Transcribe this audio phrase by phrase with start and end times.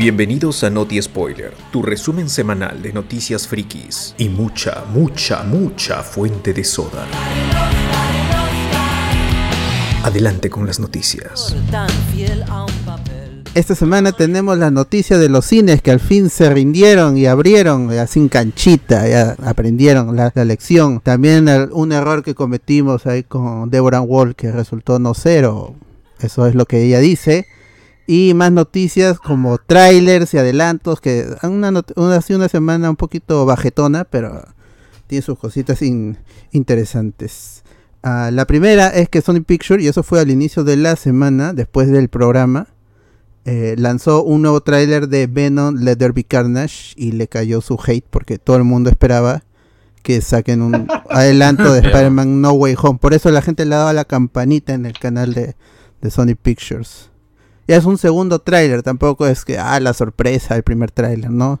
[0.00, 6.54] Bienvenidos a Noti Spoiler, tu resumen semanal de noticias frikis y mucha, mucha, mucha fuente
[6.54, 7.06] de soda.
[10.02, 11.54] Adelante con las noticias.
[13.54, 17.90] Esta semana tenemos la noticia de los cines que al fin se rindieron y abrieron
[17.90, 21.00] ya sin canchita, ya aprendieron la, lección.
[21.00, 25.74] También un error que cometimos ahí con Deborah Wall que resultó no cero.
[26.20, 27.46] Eso es lo que ella dice.
[28.12, 32.96] Y más noticias como trailers y adelantos que una, not- una, sido una semana un
[32.96, 34.42] poquito bajetona, pero
[35.06, 36.18] tiene sus cositas in-
[36.50, 37.62] interesantes.
[38.02, 41.52] Ah, la primera es que Sony Picture, y eso fue al inicio de la semana,
[41.52, 42.66] después del programa,
[43.44, 47.78] eh, lanzó un nuevo tráiler de Venom Let There Be Carnage y le cayó su
[47.84, 49.42] hate porque todo el mundo esperaba
[50.02, 52.98] que saquen un adelanto de Spider-Man No Way Home.
[52.98, 55.54] Por eso la gente le daba la campanita en el canal de,
[56.00, 57.09] de Sony Pictures.
[57.66, 61.60] Ya es un segundo tráiler, tampoco es que, ah, la sorpresa, el primer tráiler, ¿no?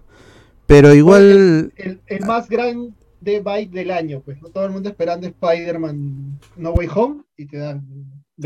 [0.66, 1.72] Pero igual...
[1.76, 4.48] el, el más grande byte del año, pues, ¿no?
[4.48, 7.84] Todo el mundo esperando Spider-Man No Way Home y te dan.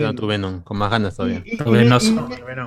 [0.02, 1.42] Dan tu Venom, con más ganas todavía.
[1.44, 1.84] Y, y- y y me-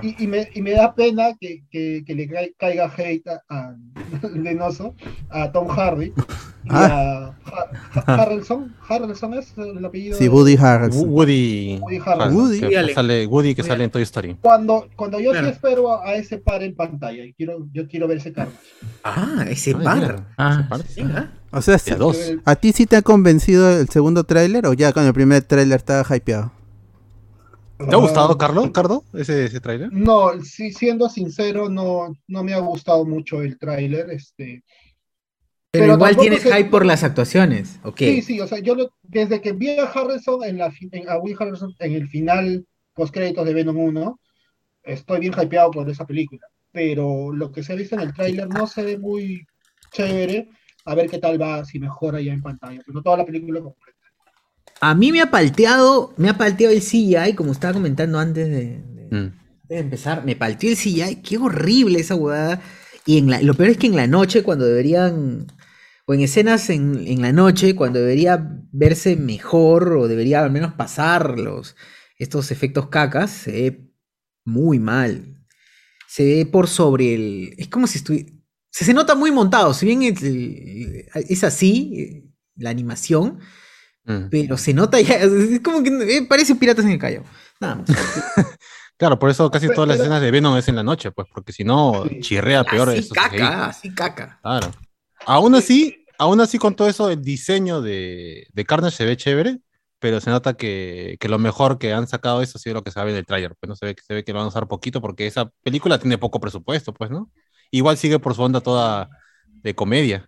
[0.01, 3.41] y- y me- y me da pena que, que- que le cai- caiga hate a,
[3.49, 3.75] a-
[4.33, 4.95] venoso
[5.29, 6.13] a Tom Hardy y
[6.71, 7.69] a Ha-
[8.05, 8.73] Ha- Harrelson.
[8.87, 10.17] Harrelson es el apellido.
[10.17, 11.09] Sí, de- Woody Wo- Harrelson.
[11.09, 11.79] Woody.
[11.81, 12.35] Woody Harrelson.
[12.35, 12.59] Woody.
[12.59, 14.35] Que sale, Woody que sale en Toy Story.
[14.41, 15.47] Cuando, cuando yo Claro.
[15.47, 18.51] sí espero a, a ese par en pantalla y quiero, yo quiero ver ese carro.
[19.03, 20.25] Ah, ese Ay, par.
[20.37, 20.81] Ah, ese par.
[20.95, 21.31] Venga.
[21.51, 22.17] O sea, a dos.
[22.43, 25.77] ¿a ti sí te ha convencido el segundo tráiler o ya con el primer tráiler
[25.77, 26.51] estaba hypeado?
[27.77, 28.71] ¿Te ha gustado, Carlos?
[28.71, 29.03] ¿Cardo?
[29.13, 29.91] Ese, ese tráiler?
[29.91, 34.09] No, sí, siendo sincero, no, no me ha gustado mucho el tráiler.
[34.09, 34.63] Este,
[35.71, 37.79] Pero, Pero igual tienes se- hype por las actuaciones.
[37.83, 37.99] Ok.
[37.99, 41.07] Sí, sí, o sea, yo lo- desde que vi a Harrison en la fi- en,
[41.09, 44.19] a Will Harrison en el final post créditos de Venom 1,
[44.83, 46.47] estoy bien hypeado por esa película.
[46.71, 49.45] Pero lo que se ha visto en el tráiler no se ve muy
[49.91, 50.49] chévere.
[50.85, 52.81] A ver qué tal va, si mejora ya en pantalla.
[52.85, 53.86] Pero no toda la película completa.
[54.81, 58.81] A mí me ha palteado, me ha palteado el CGI, como estaba comentando antes de,
[58.83, 59.31] de- Mm.
[59.69, 60.25] de empezar.
[60.25, 61.17] Me palteó el CGI.
[61.23, 62.61] Qué horrible esa huevada.
[63.05, 65.47] Y en la, lo peor es que en la noche, cuando deberían.
[66.05, 70.73] O en escenas en, en la noche, cuando debería verse mejor, o debería al menos
[70.73, 71.75] pasar los,
[72.17, 73.91] estos efectos cacas, se ve
[74.45, 75.43] muy mal.
[76.07, 77.53] Se ve por sobre el.
[77.57, 78.29] Es como si estuviera.
[78.69, 79.73] Se, se nota muy montado.
[79.73, 80.21] Si bien es,
[81.29, 82.23] es así, eh,
[82.55, 83.39] la animación,
[84.07, 84.29] Mm.
[84.31, 85.15] pero se nota ya.
[85.21, 87.23] Es como que eh, parece piratas en el Callao.
[87.59, 87.85] Nada más.
[88.99, 91.11] Claro, por eso casi Pero- todas las pero- escenas de Venom es en la noche,
[91.11, 92.89] pues, porque si no, chirrea peor.
[92.89, 94.39] así eso, caca, así caca.
[94.41, 94.71] Claro.
[95.27, 99.59] Aún así, aún así con todo eso, el diseño de, de Carnage se ve chévere,
[99.99, 102.89] pero se nota que, que lo mejor que han sacado eso ha sido lo que
[102.89, 103.53] se ve en el tráiler.
[103.59, 105.51] Pues no se ve que se ve que lo van a usar poquito porque esa
[105.61, 107.29] película tiene poco presupuesto, pues, ¿no?
[107.69, 109.09] Igual sigue por su onda toda
[109.45, 110.27] de comedia.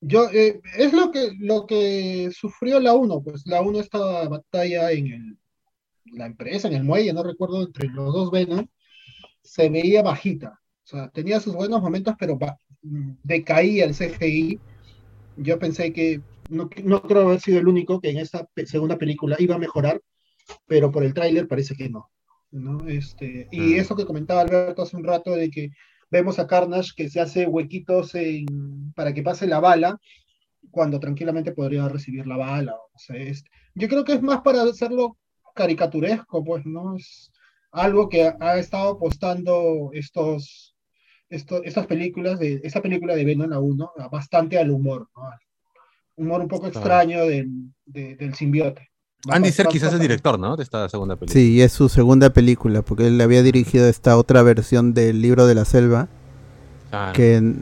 [0.00, 4.90] Yo, eh, es lo que, lo que sufrió la 1, pues la 1 esta batalla
[4.92, 5.38] en el,
[6.12, 8.66] la empresa, en el muelle, no recuerdo, entre los dos Venom,
[9.42, 10.60] se veía bajita.
[10.84, 12.38] O sea, tenía sus buenos momentos, pero
[13.22, 14.58] decaía el CGI.
[15.36, 19.36] Yo pensé que, no, no creo haber sido el único que en esta segunda película
[19.38, 20.00] iba a mejorar,
[20.66, 22.10] pero por el tráiler parece que no.
[22.50, 22.88] ¿no?
[22.88, 23.74] Este, y Mm.
[23.76, 25.70] eso que comentaba Alberto hace un rato de que
[26.10, 29.98] vemos a Carnage que se hace huequitos en- para que pase la bala,
[30.70, 32.74] cuando tranquilamente podría recibir la bala.
[32.74, 33.44] O sea, es-
[33.74, 35.16] yo creo que es más para hacerlo
[35.54, 36.96] caricaturesco, pues, ¿no?
[36.96, 37.30] Es
[37.72, 40.76] algo que ha, ha estado apostando estos,
[41.28, 45.22] esto- estas películas, de, esta película de Venom a 1, bastante al humor, ¿no?
[46.16, 47.48] Humor un poco extraño del,
[47.86, 48.89] de- del simbiote.
[49.28, 50.56] Andy Serkis es el director, ¿no?
[50.56, 51.32] De esta segunda película.
[51.40, 55.46] Sí, y es su segunda película, porque él había dirigido esta otra versión del libro
[55.46, 56.08] de la selva,
[56.92, 57.54] Ah, que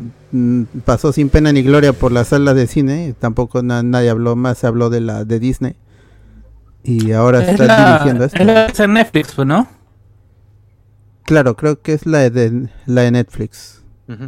[0.87, 4.57] pasó sin pena ni gloria por las salas de cine, tampoco na- nadie habló más,
[4.59, 5.77] se habló de la de Disney.
[6.83, 8.39] Y ahora Es está la, dirigiendo esto.
[8.39, 9.69] es la de Netflix, pues, ¿no?
[11.25, 13.83] Claro, creo que es la de, la de Netflix.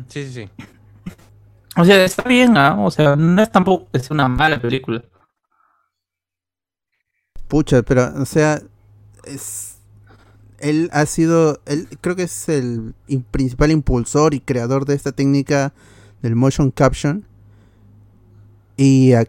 [0.09, 0.49] Sí, sí, sí.
[1.79, 2.77] O sea, está bien, ¿ah?
[2.81, 5.03] O sea, no es tampoco sea una mala película.
[7.51, 8.63] Pucha, pero, o sea,
[9.25, 9.75] es,
[10.61, 15.13] él ha sido, él creo que es el in- principal impulsor y creador de esta
[15.13, 15.73] técnica
[16.23, 17.25] del motion caption.
[18.77, 19.27] Y, Ah,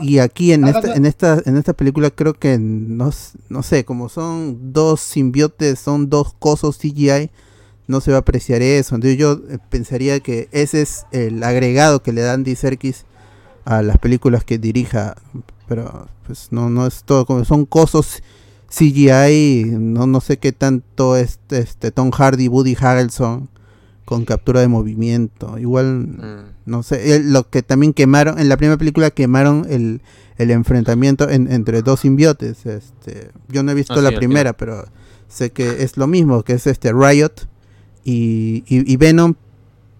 [0.00, 3.10] y aquí en Ah, esta, en esta, en esta película creo que no,
[3.50, 7.30] no sé, como son dos simbiotes, son dos cosos CGI,
[7.86, 8.94] no se va a apreciar eso.
[8.94, 13.04] Entonces yo eh, pensaría que ese es el agregado que le da Andy Serkis
[13.66, 15.16] a las películas que dirija.
[15.68, 18.22] Pero pues no, no es todo como son cosos
[18.68, 23.48] CGI, no, no sé qué tanto este, este Tom Hardy, Woody Harrelson
[24.04, 25.56] con captura de movimiento.
[25.58, 26.44] Igual, Mm.
[26.66, 30.02] no sé, lo que también quemaron, en la primera película quemaron el,
[30.36, 32.66] el enfrentamiento en- entre dos simbiotes.
[32.66, 34.84] Este, yo no he visto Ah, la sí, primera, pero
[35.28, 37.32] sé que es lo mismo, que es este Riot
[38.04, 39.34] y, y- y Venom,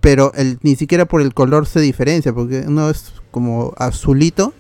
[0.01, 4.53] pero el, ni siquiera por el color se diferencia, porque uno es como azulito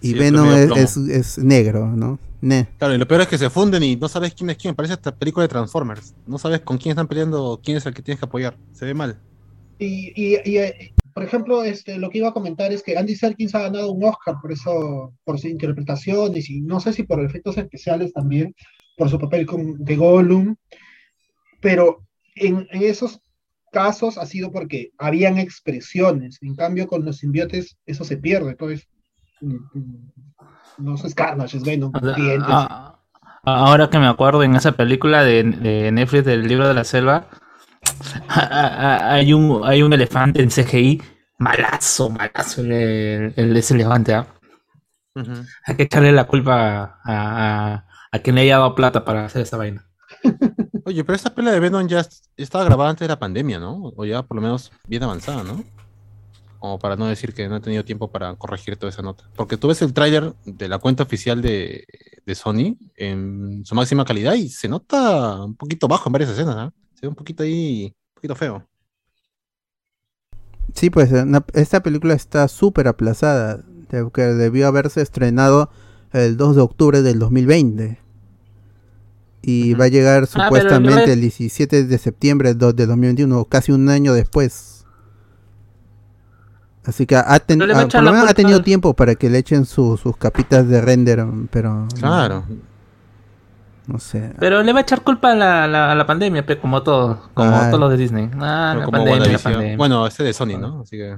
[0.00, 2.18] y Sí, Venom es, es- es negro, ¿no?
[2.40, 4.74] Ne- Claro, y lo peor es que se funden y no sabes quién es quién.
[4.74, 6.14] Parece esta película de Transformers.
[6.26, 8.56] No sabes con quién están peleando, quién es el que tienes que apoyar.
[8.72, 9.18] Se ve mal.
[9.78, 13.16] Y, y- y, eh, por ejemplo, este, lo que iba a comentar es que Andy
[13.16, 17.02] Serkins ha ganado un Oscar por eso, por su interpretación, y si- no sé si
[17.02, 18.54] por efectos especiales también,
[18.96, 20.54] por su papel con, de Gollum,
[21.60, 22.04] pero
[22.36, 23.20] en, en esos
[23.72, 28.86] casos ha sido porque habían expresiones, en cambio con los simbiotes eso se pierde, entonces
[29.40, 30.12] mm, mm,
[30.78, 32.46] no es Carnage, es Venom, O sea, dientes.
[32.48, 32.98] ah,
[33.44, 37.26] ahora que me acuerdo en esa película de, de Netflix del libro de la selva,
[38.28, 41.02] hay un, hay un elefante en CGI,
[41.38, 44.14] malazo, malazo el, el- el- ese elefante.
[44.14, 44.26] ¿ah?
[45.66, 49.42] Hay que echarle la culpa a, a, a quien le haya dado plata para hacer
[49.42, 49.84] esa vaina.
[50.84, 53.92] Oye, pero esta pelea de Venom ya es- estaba grabada antes de la pandemia, ¿no?
[53.96, 55.64] O ya por lo menos bien avanzada, ¿no?
[56.58, 59.24] Como para no decir que no he tenido tiempo para corregir toda esa nota.
[59.36, 61.84] Porque tú ves el tráiler de la cuenta oficial de,
[62.26, 66.56] de Sony en su máxima calidad y se nota un poquito bajo en varias escenas,
[66.56, 66.72] ¿ah?
[66.94, 68.66] Se ve un poquito ahí, un poquito feo.
[70.74, 71.10] Sí, pues
[71.54, 73.64] esta película está súper aplazada,
[74.12, 75.70] que debió haberse estrenado
[76.12, 77.98] el 2 de octubre del 2020.
[79.42, 79.80] Y Ujú.
[79.80, 83.88] va a llegar pero supuestamente yo- el 17 de septiembre do- de 2021, casi un
[83.88, 84.77] año después.
[86.84, 88.94] Así que ha, ten- No ah, echar por lo la menos ha culpa tenido tiempo
[88.94, 92.44] para que le echen su- sus capitas de render, pero Claro.
[93.86, 94.32] no sé.
[94.38, 97.30] Pero le va a echar culpa a la, la, a la pandemia, pe, como todo,
[97.34, 97.68] como Ah.
[97.70, 98.30] todos los de Disney.
[98.40, 99.76] Ah, la como pandemia, la pandemia.
[99.76, 100.80] Bueno, este de Sony, ¿no?
[100.82, 101.12] Así que.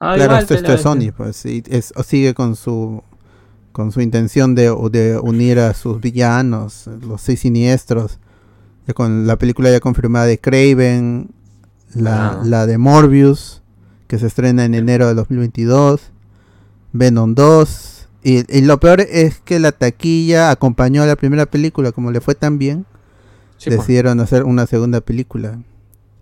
[0.00, 1.14] Ah, Claro, igual, esto, esto es Sony, echar.
[1.14, 3.02] pues, y es- o sigue con su
[3.72, 8.20] con su intención de, de unir a sus villanos, los seis siniestros,
[8.94, 11.30] con la película ya confirmada de Craven,
[11.92, 12.40] la, Ah.
[12.44, 13.63] la de Morbius,
[14.06, 16.00] que se estrena en enero de 2022,
[16.92, 21.92] Venom 2, y, y lo peor es que la taquilla acompañó a la primera película,
[21.92, 22.86] como le fue tan bien,
[23.58, 23.80] Sí, pues.
[23.80, 25.58] decidieron hacer una segunda película.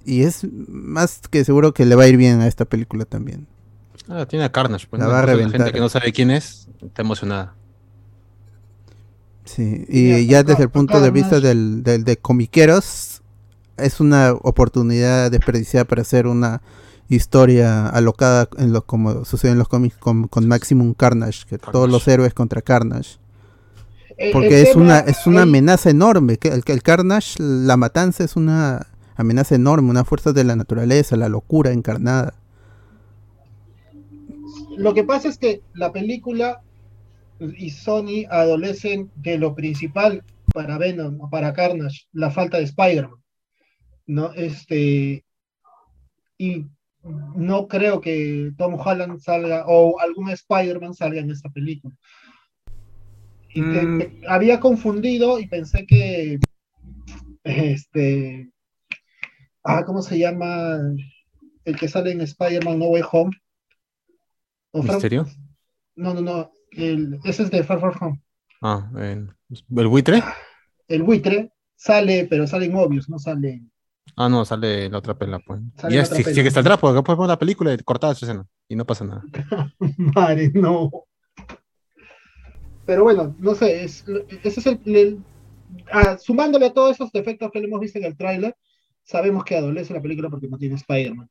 [0.05, 3.47] Y es más que seguro que le va a ir bien a esta película también.
[4.09, 4.87] Ah, tiene a Carnage.
[4.91, 5.61] Pues, La va a reventar.
[5.61, 7.55] gente que no sabe quién es está emocionada.
[9.45, 13.23] Sí, Y ya acá- desde el punto de vista del, del- de comiqueros,
[13.77, 16.63] es una oportunidad desperdiciada para hacer una
[17.15, 21.89] historia alocada en lo como sucede en los cómics con, con Maximum Carnage, que todos
[21.89, 23.19] los héroes contra Carnage.
[24.17, 27.37] El- el Porque es tema una, es una amenaza enorme, que el, que el Carnage,
[27.39, 28.87] la matanza es una
[29.17, 32.35] amenaza enorme, una fuerza de la naturaleza, la locura encarnada.
[34.77, 36.63] Lo que pasa es que la película
[37.41, 40.23] y Sony adolecen de lo principal
[40.55, 43.21] para Venom o para Carnage, la falta de Spider-Man.
[44.07, 44.33] ¿No?
[44.35, 45.25] Este.
[46.39, 46.67] Y
[47.05, 51.95] no creo que Tom Holland salga o algún Spider-Man salga en esta película.
[53.55, 54.03] Y Mm.
[54.29, 56.39] había confundido y pensé que.
[57.45, 58.51] Este.
[59.65, 60.79] Ah, ¿cómo se llama?
[61.65, 63.31] El que sale en Spider-Man No Way Home.
[64.73, 65.27] O ¿Misterio?
[65.97, 66.53] no, no, no.
[66.71, 68.21] El, ese es de Far Far Home.
[68.63, 69.29] Ah, el,
[69.77, 70.23] el buitre.
[70.89, 73.63] El buitre sale, pero sale en Mobius, no sale.
[74.17, 75.61] Ah, no, sale la otra pela, pues.
[75.77, 76.35] Sale y la es, otra pela.
[76.37, 78.47] sí que saldrá, porque después vemos la película y cortada su escena.
[78.69, 79.23] Y no pasa nada.
[79.97, 80.91] Madre, no.
[82.85, 84.05] Pero bueno, no sé, es,
[84.43, 85.19] ese es el, el-
[85.91, 88.57] ah, sumándole a todos esos defectos que le hemos visto en el tráiler,
[89.05, 91.29] sabemos que adolece la película porque no tiene Spider-Man.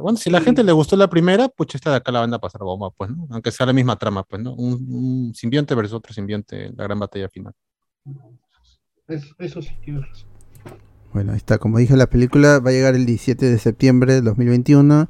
[0.00, 2.38] Bueno, si la gente le gustó la primera, pues esta de acá la van a
[2.38, 3.26] pasar bomba, pues, ¿no?
[3.30, 4.54] Aunque sea la misma trama, pues, ¿no?
[4.54, 7.54] Un, un simbionte versus otro simbionte, la gran batalla final.
[9.08, 10.29] Es- eso sí, tienes razón.
[11.12, 14.20] Bueno, ahí está, como dije, la película va a llegar el 17 de septiembre de
[14.22, 15.08] 2021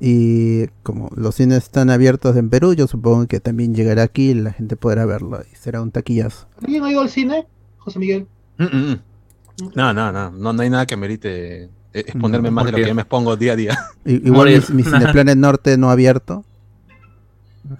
[0.00, 4.34] y como los cines están abiertos en Perú, yo supongo que también llegará aquí y
[4.34, 6.46] la gente podrá verlo y será un taquillazo.
[6.62, 7.46] ¿Alguien ha ido al cine?
[7.78, 8.26] José Miguel.
[8.58, 9.00] Mm, mm, mm.
[9.74, 12.82] No, no, no, no, no hay nada que merite eh, exponerme más de lo ¿por
[12.82, 13.78] que ya me expongo día a día.
[14.04, 16.44] Igual mi, mi Cineplanet Norte no ha abierto.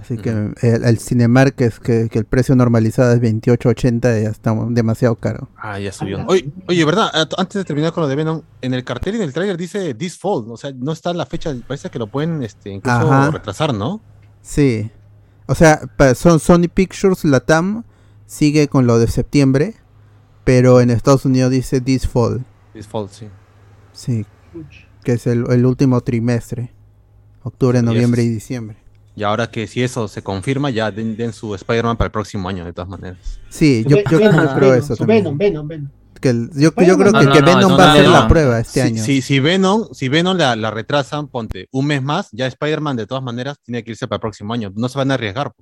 [0.01, 0.55] Así que Ujú.
[0.63, 5.15] el, el Cinemark es que, que el precio normalizado es 28.80 y ya está demasiado
[5.17, 5.49] caro.
[5.57, 6.25] Ah, ya subió.
[6.27, 7.11] Oye, oye, ¿verdad?
[7.39, 9.95] Antes de terminar con lo de Venom, en el cartel y en el trailer dice
[9.95, 13.31] This Fall, o sea, no está la fecha, parece que lo pueden este, incluso Ajá.
[13.31, 14.01] retrasar, ¿no?
[14.43, 14.91] Sí.
[15.47, 15.81] O sea,
[16.15, 17.85] son Sony Pictures Latam
[18.27, 19.75] sigue con lo de septiembre,
[20.45, 22.45] pero en Estados Unidos dice This Fall.
[22.75, 23.29] This Fall, sí.
[23.93, 24.27] Sí.
[25.03, 26.73] Que es el, el último trimestre,
[27.43, 28.77] octubre, noviembre y es- diciembre.
[29.19, 32.49] Y ahora que si eso se confirma, ya den, den su Spider-Man para el próximo
[32.49, 33.19] año, de todas maneras.
[33.49, 35.25] Sí, yo, yo, Venom, creo Venom, eso también.
[35.25, 35.91] Venom, Venom, Venom.
[36.21, 38.13] Que el- yo, yo creo que, No, que Venom no, va a ser no.
[38.13, 39.03] la prueba este Si, año.
[39.05, 43.07] si, si Venom, si Venom la, la retrasan, ponte un mes más, ya Spider-Man de
[43.07, 44.73] todas maneras tiene que irse para el próximo año.
[44.77, 45.53] No se van a arriesgar.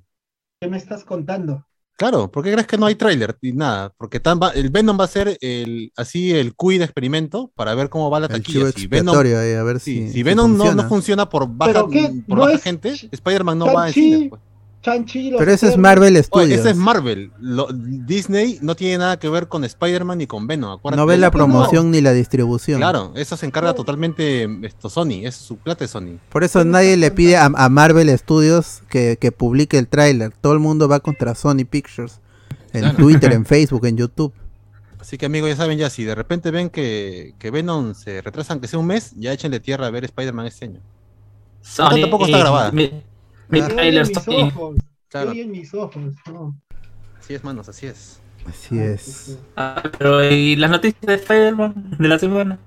[0.61, 1.66] ¿Qué me estás contando?
[1.97, 3.91] Claro, ¿por qué crees que no hay tráiler y nada?
[3.97, 7.73] Porque tan va- el Venom va a ser el, así el cuid de experimento para
[7.73, 8.71] ver cómo va la taquilla.
[8.71, 10.83] Si Venom, ahí, a ver si, Venom no, funciona.
[10.83, 12.13] no funciona por baja, ¿Pero qué?
[12.27, 14.01] por ¿No baja es gente, Spider-Man no va en Shang-Chi?
[14.13, 14.29] cine.
[14.29, 14.41] pues.
[14.91, 15.77] Chanchi, los Pero ese es.
[15.77, 16.59] Marvel Oye, Studios.
[16.59, 17.31] ese es Marvel.
[17.39, 20.71] Lo- Disney no tiene nada que ver con Spider-Man ni con Venom.
[20.71, 21.45] acuérdate no ve la que no.
[21.45, 22.79] promoción ni la distribución.
[22.79, 23.75] Claro, eso se encarga No.
[23.75, 26.17] totalmente esto Sony, es su plata de Sony.
[26.29, 30.31] Por eso nadie le pide a, a Marvel Studios que, que publique el tráiler.
[30.39, 32.19] Todo el mundo va contra Sony Pictures.
[32.73, 32.97] En Claro.
[32.97, 34.33] Twitter, en Facebook, en YouTube.
[34.99, 38.53] Así que amigos, ya saben ya, si de repente ven que, que Venom se retrasa
[38.53, 40.79] aunque sea un mes, ya échenle tierra a ver Spider-Man este año.
[41.61, 42.71] Sony, tampoco está eh, grabada.
[43.49, 44.33] Mi mis Sony.
[44.53, 44.75] ojos.
[45.09, 45.31] Claro.
[45.31, 46.15] Oyen mis ojos.
[46.31, 46.59] no.
[47.19, 48.19] Así es, manos, así es.
[48.45, 49.37] Así es.
[49.55, 52.59] Ah, pero ¿y las noticias de Spider-Man de la semana?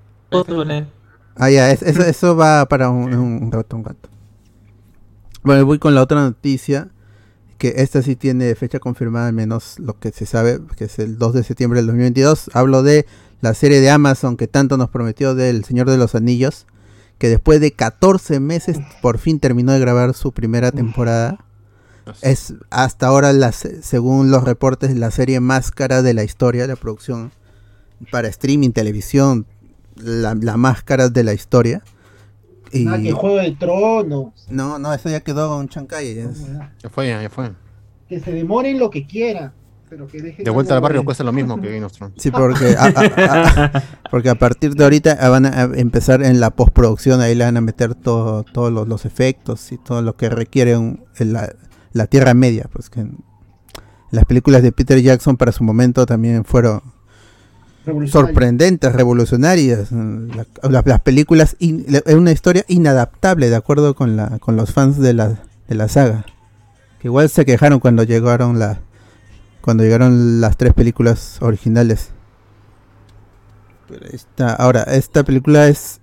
[1.35, 4.09] Ah, ya, es- eso, eso va para un, un rato, un rato.
[5.43, 6.89] Bueno, voy con la otra noticia.
[7.57, 11.19] Que esta sí tiene fecha confirmada, al menos lo que se sabe, que es el
[11.19, 12.49] 2 de septiembre del 2022.
[12.55, 13.05] Hablo de
[13.39, 16.65] la serie de Amazon que tanto nos prometió del Señor de los Anillos.
[17.21, 21.37] Que después de 14 meses por fin terminó de grabar su primera temporada.
[22.23, 26.63] Es hasta ahora, la, se- según los reportes, la serie más cara de la historia
[26.63, 27.31] de la producción
[28.11, 29.45] para streaming, televisión,
[29.97, 31.83] la, la más cara de la historia.
[32.71, 34.47] Y Ah, que Juego de Tronos.
[34.49, 36.15] no, no, eso ya quedó con Chancay.
[36.15, 36.41] ya es-
[36.81, 37.51] Ya fue, ya fue.
[38.09, 39.53] Que se demoren lo que quiera.
[39.91, 42.15] Pero que dejen De vuelta al barrio de- cuesta lo mismo que Game of Thrones.
[42.17, 46.39] Sí, porque a, a- a- porque a partir de ahorita ah, van a empezar en
[46.39, 50.15] la postproducción, ahí le van a meter todo, todos los, los efectos y todo lo
[50.15, 51.53] que requiere un- en la,
[51.91, 52.69] la Tierra Media.
[52.71, 53.05] Pues que
[54.11, 56.81] las películas de Peter Jackson para su momento también fueron
[58.07, 59.91] sorprendentes, revolucionarias.
[59.91, 64.99] la- la- las películas, es una historia inadaptable de acuerdo con, la, con los fans
[64.99, 66.25] de la, de la saga.
[66.99, 68.79] Que igual se quejaron cuando llegaron la,
[69.61, 72.09] cuando llegaron las tres películas originales.
[73.87, 76.01] Pero esta, ahora, esta película es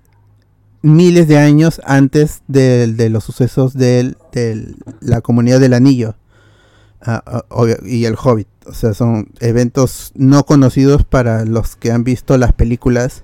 [0.81, 4.15] miles de años antes de, los sucesos de
[5.01, 6.15] la comunidad del anillo
[7.01, 8.47] ah, ah, obvio, y el hobbit.
[8.65, 13.23] O sea, son eventos no conocidos para los que han visto las películas,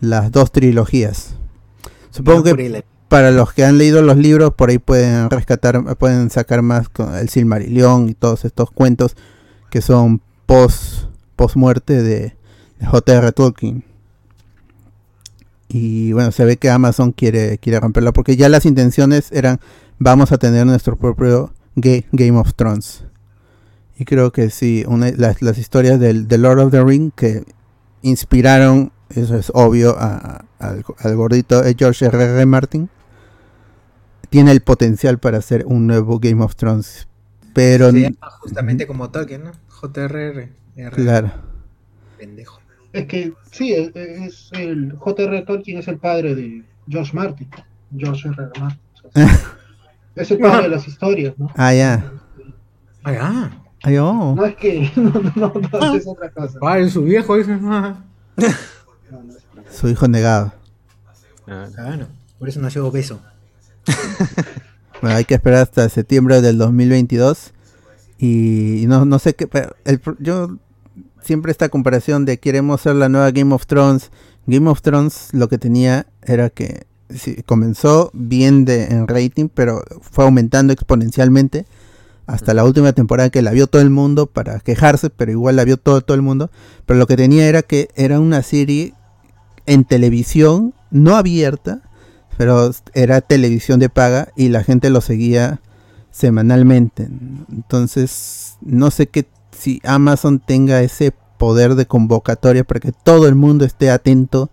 [0.00, 1.34] las dos trilogías.
[2.10, 6.62] Supongo que para los que han leído los libros, por ahí pueden rescatar, pueden sacar
[6.62, 9.16] más con el Silmarillion y todos estos cuentos
[9.70, 11.04] que son post,
[11.36, 12.36] post muerte de,
[12.78, 13.32] de J.R.
[13.32, 13.84] Tolkien.
[15.68, 19.60] Y bueno, se ve que Amazon quiere, quiere romperla porque ya las intenciones eran
[19.98, 23.04] vamos a tener nuestro propio Ga- Game of Thrones.
[23.96, 27.44] Y creo que sí, una- las, las historias del, de Lord of the Ring que
[28.02, 30.82] inspiraron, eso es obvio, a- al,
[31.16, 32.20] gordito de George R.
[32.22, 32.46] R.
[32.46, 32.88] Martin,
[34.30, 37.06] tiene el potencial para hacer un nuevo Game of Thrones.
[37.54, 39.52] Pero, Se llama justamente como Tolkien, ¿no?
[39.68, 40.48] JRR.
[40.76, 41.30] R, claro,
[42.18, 42.60] Pendejo.
[42.92, 45.42] Es que sí, es, es el J.R.
[45.42, 47.48] Tolkien es el padre de George Martin.
[47.96, 48.36] George R.
[48.42, 48.60] R.
[48.60, 48.80] Martin.
[49.04, 49.40] o sea,
[50.16, 51.50] es el padre de las historias, ¿no?
[51.56, 52.12] ah, ya,
[53.04, 53.50] Ah,
[53.82, 54.34] Ay, oh.
[54.36, 56.58] No es que no, no, no, es otra cosa.
[56.62, 57.58] ah, es su viejo, dice.
[57.62, 57.96] Ah,
[58.36, 59.34] No, no
[59.70, 60.52] su hijo negado.
[61.46, 62.06] Ah, Claro,
[62.38, 63.20] por eso nació obeso.
[65.00, 67.52] Bueno, hay que esperar hasta septiembre del 2022.
[68.18, 69.48] Y no, no sé qué.
[70.18, 70.58] yo
[71.22, 74.10] siempre esta comparación de queremos ser la nueva Game of Thrones.
[74.46, 79.82] Game of Thrones lo que tenía era que sí, comenzó bien de, en rating, pero
[80.02, 81.66] fue aumentando exponencialmente
[82.26, 85.64] hasta la última temporada que la vio todo el mundo para quejarse, pero igual la
[85.64, 86.50] vio todo, todo el mundo.
[86.86, 88.94] Pero lo que tenía era que era una serie
[89.66, 91.82] en televisión, no abierta,
[92.40, 95.60] pero era televisión de paga y la gente lo seguía
[96.10, 97.06] semanalmente.
[97.52, 103.34] Entonces, no sé qué si Amazon tenga ese poder de convocatoria para que todo el
[103.34, 104.48] mundo esté atento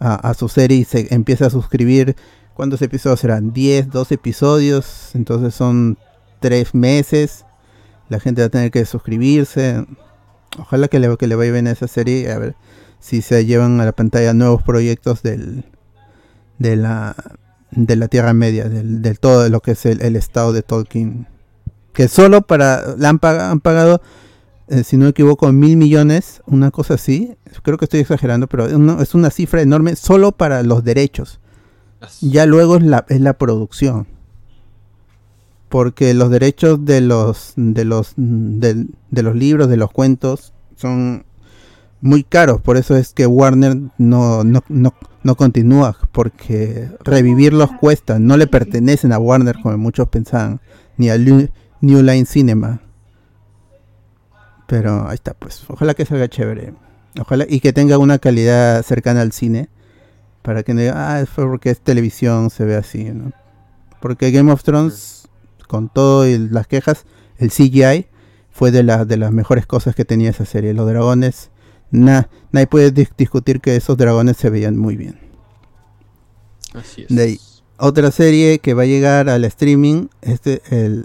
[0.00, 2.16] a, a su serie y se empiece a suscribir.
[2.54, 3.52] ¿Cuántos episodios serán?
[3.52, 5.10] 10, 12 episodios.
[5.14, 5.98] Entonces son
[6.40, 7.44] 3 meses.
[8.08, 9.84] La gente va a tener que suscribirse.
[10.58, 12.32] Ojalá que le, que le vaya bien a esa serie.
[12.32, 12.56] A ver
[12.98, 15.66] si se llevan a la pantalla nuevos proyectos del,
[16.58, 17.16] de la
[17.70, 21.26] de la Tierra Media, del, del todo lo que es el, el estado de Tolkien.
[21.92, 24.00] Que solo para la han, pag- han pagado
[24.68, 27.36] eh, si no me equivoco, mil millones, una cosa así.
[27.62, 31.40] Creo que estoy exagerando, pero es una, es una cifra enorme solo para los derechos.
[32.20, 34.06] Ya luego es la, es la producción.
[35.68, 41.25] Porque los derechos de los de los de, de los libros, de los cuentos, son
[42.06, 42.60] muy caros.
[42.60, 45.96] Por eso es que Warner no, no, no, no continúa.
[46.12, 48.18] Porque revivirlos cuesta.
[48.18, 50.60] No le pertenecen a Warner, como muchos pensaban.
[50.96, 52.80] Ni a New Line Cinema.
[54.66, 55.64] Pero ahí está, pues.
[55.68, 56.74] Ojalá que salga chévere.
[57.20, 59.68] Ojalá y que tenga una calidad cercana al cine.
[60.42, 63.12] Para que no diga, ah, es porque es televisión, se ve así.
[64.00, 65.28] Porque Game of Thrones,
[65.66, 67.04] con todo y las quejas,
[67.38, 68.06] el CGI
[68.52, 70.72] fue de, las de las mejores cosas que tenía esa serie.
[70.72, 71.50] Los dragones,
[71.90, 75.18] na- nadie puede dis- discutir que esos dragones se veían muy bien.
[76.74, 77.08] Así es.
[77.14, 77.40] De ahí.
[77.78, 81.04] Otra serie que va a llegar al streaming es de- el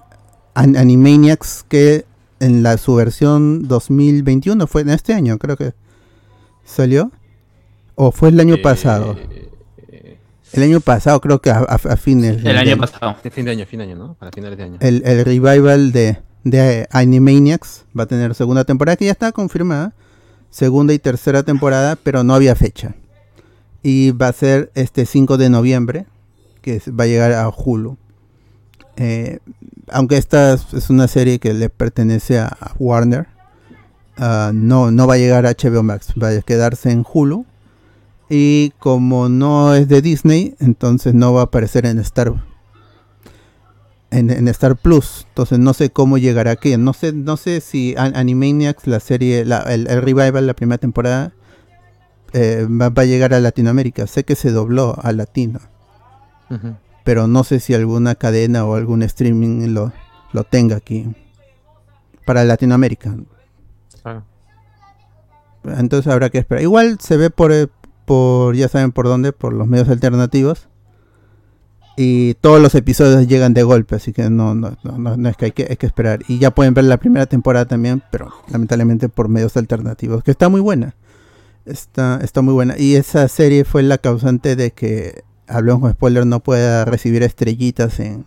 [0.54, 2.06] An- Animaniacs que
[2.40, 5.74] en la su versión 2021 fue en este año creo que
[6.66, 7.12] salió
[7.96, 9.16] o fue el año Eh, pasado
[9.90, 10.18] eh,
[10.54, 13.16] el año pasado creo que a, a- a fines El año del- pasado.
[13.24, 14.14] de fin de año, fin de año, ¿no?
[14.16, 14.78] Para finales de año.
[14.82, 19.94] el, el revival de, de Animaniacs va a tener segunda temporada que ya está confirmada
[20.52, 22.94] segunda y tercera temporada pero no había fecha.
[23.82, 26.06] Y va a ser este 5 de noviembre
[26.62, 27.98] que va a llegar a Hulu.
[28.98, 29.40] Eh,
[29.90, 33.28] aunque esta es una serie que le pertenece a, a Warner
[34.18, 37.46] ah, no, no va a llegar a HBO Max va a quedarse en Hulu.
[38.30, 42.51] Y como no es de Disney entonces no va a aparecer en Star
[44.12, 45.26] en, en Star Plus.
[45.30, 46.76] Entonces no sé cómo llegará aquí.
[46.78, 50.78] No sé, no sé si An- Animaniacs, la serie, la- el, el revival, la primera
[50.78, 51.34] temporada,
[52.34, 54.08] eh, va, va a llegar a Latinoamérica.
[54.08, 55.60] Sé que se dobló a latino,
[57.04, 59.92] pero no sé si alguna cadena o algún streaming lo,
[60.34, 61.08] lo tenga aquí.
[62.26, 63.16] Para Latinoamérica.
[65.64, 66.64] Entonces habrá que esperar.
[66.64, 67.68] Igual se ve por, eh,
[68.06, 70.68] por ya saben por dónde, por los medios alternativos.
[72.04, 75.38] Y todos los episodios llegan de golpe, así que no, no, no, no- no es
[75.38, 76.22] que hay, que hay que esperar.
[76.28, 80.50] Y ya pueden ver la primera temporada también, pero lamentablemente por medios alternativos, que está
[80.50, 80.96] muy buena.
[81.66, 82.76] Está, está muy buena.
[82.78, 88.00] Y esa serie fue la causante de que, hablemos con spoiler, no pueda recibir estrellitas
[88.00, 88.26] en,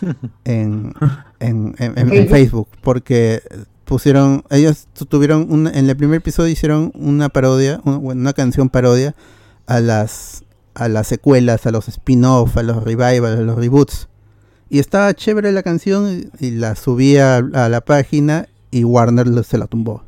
[0.44, 0.94] en,
[1.40, 2.68] en, en- en- en Facebook.
[2.82, 3.42] Porque
[3.84, 8.32] pusieron, ellos tu- tuvieron, una- en el primer episodio hicieron una parodia, un- bueno, una
[8.32, 9.14] canción parodia
[9.66, 14.08] a las a las secuelas, a los spin-off, a los revivals, a los reboots.
[14.68, 19.58] Y estaba chévere la canción y, la subí a, a la página y Warner se
[19.58, 20.04] la tumbó.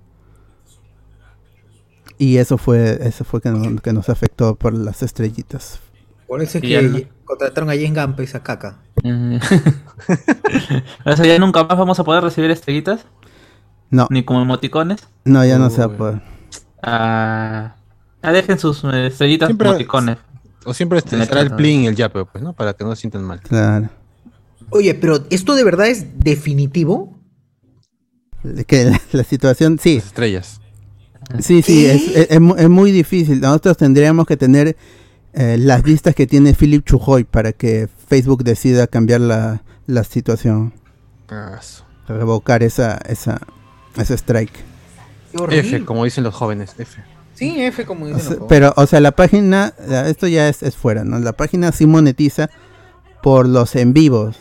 [2.18, 5.81] Y eso fue eso fue que, no- que nos afectó por las estrellitas.
[6.29, 8.79] Por eso es que no- contrataron a James Gunn, esa caca.
[9.03, 9.40] Eh,
[11.05, 13.05] o sea, ya nunca más vamos a poder recibir estrellitas,
[13.90, 15.09] No, ni como emoticones.
[15.25, 16.22] no, ya no se va a poder.
[16.83, 17.75] Ah,
[18.22, 20.18] dejen sus eh, estrellitas Siempre- emoticones.
[20.64, 22.53] O siempre este, estará el plin y el yape, pues, ¿no?
[22.53, 23.40] Para que no se sientan mal.
[23.40, 23.90] Claro.
[24.70, 27.18] Oye, pero ¿esto de verdad es definitivo?
[28.66, 30.61] Que la, la situación, sí, Las estrellas.
[31.40, 33.40] Sí, sí, es, es- es mu- es muy difícil.
[33.40, 34.77] Nosotros tendríamos que tener
[35.33, 40.75] eh, las vistas que tiene Philip Chujoy para que Facebook decida cambiar la, la situación,
[42.09, 43.40] revocar esa, esa,
[43.96, 44.53] ese strike.
[45.51, 46.75] F, como dicen los jóvenes.
[46.79, 47.03] F.
[47.42, 48.20] Sí, F como O dicen.
[48.20, 49.74] sea, pero, o sea, la página,
[50.07, 51.18] esto ya es, es fuera, ¿no?
[51.18, 52.50] La página sí monetiza
[53.22, 54.37] por los en vivos.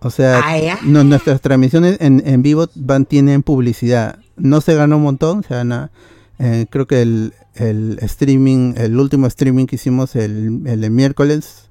[0.00, 4.18] O sea, Ah, no, nuestras transmisiones en, en vivo van, tienen publicidad.
[4.36, 5.90] No se gana un montón, se gana,
[6.38, 11.63] eh, creo que el, el streaming, el último streaming que hicimos el, el miércoles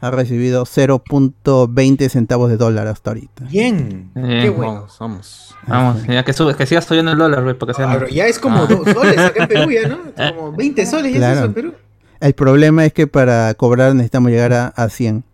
[0.00, 3.44] ha recibido 0.20 centavos de dólar hasta ahorita.
[3.44, 4.10] Bien.
[4.14, 4.72] Eh, Qué bueno.
[4.74, 5.54] Vamos, vamos.
[5.66, 7.90] Vamos, ya que, sube, que siga subiendo el dólar, güey, porque sea.
[7.90, 8.66] Ah, pero ya es como Ah.
[8.66, 9.98] dos soles acá en Perú, ya, ¿no?
[10.36, 11.36] Como 20 soles ya es Claro.
[11.36, 11.74] eso en Perú.
[12.20, 15.24] El problema es que para cobrar necesitamos llegar a, a 100.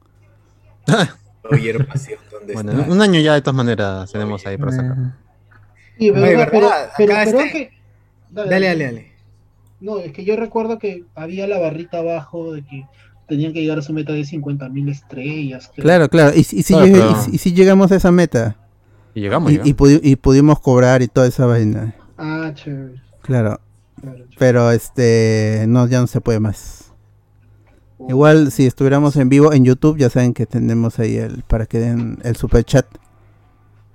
[1.50, 2.90] Oye, pasión, ¿dónde Bueno, está?
[2.92, 4.96] un año ya de todas maneras tenemos ahí para sacar.
[5.98, 7.70] Sí, de verdad, pero, pero, acá pero este- que-
[8.30, 9.12] dale, Dale, dale, dale.
[9.80, 12.84] No, es que yo recuerdo que había la barrita abajo de que
[13.28, 15.70] tenían que llegar a su meta de 50.000 estrellas.
[15.74, 15.84] creo.
[15.84, 16.36] Claro, claro.
[16.36, 18.56] Y, si- y si, Claro, y si- y si llegamos a esa meta
[19.14, 19.62] Y llegamos y, ya.
[19.64, 21.94] y pudi- y pudimos cobrar y toda esa vaina.
[22.18, 23.00] Ah, chévere.
[23.22, 23.60] Claro.
[24.00, 24.36] claro, chévere.
[24.38, 26.92] Pero este, no, ya no se puede más.
[28.08, 31.78] Igual si estuviéramos en vivo en YouTube, ya saben que tenemos ahí el para que
[31.78, 32.84] den el super chat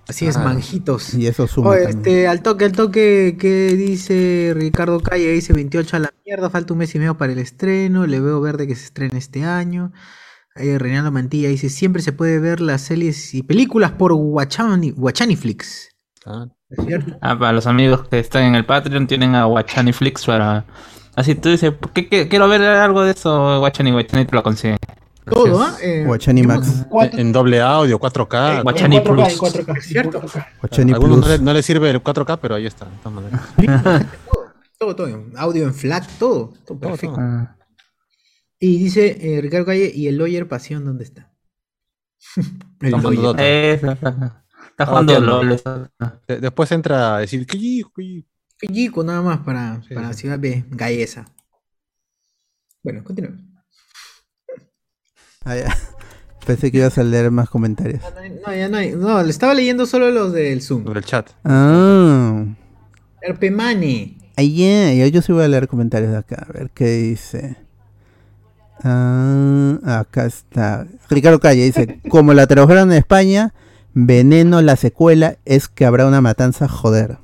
[0.10, 0.44] Así es, Ah.
[0.44, 1.14] manjitos.
[1.14, 1.98] y eso suma Oye, también.
[2.00, 5.32] este, al toque, al toque, ¿qué dice Ricardo Calle?
[5.32, 8.42] Dice 28 a la mierda, falta un mes y medio para el estreno, le veo
[8.42, 9.92] verde que se estrena este año.
[10.56, 15.90] Eh, Reinaldo Mantilla dice, siempre se puede ver las series y películas por Guachani, Guachaniflix.
[16.26, 17.18] Ah, Es cierto.
[17.22, 20.66] Ah, para los amigos que están en el Patreon tienen a Guachani Flix para...
[21.16, 24.78] Así tú dices, ¿qué, qué- quiero ver algo de eso, Guachani, Guachani te lo consigue.
[25.30, 25.78] Todo, ¿ah?
[25.82, 26.86] Eh, Guachani Max.
[26.90, 28.58] Cuatro- En doble audio, 4K.
[28.58, 29.28] en Guachani 4K, Plus.
[29.34, 30.18] en 4K, Es cierto.
[30.18, 30.48] en 4K.
[30.62, 32.86] Guachani A algunos no le, no le sirve el 4K, pero ahí está.
[32.86, 33.42] De todas maneras.
[34.80, 35.26] todo, todo.
[35.38, 36.54] Audio en FLAC, todo.
[36.66, 37.16] Todo perfecto.
[37.16, 37.26] todo.
[37.26, 37.56] Ah.
[38.60, 41.32] Y dice eh, Ricardo Calle, ¿y el Lawyer Pasión dónde está?
[42.36, 42.44] el
[42.94, 43.22] Están jugando Lawyer.
[43.24, 43.48] Dota.
[43.48, 43.92] Eso,
[44.72, 45.20] Está jugando.
[45.20, 45.62] LOL.
[46.28, 48.26] Después entra a decir, "Cuyi, cuyi".
[48.62, 50.20] Chico, nada más para, Sí, para sí.
[50.22, 51.26] Ciudad B, Gallesa.
[52.84, 53.42] Bueno, continuemos.
[55.46, 55.76] Ah, ya.
[56.46, 58.02] Pensé que ibas a leer más comentarios.
[58.04, 58.12] Ah,
[58.46, 58.92] No, ya no hay.
[58.92, 60.86] No, le estaba leyendo solo los del Zoom.
[60.86, 61.30] Lo del chat.
[61.44, 62.46] Ah.
[63.22, 64.18] Herpemane.
[64.36, 67.58] Ahí ya, ya, yo sí voy a leer comentarios de acá, a ver qué dice.
[68.82, 70.88] Ah, acá está.
[71.10, 73.54] Ricardo Calle dice, como la tradujeron en España,
[73.94, 77.18] Veneno, la secuela, es que habrá una matanza, joder.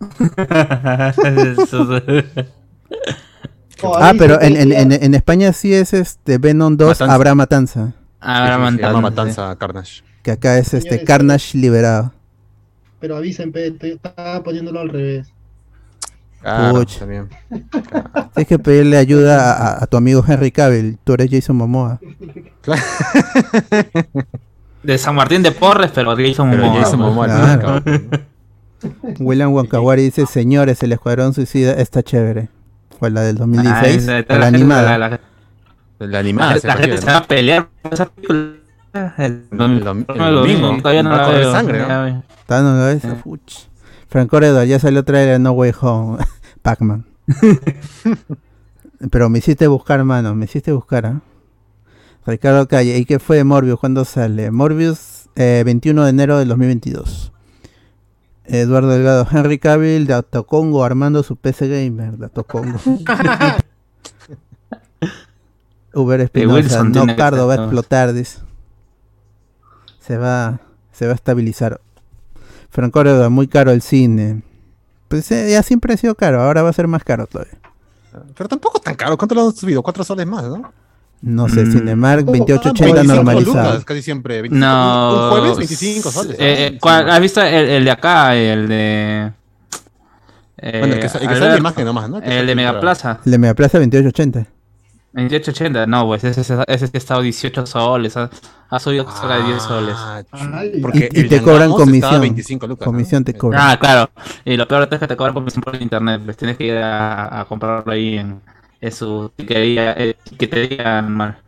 [3.98, 7.14] Ah, pero en, en, en, en España sí es este Venom 2, Matanza.
[7.14, 7.92] habrá matanza.
[8.20, 9.56] Se llama matanza.
[9.56, 10.02] Carnage.
[10.22, 12.12] Que acá es este Señores, Carnage liberado.
[13.00, 15.28] Pero avisen, pe, estaba poniéndolo al revés.
[16.40, 16.98] Claro, Puch.
[16.98, 17.28] también.
[18.34, 22.00] Tienes que pedirle ayuda a, a- a tu amigo Henry Cavill, tú eres Jason Momoa.
[24.82, 26.82] De San Martín de Porres, pero Jason Pero Momoa.
[26.82, 27.82] Jason Momoa al Claro.
[27.84, 28.22] cabo.
[29.20, 32.48] William Wankawari dice, señores, el Escuadrón Suicida está chévere.
[33.02, 34.82] Fue la del Ah, 2016, esa- o está la gente- animada.
[34.96, 35.20] la- la-
[35.98, 36.56] La la- animada.
[36.62, 37.10] la gente se ¿no?
[37.12, 38.38] va a pelear por esa película.
[39.18, 40.76] El El dom- el el domingo.
[40.78, 41.50] todavía no Va a la veo.
[41.50, 41.88] sangre, ¿no?
[41.88, 41.94] La
[42.46, 43.16] cabeza, Eh.
[43.20, 43.54] fuch.
[44.08, 46.18] Franco Redor, ya salió trailer de No Way Home.
[46.62, 47.04] Pac-Man.
[49.10, 50.34] Pero me hiciste buscar, mano.
[50.36, 51.20] Me hiciste buscar, ¿ah?
[52.24, 52.98] Ricardo Calle.
[52.98, 53.80] ¿Y qué fue de Morbius?
[53.80, 54.52] ¿Cuándo sale?
[54.52, 57.31] Morbius, eh, 21 de enero del 2022.
[58.44, 59.26] Eduardo Delgado.
[59.30, 62.18] Henry Cavill de Autocongo armando su PC Gamer.
[62.18, 62.78] De Autocongo.
[65.94, 66.54] Uber Espinosa.
[66.54, 68.40] Wilson No, Cardo va a explotar, dice.
[70.00, 70.60] Se va,
[70.92, 71.80] se va a estabilizar.
[72.70, 74.42] Franco Redor, muy caro el cine.
[75.08, 77.58] Pues eh, ya siempre ha sido caro, ahora va a ser más caro todavía.
[78.34, 79.16] Pero tampoco es tan caro.
[79.18, 79.82] ¿Cuánto lo han subido?
[79.82, 80.72] Cuatro soles más, ¿no?
[81.22, 81.72] No sé, Mm.
[81.72, 82.36] Cinemark ¿Cómo?
[82.38, 83.68] 2880 25 normalizado.
[83.70, 84.42] lucas, casi siempre.
[84.42, 85.24] 25, No.
[85.24, 86.36] Un jueves, 25 soles.
[86.38, 86.76] Eh, ¿no?
[86.76, 88.34] eh, ¿cuál- ¿Has visto el, el de acá?
[88.34, 89.32] El de.
[90.58, 92.20] eh, Bueno, el que, sa- el que sale Alberto, imagen nomás, ¿no?
[92.20, 93.20] Que El sale de en Megaplaza.
[93.24, 94.46] El de Megaplaza 2880.
[95.14, 95.86] 2880.
[95.86, 98.16] No, pues ese, ese, ese sí ha estado 18 soles.
[98.16, 98.30] Ha,
[98.70, 99.94] ha subido solo de 10 soles.
[99.96, 100.80] Ah, Ay.
[100.80, 102.20] Porque Y- y el te cobran comisión.
[102.20, 102.92] 25 lucas, ¿no?
[102.92, 103.60] Comisión te Eh, cobran.
[103.62, 104.10] Ah, claro.
[104.44, 106.22] Y lo peor de todo es que te cobran comisión por internet.
[106.24, 108.40] Pues tienes que ir a, a comprarlo ahí en,
[108.82, 111.38] en su tiquería, eh, tiquetería normal.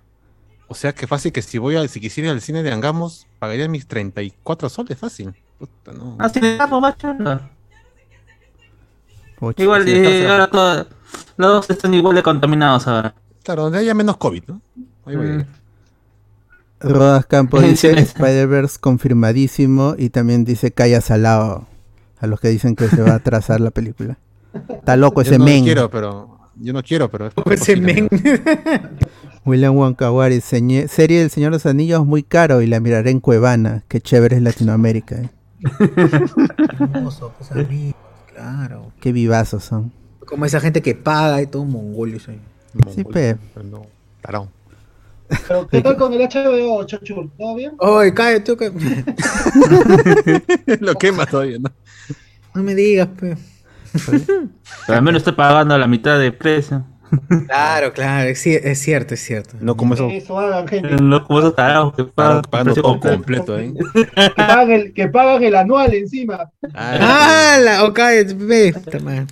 [0.69, 3.27] O sea que fácil que si voy a, si quisiera ir al cine de Angamos,
[3.39, 5.35] pagaría mis 34 soles, fácil.
[5.59, 6.17] Puta, no.
[6.19, 7.13] Ah, sí, pues, macho.
[7.15, 7.41] no.
[9.39, 9.63] Pucha.
[9.63, 10.87] Igual, sí, eh, ahora todo-
[11.37, 13.15] los dos están igual de contaminados ahora.
[13.43, 14.61] Claro, donde haya menos COVID, ¿no?
[15.05, 15.47] Ahí voy a ir.
[16.81, 17.93] Rodas Campos Sí, dice.
[17.99, 21.67] Spider-Verse confirmadísimo y también dice Calla Salado
[22.21, 24.19] a los que dicen que se va a atrasar la película.
[24.71, 25.65] Está loco Yo ese no men.
[25.65, 26.34] quiero, pero.
[26.57, 27.27] Yo no quiero, pero.
[27.27, 27.45] es Ese
[27.77, 27.95] posible.
[27.95, 28.09] men.
[29.45, 30.87] William Wankawari, serie
[31.21, 33.83] del Señor de los Anillos muy caro y la miraré en Cuevana.
[33.89, 35.17] Qué chévere es Latinoamérica.
[35.17, 35.31] eh.
[36.81, 37.95] Hermoso, pues, amigos,
[38.33, 38.93] claro.
[39.01, 39.93] Qué vivazos son.
[40.27, 42.41] Como esa gente que paga y todo mongolios ahí.
[42.95, 43.37] Sí, pe.
[43.55, 43.87] Pero no,
[44.23, 44.49] tarao.
[45.49, 47.29] Pero, ¿qué tal con el HBO, Chochur?
[47.39, 47.73] ¿Todo bien?
[47.79, 48.71] Oye, cállate, tú, que-
[50.81, 51.71] Lo quema todavía, ¿no?
[52.55, 53.39] no me digas, pues.
[54.87, 56.85] Pero al menos estoy pagando la mitad de precio.
[57.47, 59.57] Claro, claro, es, ci- es cierto, es cierto.
[59.61, 60.09] No como eso.
[60.11, 60.97] Eso hagan, gente.
[60.97, 63.59] No como esos tarados que pagan Pagando, pagando precio todo completo.
[63.59, 63.75] ¿eh?
[64.15, 66.51] Que pagan el, que pagan el anual encima.
[66.75, 67.59] ¡Ah!
[67.63, 67.83] La,
[69.01, 69.27] madre.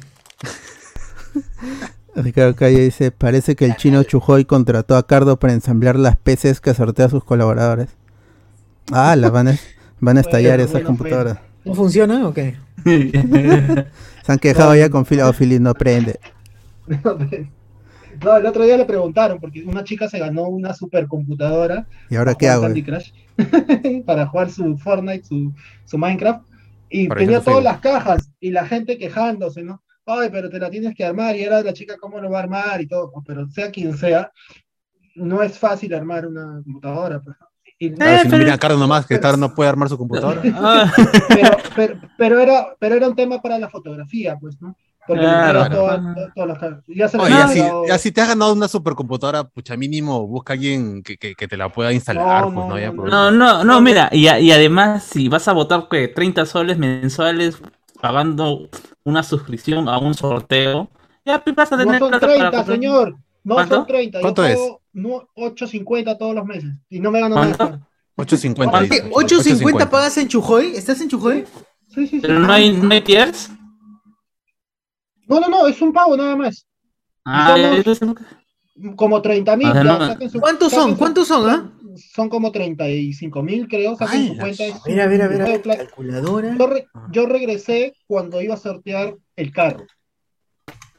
[2.14, 6.60] Ricardo Calle dice, parece que el chino Chujoy contrató a Cardo para ensamblar las PCs
[6.60, 7.88] que sortea a sus colaboradores.
[8.92, 9.56] Ah, las van a,
[10.00, 11.38] van a estallar Bueno, esas bueno, computadoras.
[11.64, 12.56] ¿No funciona o qué?
[14.22, 16.18] Se han quejado ya con Phil, oh, Philip no prende.
[18.22, 22.32] No, el otro día le preguntaron, porque una chica se ganó una supercomputadora ¿Y ahora
[22.32, 22.62] para qué jugar hago?
[22.62, 25.52] Candy Crush, para jugar su Fortnite, su,
[25.84, 26.44] su Minecraft,
[26.90, 29.82] y Para tenía ejemplo, todas las cajas, y la gente quejándose, ¿no?
[30.06, 32.42] Ay, pero te la tienes que armar, y era la chica cómo lo va a
[32.42, 34.30] armar y todo, pero sea quien sea,
[35.16, 37.20] no es fácil armar una computadora.
[37.20, 37.36] pues.
[37.86, 39.98] Y- Claro, si no pero- mira a Carlos nomás, que Carlos no puede armar su
[39.98, 40.40] computadora.
[40.54, 40.92] Ah,
[41.28, 44.76] pero, pero, pero era, pero era un tema para la fotografía, pues, ¿no?
[45.04, 45.68] Porque Claro.
[45.68, 46.58] todas las.
[46.86, 47.34] Ya se Oye,
[47.88, 51.48] ya si, te has ganado una supercomputadora, pucha, mínimo busca a alguien que, que, que
[51.48, 53.02] te la pueda instalar, No, pues, no, ¿no?
[53.08, 56.46] No, No, no, no, mira, y, a- y además, si vas a votar que 30
[56.46, 57.60] soles mensuales,
[58.00, 58.68] pagando
[59.02, 60.88] una suscripción a un sorteo,
[61.24, 63.16] ya vas a No tener son plata para 30, comprar- señor.
[63.44, 63.74] No ¿Cuánto?
[63.76, 64.18] son 30.
[64.18, 64.54] Yo ¿Cuánto es?
[64.56, 66.70] pago no- 8.50 todos los meses.
[66.88, 67.64] Y no me gano ¿Cuánto?
[67.64, 67.88] nada.
[68.16, 68.78] 850.
[68.88, 69.00] ¿Qué?
[69.02, 69.10] dice.
[69.10, 70.76] 8.50 pagas en Chujoy.
[70.76, 71.44] ¿Estás en Chujoy?
[71.88, 72.18] Sí, sí, sí.
[72.20, 73.50] Pero no hay, no hay tiers.
[75.26, 76.66] No, no, no, es un pago nada más.
[77.24, 78.24] Ah, somos- eso es lo que-
[78.96, 79.68] Como 30 mil.
[79.68, 80.40] Ah, no.
[80.40, 80.96] ¿Cuántos son?
[80.96, 81.72] ¿Cuántos son, ah?
[82.14, 83.96] Son como 35 mil, creo.
[83.96, 84.64] Saquen Ay, su cuenta.
[84.86, 85.60] Mira, mira, mira.
[85.62, 86.56] Calculadora.
[86.58, 89.86] Yo, re- yo regresé cuando iba a sortear el carro.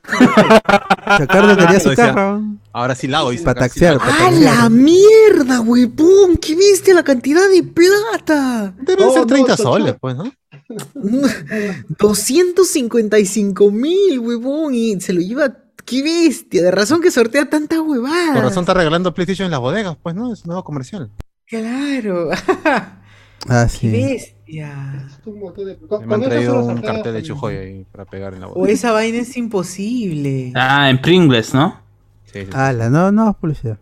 [1.19, 2.13] Ricardo quería su decía.
[2.13, 2.41] carro.
[2.73, 3.31] Ahora sí la hago.
[3.43, 3.97] Para taxear.
[4.01, 4.33] ¡Ah, taxear.
[4.33, 6.37] la mierda, huevón!
[6.41, 8.73] ¿Qué viste la cantidad de plata?
[8.79, 10.31] Deben ser no, 30 son- soles, pues, ¿no?
[11.99, 14.73] 255 mil, huevón.
[14.75, 15.55] Y se lo lleva.
[15.85, 16.63] ¡Qué bestia!
[16.63, 18.33] De razón que sortea tanta huevada.
[18.33, 20.31] Por razón está regalando PlayStation en las bodegas, pues, ¿no?
[20.33, 21.11] Es un nuevo comercial.
[21.47, 22.29] Claro.
[23.49, 23.91] Ah, ¡Qué sí.
[23.91, 25.05] bestia!
[25.07, 27.23] Es un montón de- con- Me han traído un cartel de.
[27.23, 28.73] Chujoy ahí para pegar en la O bodega.
[28.73, 30.51] esa vaina es imposible.
[30.55, 31.81] Ah, en Pringles, ¿no?
[32.25, 32.51] Sí, sí, sí.
[32.53, 33.77] Ala, no, no, publicidad.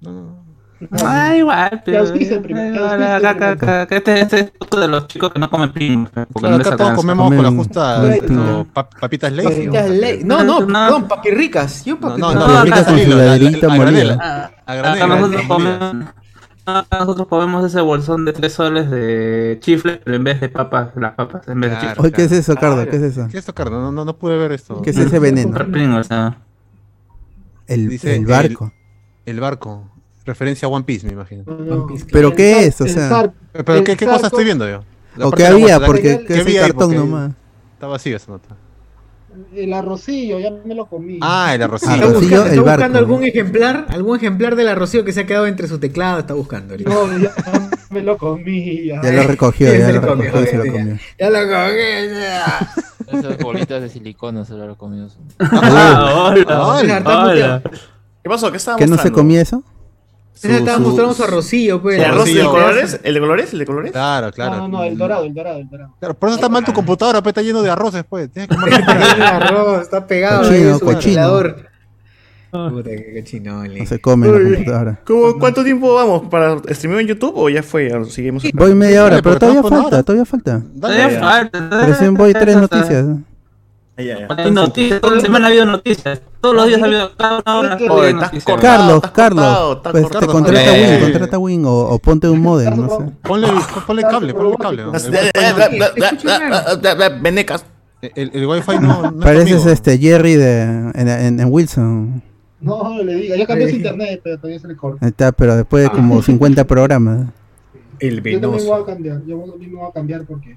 [0.00, 0.46] No, no.
[1.02, 2.02] Ah, igual, pero.
[2.04, 6.10] acá, acá, acá, Este este es otro de los chicos que no comen Pringles.
[6.12, 8.02] porque Claro, no les acá todos comemos con la justa
[9.00, 9.46] papitas ley.
[9.46, 10.20] Papitas ley.
[10.24, 10.84] No, no, No, no.
[10.86, 11.84] perdón, papirricas.
[11.84, 12.34] Yo No, papirricas.
[12.34, 13.78] no, No, no, acá ricas con su la- la- a molido.
[13.78, 16.06] granel, Ah, a Acá granel,
[16.66, 21.14] nosotros comemos, ese bolsón de 3 soles de chifle, pero en vez de papas, las
[21.14, 21.94] papas, en vez de chifle.
[21.98, 22.84] Oye, ¿qué es eso, Cardo?
[22.88, 23.22] ¿Qué es eso?
[23.30, 23.80] ¿Qué es esto, Carlos?
[23.80, 24.82] No, no, no pude ver esto.
[24.82, 25.56] ¿Qué es ese veneno?
[27.66, 28.72] El, Dice el barco.
[29.24, 29.90] El barco.
[30.24, 31.44] Referencia a One Piece, me imagino.
[31.46, 31.86] No, no.
[32.10, 32.80] ¿Pero qué es?
[32.80, 34.82] O sea- Pero, ¿qué, qué cosa estoy viendo yo?
[35.16, 35.80] La ¿O qué había?
[35.80, 37.32] Porque ¿qué cartón Porque nomás.
[37.74, 38.56] Está vacío esa nota.
[39.54, 41.18] El arrocillo, ya me lo comí.
[41.22, 41.94] Ah, el Ah, arrocillo.
[41.94, 42.70] Está buscando, el está barco.
[42.76, 46.34] buscando algún ejemplar, algún ejemplar del arrocillo que se ha quedado entre su teclado, está
[46.34, 46.90] buscando ahorita.
[46.90, 47.32] No, ya
[47.90, 48.86] me lo comí.
[48.86, 49.02] Ya.
[49.02, 50.98] Ya lo recogió, ya lo comió, recogió y se lo comió.
[51.18, 53.18] Ya lo cogí.
[53.18, 55.08] Esas bolitas de silicona se lo he comido.
[55.40, 57.62] Ah, hola, Hola.
[58.22, 58.50] ¿Qué pasó?
[58.50, 59.62] ¿Qué estaba ¿Que no se comía eso?
[60.36, 61.96] Ese estaba su- mostrando su arrocillo, pues.
[61.98, 62.42] ¿El arroz arrocillo.
[62.42, 63.00] de colores?
[63.02, 63.52] ¿El de colores?
[63.52, 63.92] ¿El de colores?
[63.92, 64.56] Claro, claro.
[64.56, 65.94] No, no, no, el dorado, el dorado, el dorado.
[65.98, 68.30] Claro, por eso está mal tu computadora, pues está lleno de arroz después.
[68.30, 68.74] Tienes que comer
[69.16, 70.94] El arroz está pegado Cochino, ahí su cochino.
[70.94, 71.66] ventilador.
[72.50, 73.80] Puta, qué cochinole.
[73.80, 75.00] No se come la computadora.
[75.04, 76.28] ¿Cómo- ¿Cuánto tiempo vamos?
[76.30, 77.90] ¿Para streameo en YouTube o ya fue?
[78.08, 78.44] Seguimos.
[78.54, 80.62] Voy media hora, pero todavía falta, todavía falta.
[80.80, 81.86] Todavía falta.
[81.86, 83.04] Recién voy tres noticias.
[83.98, 84.34] Ah.
[84.36, 86.20] Hay noticias, toda la semana ha habido noticias.
[86.42, 87.76] Todos los días ha habido cada una hora.
[87.90, 88.44] Oye, estás noticias.
[88.44, 88.60] cortado.
[88.76, 90.26] Carlos, estás Carlos, cortado, estás pues cortado.
[90.26, 90.90] te contrata Eh.
[91.00, 93.04] Win, contrata Win o, o ponte un modem, no sé.
[93.22, 93.48] Ponle,
[93.86, 94.82] ponle cable, ponle cable.
[94.82, 95.90] eh, eh, eh, eh,
[96.82, 97.64] eh, eh, Venecas.
[98.02, 99.70] el, el wifi no, no es Pareces conmigo.
[99.70, 102.22] este Jerry de, en, en- en Wilson.
[102.60, 105.04] No, le diga, ya cambió su internet, pero todavía se le corta.
[105.04, 107.26] Ahí está, pero después de como 50 programas.
[107.98, 110.56] El Yo también voy a cambiar, yo también me voy a cambiar porque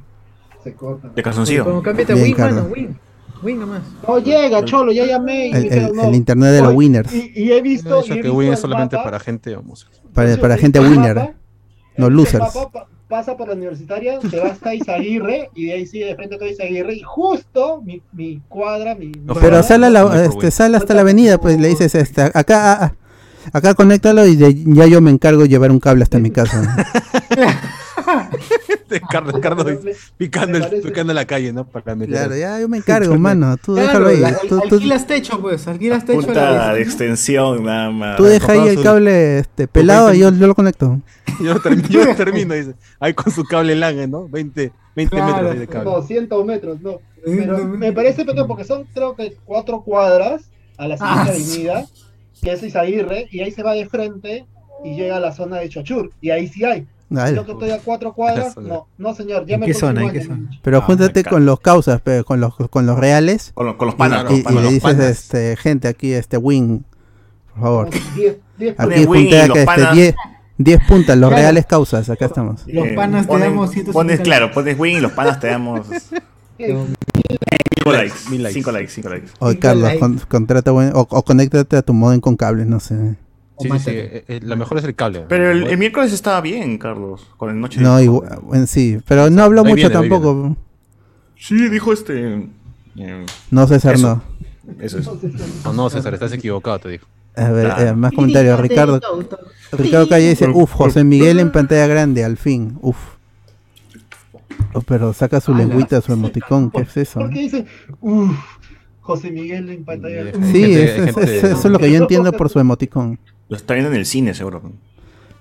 [0.63, 1.07] se corta.
[1.07, 1.81] De Como calzoncillo.
[1.81, 2.67] cámbiate a Bien, Win, mano.
[2.69, 2.99] Win.
[3.41, 3.81] Win nomás.
[4.07, 6.03] No llega, cholo, ya llamé y El, el- no.
[6.03, 7.13] el internet de los winners.
[7.13, 8.01] Y, y he visto.
[8.01, 10.07] He que visto Win es solamente mapa, para gente homosexual.
[10.13, 11.33] Para, para gente winner, mapa,
[11.97, 12.39] no losers.
[12.55, 16.15] mapa pa- pasa por la universitaria, te vas hasta Izaguirre y de ahí sigue de
[16.15, 19.07] frente a Izaguirre y justo mi, mi cuadra, mi.
[19.07, 21.95] mi No, Pero cuadra, sale, la, No este, sale hasta la avenida, pues le dices,
[21.95, 22.93] este, acá, ah, ah,
[23.53, 26.85] acá conéctalo y de- ya yo me encargo de llevar un cable hasta mi casa.
[29.11, 29.67] Carlos, Carlos
[30.17, 31.65] picando, el, picando la calle, ¿no?
[31.65, 31.95] Para.
[31.95, 33.55] Claro, ya yo me encargo, mano.
[33.57, 34.17] Tú Claro, déjalo ahí.
[34.19, 35.67] la- Tú, tú- alquilas techo, pues.
[35.67, 36.21] Alquilas techo.
[36.21, 38.17] Punta de extensión, nada más.
[38.17, 40.99] tú deja ahí el su- cable este, pelado y yo, yo lo conecto.
[41.41, 42.73] Yo, termino, yo termino, dice.
[42.99, 44.27] Ahí con su cable LAN, ¿no?
[44.27, 45.31] 20, 20 Claro.
[45.33, 45.85] metros ahí de cable.
[45.91, 46.97] 200 metros, no.
[47.23, 51.85] Pero me parece pequeño porque son creo que cuatro cuadras a la siguiente Ah, avenida,
[52.41, 54.45] que es Izaguirre, y ahí se va de frente
[54.83, 56.85] y llega a la zona de Chochur, y ahí sí hay.
[57.09, 57.35] Dale.
[57.35, 60.01] Yo que estoy a cuatro cuadras, no, no señor, ya ¿En me qué zona?
[60.61, 63.51] Pero Ah, júntate con los causas, pero con los, con los reales.
[63.55, 65.05] Con, los- con los Y, panas, y- los y le dices, panas.
[65.05, 66.85] este, gente, aquí, este, win,
[67.53, 67.89] por favor.
[67.89, 68.37] Diez-
[68.77, 69.93] Aquí junté acá, este, panas.
[69.95, 70.15] 10
[70.57, 71.41] 10 puntas, los Claro.
[71.41, 72.63] reales causas, acá estamos.
[72.67, 75.47] Los Eh, panas te ponen- damos 150 Pones, claro, pones win y los panas te
[75.47, 75.87] damos
[76.59, 76.85] Eh,
[77.77, 78.13] 5 likes.
[78.29, 78.53] Mil likes.
[78.59, 79.27] 5 likes, 5 likes.
[79.39, 79.99] Oye, Cinco Carlos, likes.
[79.99, 83.15] con- contrata buen- o, o conéctate a tu modem con cables, no sé.
[83.59, 83.89] O Sí, sí, sí.
[83.89, 83.97] mátalo.
[83.97, 85.25] eh, eh, lo mejor es el cable.
[85.27, 87.81] Pero el, el miércoles estaba bien, Carlos, con el noche.
[87.81, 90.55] No, de- igual, bueno, sí, pero no habló ahí mucho viene, tampoco.
[91.37, 92.47] Sí, dijo este.
[92.97, 94.21] eh, No, César, Eso.
[94.67, 94.73] no.
[94.83, 95.09] eso es.
[95.65, 97.05] No, no, César, estás equivocado, te digo.
[97.35, 97.87] A ver, Ah.
[97.89, 98.59] eh, más comentarios.
[98.59, 98.99] Ricardo,
[99.73, 102.97] Ricardo Calle dice, uff, José Miguel en pantalla grande, al fin, uff.
[104.73, 107.19] Oh, pero saca su lengüita, su emoticón, ¿qué es eso?
[107.21, 107.65] ¿Por qué dice,
[108.01, 108.31] uff,
[109.01, 110.23] José Miguel en pantalla?
[110.35, 110.45] Uf.
[110.51, 113.19] Sí, Gente- es- es- es- eso es lo que yo entiendo por su emoticón.
[113.49, 114.61] Lo está viendo en el cine, seguro.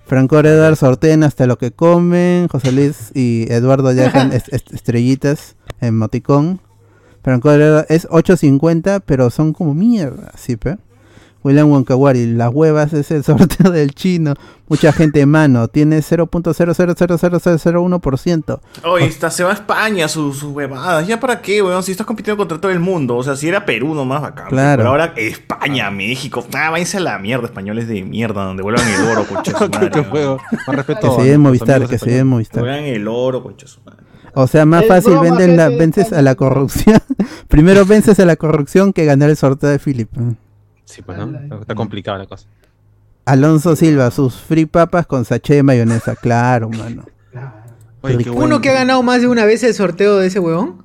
[0.07, 2.49] Franco Redar sortean hasta lo que comen.
[2.49, 5.57] José Luis y Eduardo ya dejan est- est- estrellitas.
[5.81, 6.61] emoticón.
[7.23, 10.79] Pero en código es 8.50, pero son como mierda, sí, pe.
[11.49, 14.35] William Wonkawari, las huevas es el sorteo del chino.
[14.69, 18.61] Mucha gente en mano, tiene 0.0000001%.
[18.85, 21.07] Oye, está, se va a España sus huevadas.
[21.07, 21.83] ¿Ya para qué, weón?
[21.83, 23.17] Si estás compitiendo contra todo el mundo.
[23.17, 24.45] O sea, si era Perú nomás acá.
[24.49, 24.81] Claro.
[24.81, 26.45] Pero ahora España, México.
[26.55, 29.69] Ah, váyanse a la mierda, españoles de mierda, donde vuelvan el oro, concha Que se
[29.69, 29.87] lleve
[31.35, 32.63] en nuestros Movistar, que se lleve en Que Movistar.
[32.63, 33.67] vuelvan el oro, concha.
[34.35, 36.99] O sea, más fácil broma, la- vences a la corrupción.
[37.49, 40.11] Primero vences a la corrupción que ganar el sorteo de Philip.
[40.89, 41.61] Sí, pues, ¿no?
[41.61, 42.47] Está complicada la cosa.
[43.27, 46.17] Alonso Silva, sus free papas con sachet de mayonesa.
[46.21, 47.05] Claro, mano.
[48.01, 48.31] Oye, qué Rico.
[48.31, 48.61] ¿Uno bueno.
[48.61, 50.85] que ha ganado más de una vez el sorteo de ese huevón?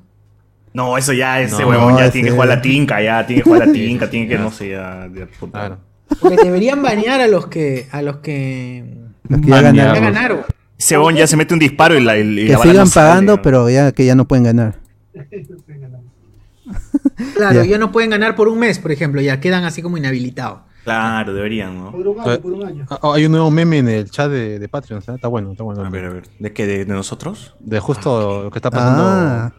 [0.73, 3.43] No, eso ya, ese No, huevón ya ese- tiene que jugar la tinca, ya tiene
[3.43, 5.07] que jugar la tinca, tiene que, no sé, ya.
[5.15, 5.59] ya, puta.
[5.59, 5.77] Claro.
[6.19, 8.83] Porque deberían banear a los que a los que
[9.29, 10.41] Los que ya ganaron.
[10.77, 12.85] Ese huevón ya se mete un disparo y la, y la Que bala sigan no
[12.87, 13.41] sale, pagando, ¿no?
[13.41, 14.79] pero ya que ya no pueden ganar.
[17.35, 17.71] Claro, Ya.
[17.71, 20.59] ya no pueden ganar por un mes, por ejemplo, ya quedan así como inhabilitados.
[20.83, 21.91] Claro, deberían, ¿no?
[21.91, 22.85] Por un año, por un año.
[22.89, 25.19] Ah, oh, hay un nuevo meme en el chat de, de Patreon, ¿sabes?
[25.19, 25.85] Está bueno, está bueno.
[25.85, 26.23] A ver, a ver.
[26.39, 26.67] ¿De qué?
[26.67, 27.55] ¿De, de nosotros?
[27.59, 29.03] De justo lo que está pasando.
[29.05, 29.53] Ah.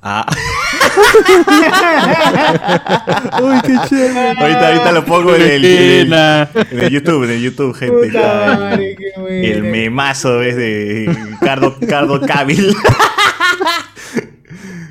[0.00, 0.24] Ah,
[3.42, 4.40] Uy, qué chévere.
[4.40, 8.06] ahorita, ahorita lo pongo en el, en el, en el YouTube, en el YouTube, gente.
[8.06, 8.96] Puta madre,
[9.28, 12.74] el memazo es de Cardo, Cardo Cabil.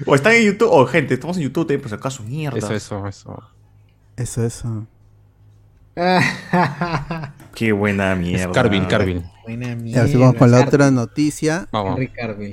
[0.08, 2.58] o están en YouTube, o gente, estamos en YouTube también, por si acaso, mierda.
[2.58, 3.44] Eso, eso, eso.
[4.16, 4.88] Eso, eso.
[7.56, 8.52] Qué buena Es mierda.
[8.52, 9.24] Carvin, Carvin.
[9.44, 10.04] Buena Y mierda.
[10.04, 12.00] así vamos con la Carvin, otra noticia Vamos.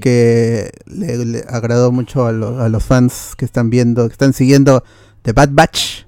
[0.01, 4.33] Que le, le agradó mucho a, lo- a los fans que están viendo, que están
[4.33, 4.83] siguiendo
[5.23, 6.05] The Bad Batch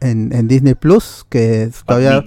[0.00, 2.24] en, en Disney Plus, que todavía.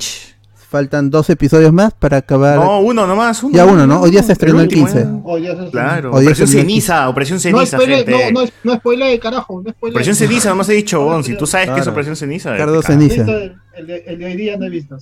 [0.65, 2.57] Faltan dos episodios más para acabar.
[2.57, 3.53] No, uno nomás, uno.
[3.55, 4.01] Ya uno, ¿no?
[4.01, 5.01] Hoy día se estrenó el último, 15.
[5.01, 5.41] ¿eh?
[5.43, 8.31] Ya se- Claro, Hoy Operación Ceniza, Operación No Ceniza, spoiler, gente.
[8.33, 9.71] no, no, no spoiler de carajo, no.
[9.79, 11.91] Operación Ceniza, nomás he dicho, bon, si tú sabes que es Claro.
[11.91, 12.51] Operación Ceniza.
[12.51, 12.85] Te cagas.
[12.85, 13.21] Ceniza.
[13.21, 14.97] El, el de, el de hoy día no he visto.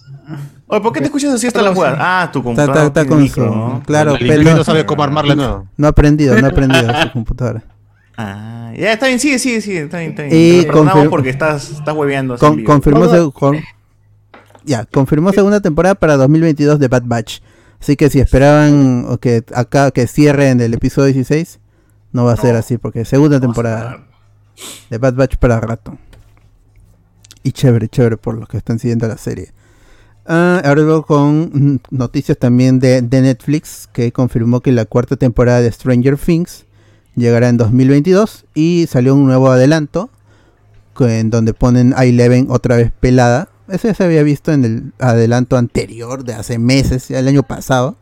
[0.67, 1.97] Oye, ¿por qué te escuchas así hasta la jugada?
[1.99, 2.85] Ah, tu computadora.
[2.87, 3.55] está- con micro, su.
[3.55, 3.83] ¿no?
[3.85, 5.67] Claro, El pero no, no sabe cómo armarle nuevo.
[5.77, 7.63] no ha aprendido, no ha aprendido su computadora.
[8.15, 10.35] Ah, ya está bien, sigue, sigue, sigue, está bien, está bien.
[10.35, 13.57] Y Te lo perdonamos confir- porque estás, estás hueveando Con- confirmó, con-
[14.65, 17.39] ya, confirmó segunda temporada para 2022 de Bad Batch.
[17.79, 21.59] Así que si esperaban o que acá que cierren el episodio 16,
[22.13, 24.05] no va a ser así, porque segunda temporada
[24.89, 25.97] de Bad Batch para rato.
[27.43, 29.51] Y chévere, chévere por los que están siguiendo la serie.
[30.25, 35.17] Ah, ahora luego con mm, noticias también de, de Netflix, que confirmó que la cuarta
[35.17, 36.65] temporada de Stranger Things
[37.15, 40.09] llegará en 2022 y salió un nuevo adelanto
[40.99, 43.49] en donde ponen a Eleven otra vez pelada.
[43.69, 47.43] Eso ya se había visto en el adelanto anterior de hace meses, ya el año
[47.43, 47.95] pasado.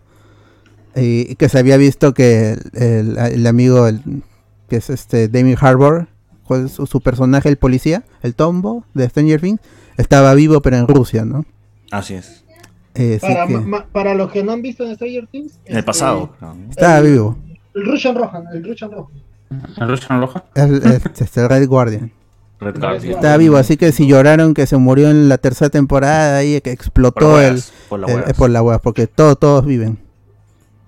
[0.96, 4.24] Y que se había visto que el, el- el amigo, el-
[4.68, 6.08] que es este Damien Harbour,
[6.44, 9.62] cuál es su, su personaje, el policía, el tombo de Stranger Things,
[9.98, 11.46] estaba vivo pero en Rusia, ¿no?
[11.92, 12.44] Así es.
[12.96, 15.54] Eh, Para, que ma- ma- para los que no han visto en Stranger Things.
[15.66, 16.34] En el este, pasado.
[16.42, 16.58] ¿no?
[16.70, 17.38] estaba el- vivo.
[17.74, 19.12] El Russian Rohan, el Russian Rohan.
[19.78, 20.44] ¿El Russian Roja?
[20.56, 22.12] Es, es- es el Red Guardian.
[22.62, 23.14] Red Guardian.
[23.16, 26.70] Estaba vivo, así que si lloraron que se murió en la tercera temporada y que
[26.70, 28.34] Por explotó las el, huevas, por el- huevas.
[28.34, 29.98] por la hueá, porque todos, todos viven.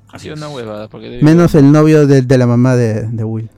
[0.09, 0.87] Ha Así una huevada.
[0.87, 3.49] Porque Menos el novio de, de la mamá de, de Will.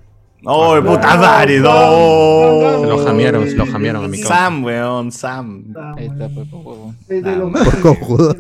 [0.46, 1.56] ¡Oh, puta madre!
[1.58, 2.82] Se ¡No!
[2.82, 4.18] Se lo jamearon, se lo jamearon a mi.
[4.20, 5.66] Sam, weón, Sam.
[5.98, 6.94] Ahí está, pues, por huevo.
[7.10, 8.36] Ah, los- por cojudo.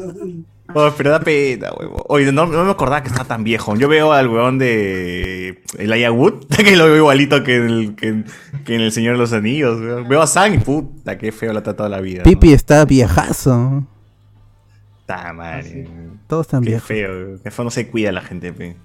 [0.77, 1.93] Oh, pero da pena, weón.
[2.09, 3.75] Oye, no, no me acordaba que estaba tan viejo.
[3.77, 8.07] Yo veo al weón de Elijah Wood, que lo veo igualito que en el, que,
[8.09, 8.25] en-
[8.65, 9.79] que en el Señor de los Anillos.
[9.79, 10.07] weón.
[10.09, 12.19] Veo a Sam y puta, qué feo la ha tratado la vida.
[12.19, 12.23] ¿no?
[12.25, 13.85] Pipi está viejazo.
[15.05, 15.87] Ta madre.
[16.27, 16.87] Todos están Qué viejos.
[16.87, 17.09] feo.
[17.43, 18.75] Qué feo no se cuida la gente, pe.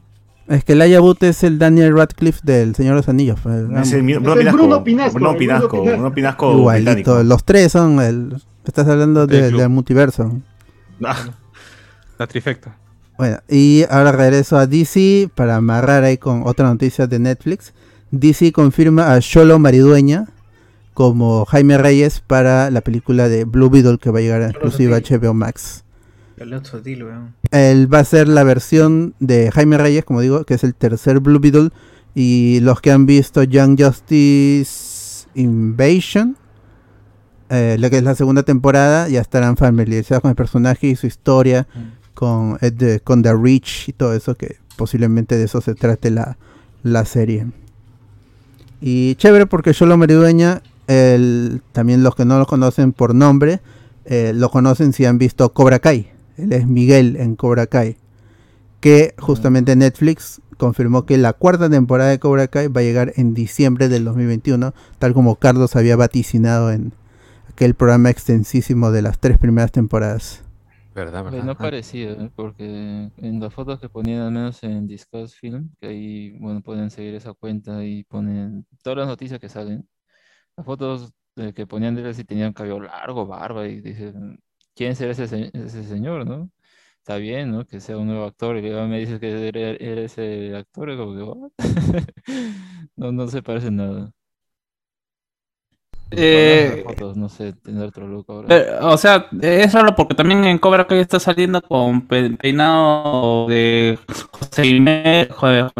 [0.48, 3.38] Es que el Boot es el Daniel Radcliffe del Señor de los Anillos.
[3.42, 5.82] pues, Es el mismo- Es el Bruno Pinasco, Bruno el Bruno Pinasco.
[5.84, 6.92] Bruno Pinasco Igualito.
[6.92, 7.22] británico.
[7.24, 8.36] Los tres son el.
[8.64, 10.38] Estás hablando de- del multiverso.
[11.04, 11.16] Ah,
[12.20, 12.76] La trifecta.
[13.16, 17.72] Bueno, y ahora regreso a DC para amarrar ahí con otra noticia de Netflix.
[18.10, 20.26] DC confirma a Sholo Maridueña
[20.92, 24.98] como Jaime Reyes para la película de Blue Beetle que va a llegar a exclusiva
[24.98, 25.82] a HBO Max.
[26.36, 27.34] El otro deal, weón.
[27.52, 31.20] Él va a ser la versión de Jaime Reyes, como digo, que es el tercer
[31.20, 31.70] Blue Beetle.
[32.14, 36.36] Y los que han visto Young Justice Invasion,
[37.48, 41.06] eh, lo que es la segunda temporada, ya estarán familiarizados con el personaje y su
[41.06, 41.66] historia,
[42.20, 42.58] con,
[43.02, 46.36] con The Reach y todo eso, que posiblemente de eso se trate la,
[46.82, 47.46] la serie.
[48.82, 53.62] Y chévere porque Solo Meridueña, el, también los que no lo conocen por nombre,
[54.04, 56.10] eh, lo conocen si han visto Cobra Kai.
[56.36, 57.96] Él es Miguel en Cobra Kai.
[58.80, 63.32] Que justamente Netflix confirmó que la cuarta temporada de Cobra Kai va a llegar en
[63.32, 66.92] diciembre del 2021, tal como Carlos había vaticinado en
[67.48, 70.42] aquel programa extensísimo de las tres primeras temporadas.
[71.00, 71.50] Verdad, verdad.
[71.50, 72.30] Bueno, Ah, parecido, ¿eh?
[72.34, 72.64] porque
[73.16, 77.14] en las fotos que ponían, al menos en Discuss Film, que ahí, bueno, pueden seguir
[77.14, 79.88] esa cuenta y ponen todas las noticias que salen.
[80.56, 84.40] Las fotos eh, que ponían de él si tenían cabello largo, barba, y dicen,
[84.74, 86.50] ¿quién será ese, se- ese señor, no?
[86.98, 87.66] Está bien, ¿no?
[87.66, 91.14] Que sea un nuevo actor, y luego me dices que eres, el actor, y como
[91.16, 91.52] que, "What?".
[92.96, 94.12] No, no se parece nada.
[96.12, 98.48] Eh, fotos, no sé, tendrá otro look ahora.
[98.48, 103.46] Pero, o sea, es raro porque también en Cobra Kai está saliendo con pe- peinado
[103.48, 103.96] de
[104.32, 105.28] José Miguel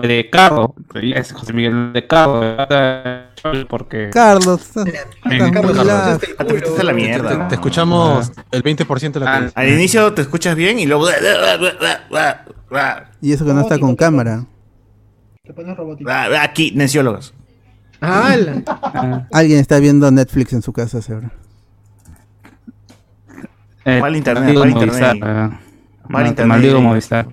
[0.03, 0.71] de Carlos.
[0.95, 2.41] Es José Miguel de Carlos.
[2.41, 3.27] ¿verdad?
[3.69, 4.11] Porque.
[4.13, 7.49] Carlos, Carlos, este Ah, te a la Te, mierda.
[7.49, 9.51] te escuchamos el 20% de lo que Ah.
[9.55, 11.07] Al inicio te escuchas bien y luego.
[13.21, 14.45] Y eso que no está con cámara.
[15.43, 16.11] Te pones robótico.
[16.41, 17.35] Aquí, neciólogos.
[18.01, 21.31] Ah, Alguien está viendo Netflix en su casa, seguro.
[23.85, 24.43] eh, ¿Cuál internet?
[24.45, 25.37] maldigo ¿Cuál Movistar, internet?
[25.37, 25.61] ah.
[26.11, 26.49] ¿Cuál No, internet?
[26.49, 27.29] Maldigo Movistar.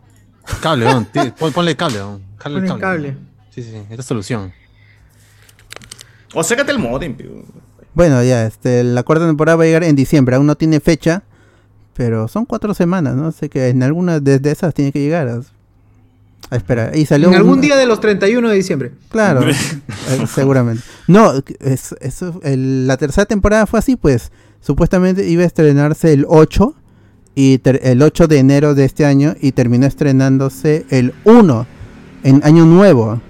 [0.61, 1.07] Cable, don.
[1.39, 2.21] pon- ponle cable, don.
[2.37, 3.17] Jale el Pon el cable.
[3.49, 3.77] Sí, sí, sí.
[3.89, 4.53] Esta es solución.
[6.33, 7.15] O sácate el modem.
[7.93, 10.35] Bueno, ya, este, la cuarta temporada va a llegar en diciembre.
[10.35, 11.23] Aún no tiene fecha,
[11.93, 13.31] pero son cuatro semanas, ¿no?
[13.31, 15.41] Sé que en alguna de, de esas tiene que llegar.
[16.49, 16.95] A, a esperar.
[16.95, 18.91] Y salió En un- algún día de los 31 de diciembre.
[19.09, 19.53] Claro, eh,
[20.33, 20.83] seguramente.
[21.07, 21.95] No, es,
[22.43, 24.31] el- la tercera temporada fue así, pues.
[24.59, 26.73] Supuestamente iba a estrenarse el 8
[27.35, 31.65] y ter- el 8 de enero de este año y terminó estrenándose el 1
[32.23, 33.21] en año nuevo.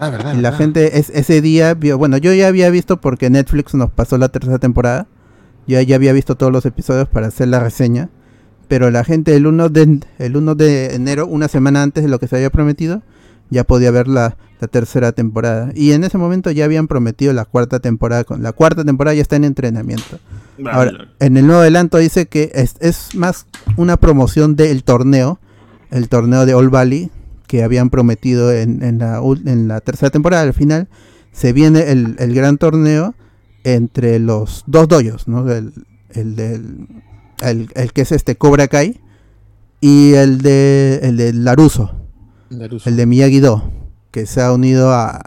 [0.00, 0.32] Ah, verdad.
[0.34, 0.58] Y la verdad.
[0.58, 4.28] gente es, ese día vio, bueno, yo ya había visto porque Netflix nos pasó la
[4.30, 5.06] tercera temporada.
[5.68, 8.10] Yo ya había visto todos los episodios para hacer la reseña.
[8.72, 12.18] Pero la gente el 1 de, el 1 de enero, una semana antes de lo
[12.18, 13.02] que se había prometido,
[13.50, 15.72] ya podía ver la, la tercera temporada.
[15.74, 18.24] Y en ese momento ya habían prometido la cuarta temporada.
[18.24, 20.18] Con, la cuarta temporada ya está en entrenamiento.
[20.70, 23.44] Ahora, en el nuevo adelanto dice que es, es más
[23.76, 25.38] una promoción del torneo,
[25.90, 27.10] el torneo de All Valley,
[27.48, 30.44] que habían prometido en, en la, en la tercera temporada.
[30.44, 30.88] Al final
[31.30, 33.14] se viene el, el gran torneo
[33.64, 35.46] entre los dos doyos, ¿no?
[35.52, 35.74] El,
[36.14, 36.86] el, del,
[37.50, 39.00] el, el que es este Cobra Kai
[39.80, 41.90] y el de, el de Laruso,
[42.50, 42.88] Laruso.
[42.88, 43.70] el de Miyagi-Do,
[44.10, 45.20] que se ha unido a,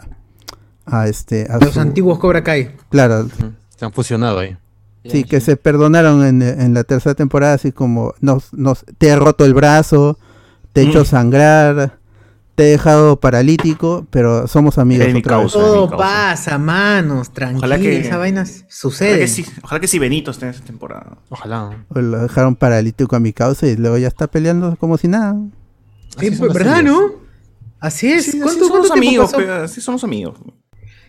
[0.86, 1.46] a este...
[1.50, 2.70] a Los su- antiguos Cobra Kai.
[2.90, 3.28] Claro.
[3.76, 4.56] Se han fusionado ahí.
[5.04, 9.14] Sí, que se perdonaron en, en la tercera temporada, así como nos, nos, te he
[9.16, 10.18] roto el brazo,
[10.72, 11.06] te he hecho Mm.
[11.06, 11.98] sangrar,
[12.56, 15.52] te he dejado paralítico, pero somos amigos Eres mi otra vez.
[15.52, 15.58] causa.
[15.58, 16.04] mi Todo causa.
[16.04, 17.30] pasa, manos.
[17.32, 19.18] Tranquilo, Ojalá que- esa vaina Ojalá sucede.
[19.20, 21.18] que, sí, ojalá que sí Benito esté en esa temporada.
[21.28, 21.84] Ojalá.
[21.94, 25.36] Lo dejaron paralítico a mi causa y luego ya está peleando como si nada.
[26.18, 27.00] Sí, las ¿Verdad, no?
[27.78, 28.24] Así es.
[28.24, 29.36] Sí, ¿Cuánto, así somos cuánto tiempo amigos, pasó?
[29.44, 30.38] pe, así somos amigos.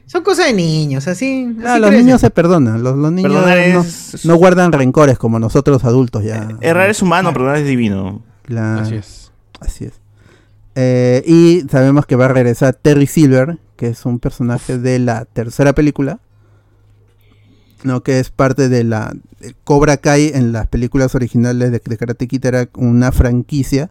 [0.05, 1.47] Son cosas de niños, así.
[1.63, 2.05] Ah, así los crecen.
[2.05, 6.23] niños se perdonan, los, los niños Perdonar no, es- no guardan rencores como nosotros adultos
[6.23, 6.49] ya.
[6.61, 8.21] Errar es humano, perdonar es divino.
[8.43, 8.81] Claro.
[8.81, 9.31] Así es.
[9.59, 9.93] Así es.
[10.79, 15.25] Eh, y sabemos que va a regresar Terry Silver, que es un personaje de la
[15.25, 16.19] tercera película.
[17.83, 21.97] No, que es parte de la de Cobra Kai en las películas originales de, de
[21.97, 23.89] Karate Kid era una franquicia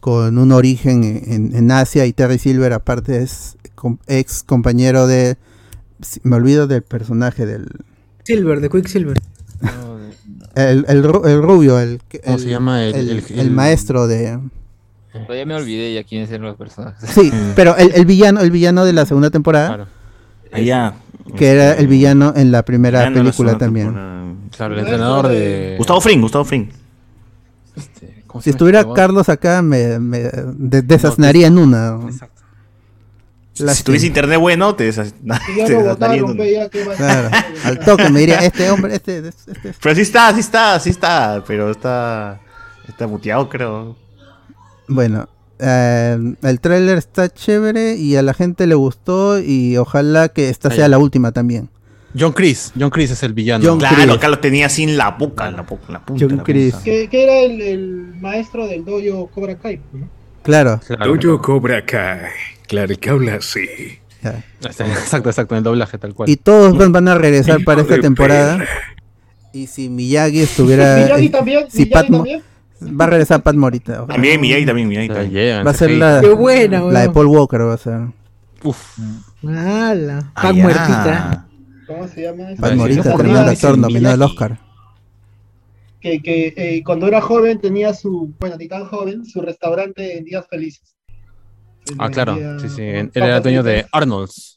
[0.00, 5.06] con un origen en, en- en Asia y Terry Silver aparte es com- ex compañero
[5.06, 5.36] de
[6.24, 7.68] me olvido del personaje del
[8.24, 9.18] Silver, de Quicksilver.
[10.54, 12.84] El, el el rubio el, que- ¿Cómo el- se llama?
[12.84, 14.38] El- el- el- el el- maestro de
[15.12, 17.08] pero ya me olvidé ya quiénes eran los personajes.
[17.10, 19.86] sí pero el, el villano el villano de la segunda temporada Claro.
[20.52, 20.94] Allá.
[21.36, 23.86] que era el villano en la primera no la película también.
[23.86, 24.22] temporada.
[24.56, 25.74] Claro, el entrenador de.
[25.78, 26.68] Gustavo Fring, Gustavo Fring.
[27.74, 28.92] este, ¿cómo se Si estuviera este?
[28.92, 31.98] Carlos acá, me, me de- desasnaría en una.
[32.06, 32.42] Exacto.
[33.54, 38.08] Si tuviese internet bueno, te, desas- Y ya te lo desataría botaron, en al toque
[38.10, 41.42] me diría, este hombre, este, este, este- Pero sí está, sí está, sí está.
[41.46, 42.40] Pero está.
[42.88, 43.96] Está muteado, creo.
[44.88, 45.28] Bueno,
[45.58, 50.68] eh, el tráiler está chévere y a la gente le gustó y ojalá que esta
[50.70, 50.76] Ahí.
[50.76, 51.68] sea la última también.
[52.18, 52.72] John Chris.
[52.78, 53.64] John Chris es el villano.
[53.66, 54.10] John Claro, Chris.
[54.10, 56.26] acá lo tenía sin la boca, en la, boca, en la punta.
[56.28, 56.74] John la Chris.
[56.76, 59.80] Que, que era el, el maestro del dojo Cobra Kai.
[59.92, 60.08] ¿no?
[60.42, 61.16] Claro, Claro.
[61.16, 62.28] Dojo Cobra Kai.
[62.66, 63.66] Claro que habla así.
[64.62, 66.28] Este, Exacto, exacto, en el doblaje tal cual.
[66.28, 68.58] Y todos van van a regresar Hijo para esta temporada.
[68.58, 68.70] perra.
[69.54, 70.96] Y si Miyagi estuviera.
[70.96, 72.42] Miyagi también, si Miyagi Pat también.
[72.90, 73.92] Va a regresar Pat Morita.
[74.02, 74.14] ojalá.
[74.14, 75.08] También Miyagi, también Miyagi.
[75.08, 75.32] Ya también.
[75.34, 77.10] llegan, Va a ser la, Qué buena, la de.
[77.10, 78.00] Paul Walker, va a ser.
[78.64, 78.98] Uf.
[79.44, 80.62] Ala, Ah, Pac ya.
[80.62, 81.46] muertita.
[81.86, 82.44] ¿Cómo se llama?
[82.60, 84.22] Pat Morita, tremendo actor nominado al.
[84.22, 84.58] Oscar.
[86.00, 90.24] Que, que eh, cuando era joven tenía su, bueno, ni tan joven, su restaurante en
[90.24, 90.96] Días Felices.
[91.88, 92.36] El Ah, claro.
[92.60, 92.82] Sí, sí.
[92.82, 94.51] Él era dueño de Arnold's.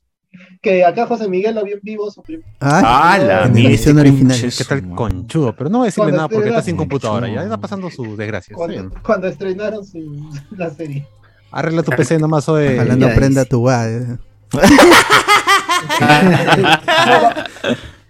[0.62, 2.10] Que acá José Miguel lo vio en vivo.
[2.12, 4.38] Su prim- Ah, mira edición original.
[4.40, 5.56] ¿Qué tal conchudo?
[5.56, 7.28] Pero no voy a decirle Cuando nada porque está sin computadora.
[7.28, 8.56] Ya está pasando su desgracia.
[8.56, 11.06] Cuando, estrenaron su, la serie.
[11.52, 12.68] Arregla tu PC nomás hoy.
[12.76, 14.18] Ojalá no Ya prenda tu guay.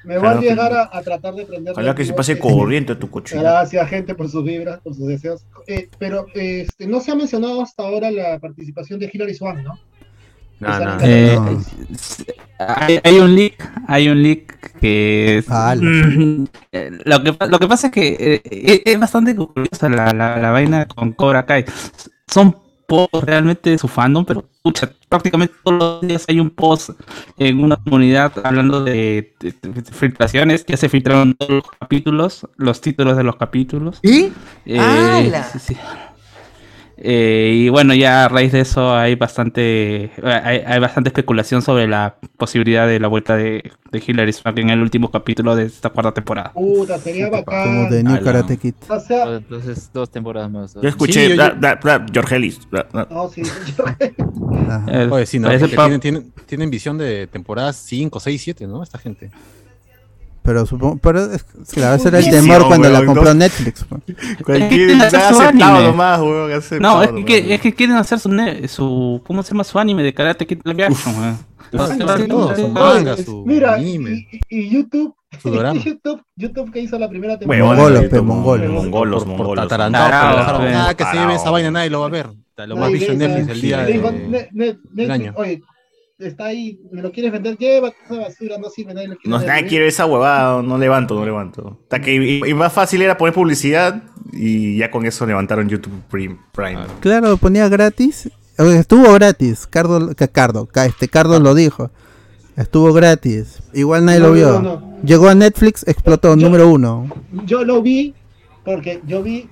[0.03, 1.71] Me voy a que- llegar a, a tratar de prender.
[1.73, 3.39] Ojalá que se pase corriente a tu coche.
[3.39, 5.43] Gracias, gente, por sus vibras, por sus deseos.
[5.67, 9.73] Eh, pero este, no se ha mencionado hasta ahora la participación de Hilary Swank, ¿no?
[10.59, 10.97] No, no.
[11.01, 11.59] Eh, No.
[12.59, 17.87] hay, hay un leak, hay un leak que es- Ah, lo que lo que pasa
[17.87, 21.65] es que eh, eh, es bastante curiosa la, la, la vaina con Cobra Kai.
[22.27, 22.55] Son
[22.87, 26.91] pocos realmente de su fandom, pero pucha, prácticamente todos los días hay un post
[27.37, 32.81] en una comunidad hablando de, de- de filtraciones, ya se filtraron todos los capítulos, los
[32.81, 33.99] títulos de los capítulos.
[34.03, 34.31] ¿Y?
[34.67, 35.43] Eh, ¡Hala!
[35.45, 35.77] sí, sí.
[36.97, 41.87] Eh, y bueno, ya a raíz de eso hay bastante hay, hay bastante especulación sobre
[41.87, 45.89] la posibilidad de la vuelta de, de Hilary Swank en el último capítulo de esta
[45.89, 46.53] cuarta temporada.
[46.53, 47.89] Puta, sería Como bacán.
[47.89, 48.23] de New.
[48.23, 48.75] Karate Kid.
[48.87, 50.73] O sea, Entonces, dos temporadas más.
[50.75, 52.59] Yo escuché Sí, yo- bla, bla, bla, George Ellis.
[52.93, 53.41] no, sí.
[54.87, 55.49] Eh, Oye, sí, ¿no?
[55.49, 58.81] tienen, tienen, tienen visión de temporadas 5, 6, 7, ¿no?
[58.81, 59.29] Esta gente.
[60.45, 61.43] Pero supongo, pero es,
[61.73, 63.33] claro, ese era el temor cuando la weón, compró no.
[63.33, 63.85] Netflix.
[64.45, 64.89] Cualquier.
[64.91, 65.83] Es que ha su aceptado anime.
[65.91, 66.51] nomás, weón.
[66.79, 69.63] No, es que, es que quieren hacer su, ne- su ¿cómo se llama?
[69.63, 71.37] Su anime de Karate Kid Live Action.
[73.45, 75.15] Mira, anime, y, y YouTube.
[75.43, 77.63] YouTube, YouTube que hizo la primera temporada.
[77.65, 78.71] Mongolos, YouTube, pe, mongolos.
[78.71, 79.73] Mongolos, por, por mongolos.
[79.73, 82.29] ah, que se lleve esa vaina, nadie lo va a ver.
[82.57, 83.09] Lo ve Netflix
[83.43, 84.19] esa- el día Le digo, de...
[84.19, 85.33] Ne- Ne- Netflix, año.
[85.35, 85.61] oye,
[86.19, 89.45] está ahí, me lo quieres vender, lleva esa basura, no sirve, nadie lo quiere No,
[89.45, 91.79] nadie quiere esa huevada, no levanto, no levanto.
[91.83, 96.01] Hasta que y, y más fácil era poner publicidad y ya con eso levantaron YouTube
[96.09, 96.79] Prim- Prime.
[97.01, 98.29] Claro, ponía gratis.
[98.57, 99.67] Estuvo gratis.
[99.67, 101.91] Cardo, Cardo, ca- este Cardo lo dijo.
[102.55, 103.61] Estuvo gratis.
[103.73, 104.51] Igual nadie No, lo vio.
[104.53, 104.97] no, no.
[105.03, 107.09] Llegó a Netflix, explotó, Yo- número uno.
[107.45, 108.13] Yo lo vi
[108.63, 109.49] porque yo vi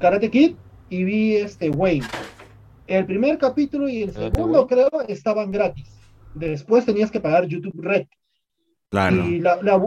[0.00, 0.54] Karate Kid
[0.88, 2.06] y vi este Wayne.
[2.86, 5.86] El primer capítulo y el Karate segundo, creo, estaban gratis.
[6.34, 8.06] Después tenías que pagar YouTube Red.
[8.90, 9.16] Claro.
[9.28, 9.80] Y la- la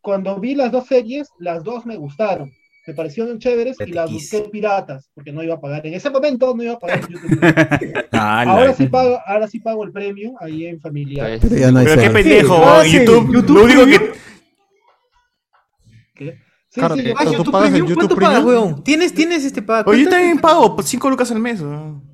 [0.00, 2.50] cuando vi las dos series, las dos me gustaron.
[2.86, 5.86] Me parecieron chéveres y las busqué piratas, porque no iba a pagar.
[5.86, 8.06] En ese momento no iba a pagar YouTube Red.
[8.12, 11.38] Ah, ahora, sí pago, ahora sí pago el premium ahí en familiar.
[11.42, 14.12] Pero ya no hay Pero qué pendejo, Ah, sí, YouTube, YouTube lo único que
[16.14, 16.38] ¿Qué?
[16.70, 18.84] Sí, Claro sí, que- Ah, ¿Tú YouTube pagas el Premium, YouTube ¿Cuánto pagas, weón?
[18.84, 19.90] ¿Tienes, tienes este pago?
[19.90, 21.60] Oye, yo también pago 5 lucas al mes.
[21.60, 22.07] weón.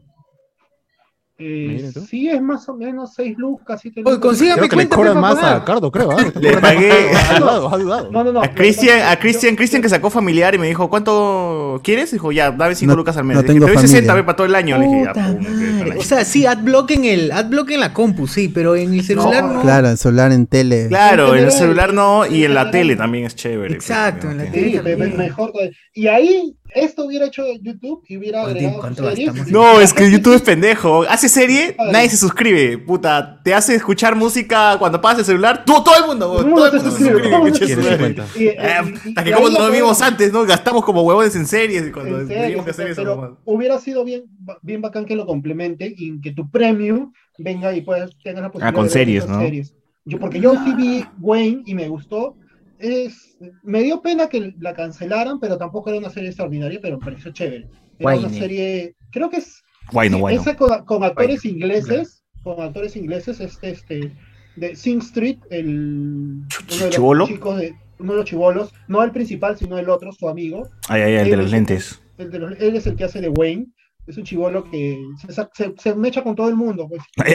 [1.36, 3.80] Eh, sí, es más o menos 6 lucas.
[3.82, 4.28] siete Oye, lucas.
[4.28, 6.12] consígame Creo que le cobran más a Cardo, creo.
[6.12, 6.24] ¿ah?
[6.40, 8.10] Le pagué Ha dudado, ha dudado.
[8.12, 8.42] No, no, no.
[8.42, 12.12] a Cristian, a Cristian, Cristian que sacó familiar y me dijo, ¿cuánto quieres?
[12.12, 13.34] Dijo, ya, dame 5 No- lucas al mes.
[13.36, 14.14] no Le dije, tengo te doy 60 familia.
[14.14, 14.78] ve, para todo el año.
[14.78, 15.46] Le dije, ya, pum,
[15.92, 15.98] el.
[15.98, 19.42] O sea, sí, adblock en el adblock en la compu, sí, pero en el celular
[19.44, 19.60] no.
[19.62, 20.86] Claro, en celular, en tele.
[20.88, 23.74] Claro, en el celular no, y en la tele también es chévere.
[23.74, 24.80] Exacto, en la tele.
[24.84, 25.52] Sí, mejor.
[25.94, 29.46] Y ahí, esto hubiera hecho YouTube y hubiera ¿Cuánto- agregado series.
[29.50, 31.02] No, es que YouTube es pendejo.
[31.08, 32.78] Hace serie, nadie se suscribe.
[32.78, 35.64] Puta, te hace escuchar música cuando pagas el celular.
[35.64, 39.20] Todo, todo el mundo, Todo el todo mundo el se mundo se suscribe, Eh, hasta
[39.20, 40.44] y que como nos vimos antes, ¿no?
[40.44, 41.90] Gastamos como huevones en series.
[41.92, 43.02] Cuando en serio, que hacer eso.
[43.02, 44.24] pero hubiera sido bien,
[44.62, 48.68] bien bacán que lo complemente y que tu premium venga y puedas tengas la posibilidad
[48.70, 49.40] Ah, con de series, ¿no?
[49.40, 49.74] series.
[50.04, 52.36] Yo, porque yo sí vi Wayne y me gustó.
[52.84, 57.04] Es, me dio pena que la cancelaran, pero tampoco era una serie extraordinaria, pero me
[57.04, 57.68] pareció chévere.
[57.98, 59.62] Era una serie, creo que es
[59.92, 60.40] Bueno, Sí, bueno.
[60.40, 64.12] Esa con, con actores ingleses, con actores ingleses, este, este,
[64.56, 66.46] de Sing Street, el uno
[66.90, 70.28] de los chicos de, uno de los chivolos, no el principal, sino el otro, su
[70.28, 70.68] amigo.
[70.88, 72.02] Ay, ay, el de los es- lentes.
[72.18, 73.66] el de los- él es el que hace de Wayne,
[74.06, 76.86] es un chivolo que se, se, se mecha con todo el mundo.
[76.88, 77.02] Pues.
[77.24, 77.34] Ay,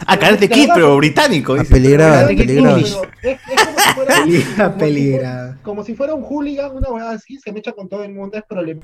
[0.00, 0.04] ah.
[0.06, 1.54] Ah, Karate Kid, pero británico.
[1.54, 1.66] dice.
[1.74, 5.56] Apeligrado, Pero es- es como si fuera- como si Peligrado.
[5.62, 8.44] Como si fuera un hooligan, una weá así, se mecha con todo el mundo, es
[8.48, 8.80] problema,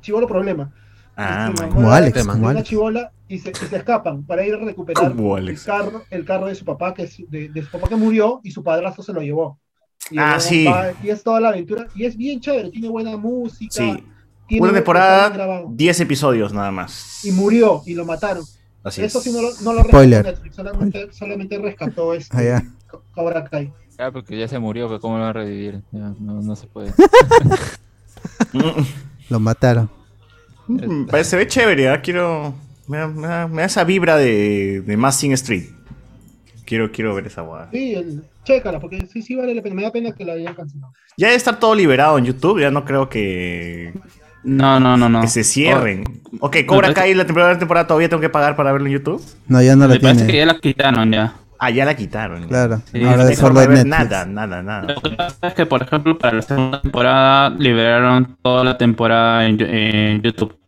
[0.00, 0.72] chivolo problema.
[1.16, 1.52] Ah.
[1.70, 2.68] Como Alex, como una Alex.
[2.68, 6.54] chibola y se, y se escapan para ir a recuperar el carro, el carro de
[6.54, 9.20] su papá, que es, de, de su papá que murió y su padrastro se lo
[9.20, 9.58] llevó.
[10.10, 10.64] Y Ah, sí.
[10.64, 13.72] va- y es toda la aventura, y es bien chévere, tiene buena música.
[13.72, 14.04] Sí.
[14.48, 15.66] tiene Una temporada, grabado.
[15.70, 17.24] 10 episodios nada más.
[17.24, 18.42] Y murió, y lo mataron.
[18.84, 19.24] Así Eso es.
[19.24, 20.24] sí no lo, no lo rescató Spoiler.
[20.24, 22.62] Netflix, solamente, solamente rescató este Ah,
[23.14, 23.72] Cobra Kai.
[23.98, 25.82] Ah, porque ya se murió, pero ¿cómo lo va a revivir?
[25.92, 26.92] Ya, no, no se puede.
[29.28, 29.88] Lo mataron.
[30.66, 32.00] Mm, parece- se ve chévere, ¿ah?
[32.00, 32.54] quiero.
[32.88, 35.64] Me da, me da- me da esa vibra de, de Massing Street.
[36.66, 37.68] Quiero, quiero ver esa guada.
[37.70, 39.74] Sí, el, chécala, porque sí, sí vale la pena.
[39.74, 40.92] Me da pena que la hayan cancelado.
[41.16, 43.92] Ya debe estar todo liberado en YouTube, ya no creo que.
[44.44, 45.20] No, no, no, no.
[45.20, 46.04] Que se cierren.
[46.40, 49.22] Ok, Cobra Kai la primera temporada todavía tengo que pagar para verlo en YouTube.
[49.48, 51.34] No, ya no la Me parece que ya la quitaron ya.
[51.58, 52.48] Ah, ya la quitaron.
[52.48, 52.82] Claro.
[52.90, 54.94] Sí, Ahora forma de nada, nada, nada.
[54.94, 59.46] Lo que pasa es que, por ejemplo, para la segunda temporada liberaron toda la temporada
[59.46, 60.58] en, YouTube.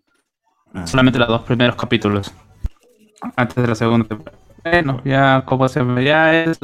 [0.73, 0.87] Ah.
[0.87, 2.33] Solamente los dos primeros capítulos.
[3.35, 4.39] Antes de la segunda temporada.
[4.63, 6.59] Bueno, ya como se ve, ya es.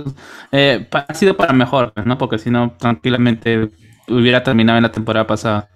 [0.53, 2.17] eh, ha sido para mejor, ¿no?
[2.17, 3.69] Porque si no, tranquilamente
[4.07, 5.69] hubiera terminado en la temporada pasada.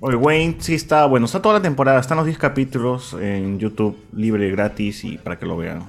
[0.00, 3.96] Oye, Wayne sí está, bueno, está toda la temporada, están los 10 capítulos en YouTube,
[4.14, 5.82] libre, gratis y para que lo vean.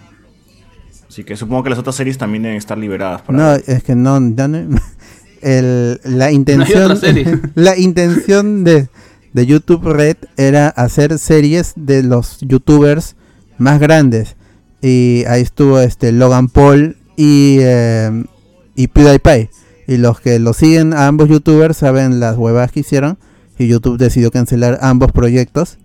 [1.08, 3.22] Así que supongo que las otras series también deben estar liberadas.
[3.22, 3.64] Para No, ver.
[3.68, 4.78] es que no, ya no-
[5.42, 7.00] el- la intención,
[7.56, 8.90] la intención de,
[9.34, 13.16] de YouTube Red era hacer series de los youtubers
[13.58, 14.36] más grandes
[14.82, 18.24] y ahí estuvo este Logan Paul y eh,
[18.76, 19.50] y PewDiePie
[19.88, 23.18] y los que lo siguen a ambos youtubers saben las huevas que hicieron
[23.62, 25.78] y YouTube decidió cancelar ambos proyectos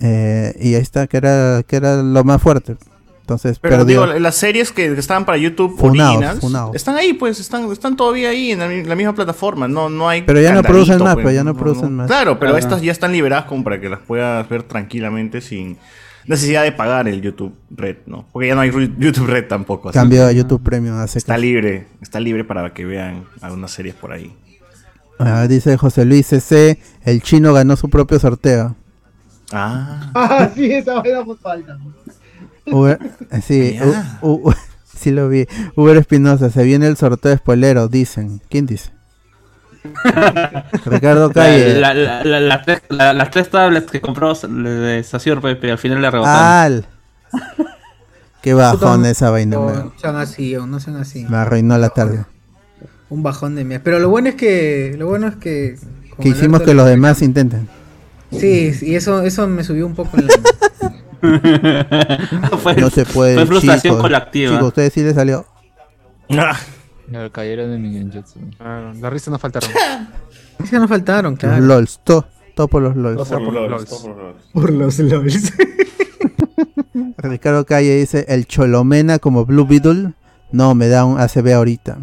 [0.00, 2.76] eh, y ahí está que era que era lo más fuerte
[3.20, 4.06] entonces Pero perdió.
[4.06, 6.74] digo, las series que, que estaban para YouTube Funados, originals funados.
[6.74, 9.68] están ahí, pues, están, están todavía ahí en la, mi- la misma plataforma.
[9.68, 10.22] No, no hay.
[10.22, 12.08] Pero ya no producen más, pues, pero ya no producen más.
[12.08, 12.58] Claro, pero Claro.
[12.58, 15.76] estas ya están liberadas como para que las puedas ver tranquilamente sin
[16.26, 18.26] necesidad de pagar el YouTube Red, ¿no?
[18.32, 19.90] Porque ya no hay YouTube Red tampoco.
[19.90, 23.70] así Cambió a YouTube Premium hace Está que- libre, está libre para que vean algunas
[23.70, 24.34] series por ahí.
[25.22, 28.74] Ah, dice José Luis CC, el chino ganó su propio sorteo.
[29.52, 30.10] Ah.
[30.14, 31.78] Ah, sí, esa vaina fue falta.
[32.66, 32.98] Uber-
[33.42, 34.18] sí, Ya.
[34.22, 34.54] u- u-
[34.96, 35.46] sí lo vi.
[35.76, 38.40] Uber Espinosa, se viene el sorteo spoilero, dicen.
[38.48, 38.92] ¿Quién dice?
[40.86, 41.80] Ricardo Calle.
[41.80, 45.78] La- la- la- la tres- la- las tres tablets que compró de Sacior, pero al
[45.78, 46.42] final le rebotaron.
[46.42, 46.86] Al.
[48.42, 51.24] Qué bajón esa vaina, No, no sean así, o no sean así.
[51.28, 52.24] Me arruinó la tarde.
[53.10, 53.84] Un bajón de mierda.
[53.84, 54.94] Pero lo bueno es que.
[54.98, 55.76] Lo bueno es que.
[56.20, 57.68] Que hicimos que los demás intenten.
[58.30, 60.34] Sí, y eso, eso me subió un poco en la.
[62.62, 63.34] fue, No se puede.
[63.34, 64.00] fue frustración chicos.
[64.00, 64.52] colectiva.
[64.52, 65.44] Chicos, ustedes sí les salió.
[66.28, 68.38] Claro, cayeron en mi genjutsu.
[68.60, 69.70] Ah, las risas no faltaron.
[70.70, 71.64] Que no faltaron, Los claro.
[71.64, 73.26] LOLs, todo, todo por los LOLs.
[73.28, 74.06] por los LOLs.
[74.52, 75.52] Por los LOLs.
[77.16, 80.12] Ricardo Calle dice, el Cholomena como Blue Beetle.
[80.52, 81.98] No, me da un ACB ahorita.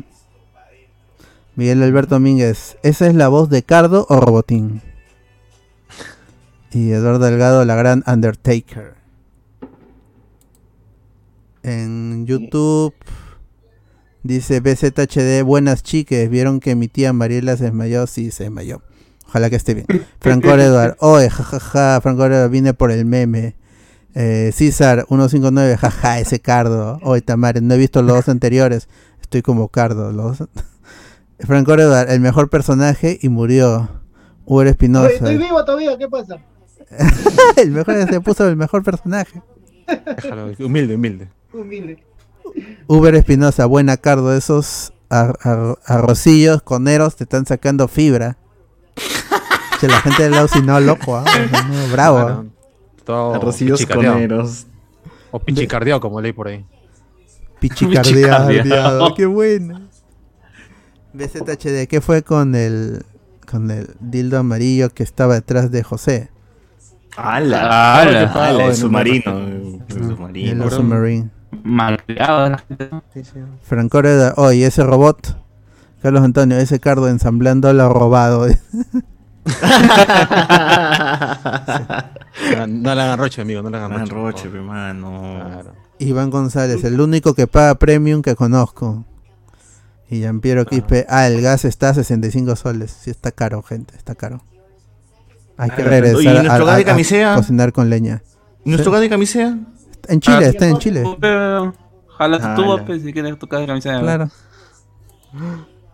[1.58, 4.84] Miguel Alberto Domínguez, ¿esa es la voz de Cardo o Robotín?
[6.72, 8.94] Y Eduardo Delgado, la gran Undertaker.
[11.64, 12.94] En YouTube
[14.22, 18.06] dice BZHD, buenas chiques, ¿vieron que mi tía Mariela se desmayó?
[18.06, 18.84] Sí, se desmayó.
[19.28, 19.88] Ojalá que esté bien.
[20.22, 23.56] Franco Eduard, oye, jajaja, Franco Eduard, vine por el meme.
[24.14, 27.00] Eh, César 159, jaja, ese Cardo.
[27.02, 28.88] Oye, Tamare, no he visto los dos anteriores.
[29.20, 30.12] Estoy como Cardo.
[30.12, 30.44] Los...
[31.40, 33.90] Franco Eduard, el mejor personaje y murió.
[34.46, 35.10] Uber Espinosa.
[35.10, 36.38] estoy vivo todavía, ¿qué pasa?
[37.58, 39.42] el mejor se puso el mejor personaje.
[39.88, 41.30] Déjalo, humilde, humilde.
[41.54, 42.04] Humilde.
[42.88, 48.38] Uber Espinosa, buena Cardo, esos ar- ar- arrocillos coneros te están sacando fibra.
[49.80, 51.26] Che, la gente del lado si no, loco, ¿ah?
[51.70, 52.18] No, bravo.
[52.20, 52.24] ¿ah?
[52.26, 52.46] Claro,
[53.04, 54.66] todo Arrocillos coneros.
[55.32, 56.66] O pichicardiao, como leí por ahí.
[57.60, 59.14] Pichicardeado, Pichicardeado.
[59.16, 59.87] qué bueno.
[61.14, 63.04] BZHD, ¿qué fue con el
[63.50, 66.30] con el dildo amarillo que estaba detrás de José?
[67.16, 68.02] ¡Hala!
[68.02, 68.32] ¡Hala!
[68.34, 68.64] ¡Hala!
[68.66, 69.38] El no submarino.
[69.38, 69.82] El
[70.36, 71.30] El submarino.
[71.64, 72.90] Malcriado la gente.
[73.64, 75.38] Franco Reda, oye, ese robot.
[76.02, 78.48] Carlos Antonio, ese cardo ensamblando lo robado.
[82.56, 84.48] No, no le hagan roche, amigo, no le hagan roche.
[84.48, 85.40] hermano.
[85.44, 85.74] Claro.
[86.00, 89.06] Iván González, el único que paga premium que conozco.
[90.10, 92.92] Y Jean-Pierre Quispe, ah, el gas está a 65 soles.
[92.92, 94.42] Sí, está caro, gente, está caro.
[95.58, 97.36] Hay que regresar oye, ¿y nuestro a, gas de a- a camisea?
[97.36, 98.22] cocinar con leña.
[98.64, 99.58] ¿Nuestro gas de camisea?
[100.08, 101.04] En Chile, Ah, está en Chile.
[101.04, 104.00] Ojalá tu tubo, pues, si quieres tocar de camisa.
[104.00, 104.30] Claro.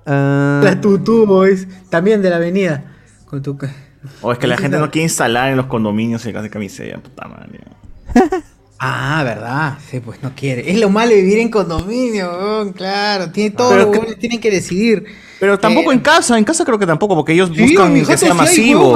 [0.05, 1.67] Ah, La tutú, boys.
[1.89, 2.83] También de la avenida.
[3.25, 3.57] Con tu.
[4.21, 6.99] O es que la gente no quiere instalar en los condominios el gas de camisea,
[7.01, 7.61] puta madre.
[8.79, 9.77] Ah, verdad.
[9.89, 10.69] Sí, pues no quiere.
[10.69, 13.31] Es lo malo de vivir en condominio, weón, claro.
[13.31, 15.05] Tiene todo, Pero los que- tienen que decidir.
[15.39, 18.01] Pero tampoco Eh, en casa, en casa creo que tampoco, porque ellos Sí, buscan mi
[18.03, 18.95] que sea masivo.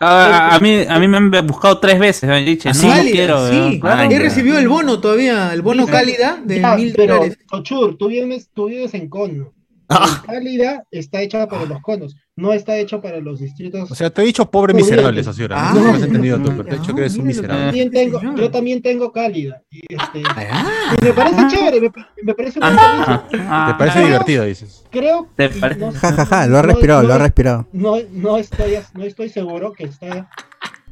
[0.00, 2.28] a, mí, a mí me han buscado tres veces.
[2.28, 3.48] Me han dicho, ¿Ah, no, quiero.
[3.48, 3.54] sí.
[3.54, 3.80] weón.
[3.80, 4.02] Claro.
[4.10, 4.18] He ya.
[4.18, 7.38] recibido el bono todavía, el bono Sí, cálida de Ya, mil pero, dólares.
[7.48, 9.52] Cochur, tú vives, tú vives en cono.
[9.88, 10.22] Ah.
[10.26, 12.16] La cálida está hecha para los conos.
[12.34, 13.90] No está hecho para los distritos.
[13.90, 15.46] O sea, te he dicho pobre miserable, socio.
[15.50, 17.64] Ah, no has entendido tú, pero te he dicho que eres un miserable.
[17.66, 19.62] También tengo, yo también tengo cálida.
[19.70, 21.90] Y, este, Ah, y me parece chévere, me,
[22.22, 24.84] me parece un buen Ah, ah, ¿Te parece divertido, dices?
[24.90, 25.80] Creo ¿Te y parece?
[25.80, 27.66] no- Ja, ja, ja, lo ha respirado, no- lo ha respirado.
[27.72, 30.30] No, no, estoy, no estoy seguro que está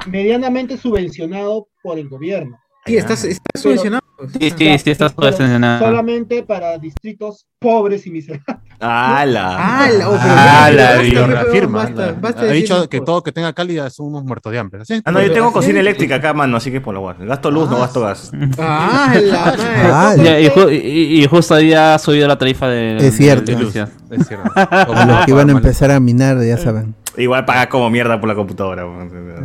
[0.07, 2.59] medianamente subvencionado por el gobierno.
[2.87, 4.01] sí, estás, estás subvencionado.
[4.41, 5.79] Sí, sí, sí, estás subvencionado.
[5.87, 8.57] Solamente para distritos pobres y miserables.
[8.83, 9.57] ¡Hala!
[9.59, 11.79] Ah, la, oh, pero Ah, ya, la basta, vi, Lo reafirma.
[11.85, 14.85] basta, basta ha de dicho que todo que tenga cálida son unos muertos de hambre.
[14.87, 15.03] ¿sí?
[15.05, 17.25] Ah, no, yo tengo cocina eléctrica acá, mano, así que por la guarda.
[17.27, 18.31] Gasto luz, no gasto gas.
[18.59, 19.63] Ah, la madre.
[19.93, 23.53] Ah, Ya, y, ju- y- y justo ahí ha subido la tarifa de, Es cierto.
[23.53, 23.77] de luz.
[23.77, 24.51] Es cierto.
[24.55, 26.95] A los que iban a empezar a minar, ya saben.
[27.17, 28.87] Igual paga como mierda por la computadora.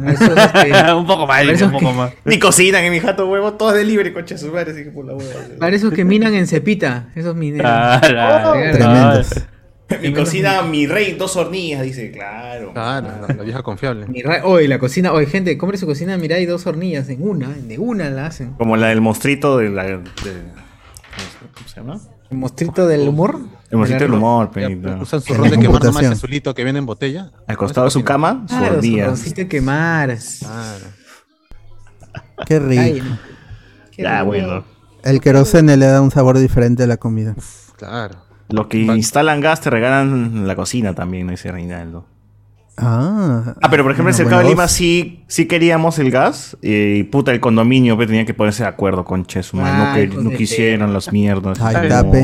[0.08, 2.12] Eso es este, un poco más, Eso un es poco que- más.
[2.24, 5.06] Ni cocinan en mi jato, huevo, todo es delivery, coche su madre, así que por
[5.06, 5.32] la hueva.
[5.60, 7.70] para esos que minan en cepita, esos mineros.
[7.74, 8.00] Ah,
[8.72, 9.30] Tremendos.
[10.02, 12.74] Mi cocina, mi rey, dos hornillas, dice, claro.
[12.74, 14.08] Claro, la, la vieja confiable.
[14.08, 17.78] Mi la cocina, oye, gente, compre su cocina, mirá, hay dos hornillas en una, de
[17.78, 18.54] una la hacen.
[18.54, 19.84] Como la del monstruito de la.
[19.84, 20.00] de-
[21.54, 22.00] ¿Cómo se llama?
[22.32, 23.40] El mostrito del humor.
[23.70, 24.98] El monstruito del humor, penita.
[25.00, 27.32] Usan su ron de quemar nomás azulito que viene en botella.
[27.46, 29.06] Al costado de su cama, su Claro, su hornilla.
[29.06, 30.18] roncito de quemar.
[30.40, 30.86] Claro.
[32.48, 33.06] Qué Ay, rico.
[33.98, 34.26] Ya, rico.
[34.28, 34.64] bueno.
[35.04, 37.36] El querosene le da un sabor diferente a la comida.
[37.78, 38.16] Claro.
[38.50, 42.06] Los que instalan gas te regalan la cocina también, dice Reinaldo.
[42.78, 43.56] Ah.
[43.62, 46.58] Ah, pero por ejemplo, en el Cercado de Lima sí, sí queríamos el gas.
[46.62, 49.56] eh, Y puta, el condominio pues, tenía que ponerse de acuerdo con Chesu.
[49.58, 51.60] man, no, no quisieron las mierdas.
[51.62, 52.24] Ay, como, tape.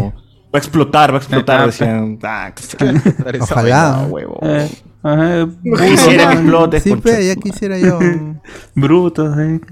[0.54, 2.20] Va a explotar, va a explotar, decían.
[2.24, 2.52] Ah,
[3.40, 3.62] Ojalá.
[3.94, 4.40] vaina, huevo.
[4.44, 4.70] Eh,
[5.04, 8.00] ajá, Quisiera que explotes, Sí, pe, su ya quisiera yo.
[8.76, 9.60] Brutos, eh.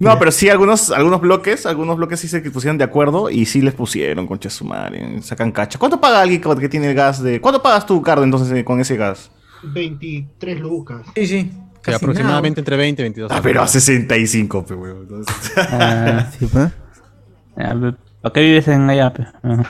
[0.00, 3.60] No, pero sí, algunos, algunos bloques, algunos bloques sí se pusieron de acuerdo y sí
[3.60, 5.76] les pusieron, concha su madre, sacan cacha.
[5.76, 7.40] ¿Cuánto paga alguien que tiene el gas de...
[7.40, 9.28] ¿Cuánto pagas tú, Cardo, entonces eh, con ese gas?
[9.64, 11.00] 23 lucas.
[11.16, 11.50] Sí, sí.
[11.82, 13.32] Casi aproximadamente entre 20 y 22.
[13.34, 15.02] Ah, pero a 65, pe, huevo.
[15.02, 16.70] entonces- Ah, Sí, pe.
[18.20, 19.12] ¿Para qué vives en allá?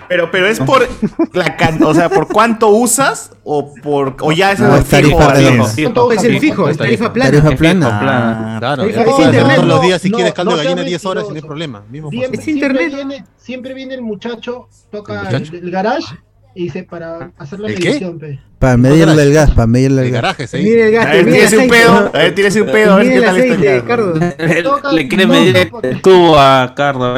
[0.08, 0.88] Pero, pero es por
[1.34, 4.88] la can- o sea, por cuánto usas o por o ya es No, el es
[4.88, 5.18] fijo.
[5.20, 6.10] Fijo.
[6.12, 7.12] Es el fijo, es tarifa.
[7.12, 7.30] plana.
[7.30, 8.56] Tarifa Es plana.
[8.58, 9.54] Claro, Tarifa es internet.
[9.56, 11.46] todos los No, días si no, quieres caldo no de gallina 10 horas sin mentiroso.
[11.46, 11.82] problema.
[11.90, 12.40] Mismo Siempre.
[12.40, 12.80] Es internet.
[12.88, 15.52] Siempre viene, siempre viene el muchacho, toca ¿El el, muchacho?
[15.56, 16.14] el garage
[16.54, 17.88] y dice para hacer la ¿El qué?
[17.88, 18.40] medición, pe.
[18.58, 20.22] Para medirle el gas, para medirle El el gas.
[20.22, 20.56] garaje, ¿sí?
[20.56, 22.96] Mire el A gasto, ver, el tírese un pedo, a ver, tírese un pedo, a
[22.96, 24.92] ver qué el tal está el gas.
[24.94, 27.14] Le, quiere no, medir no, el tubo a Cardo.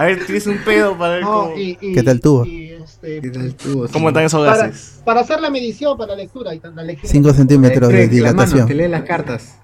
[0.00, 2.46] A ver, tírese un pedo para ver No, cómo, y, y- ¿Qué tal tuvo?
[2.46, 3.86] y, este, ¿Qué tal tuvo?
[3.88, 5.02] cómo están esos gases.
[5.04, 6.54] para hacer la medición, para la lectura.
[6.54, 8.66] Y la lectura 5 centímetros de Craig, la mano, dilatación.
[8.68, 9.56] que lee las cartas.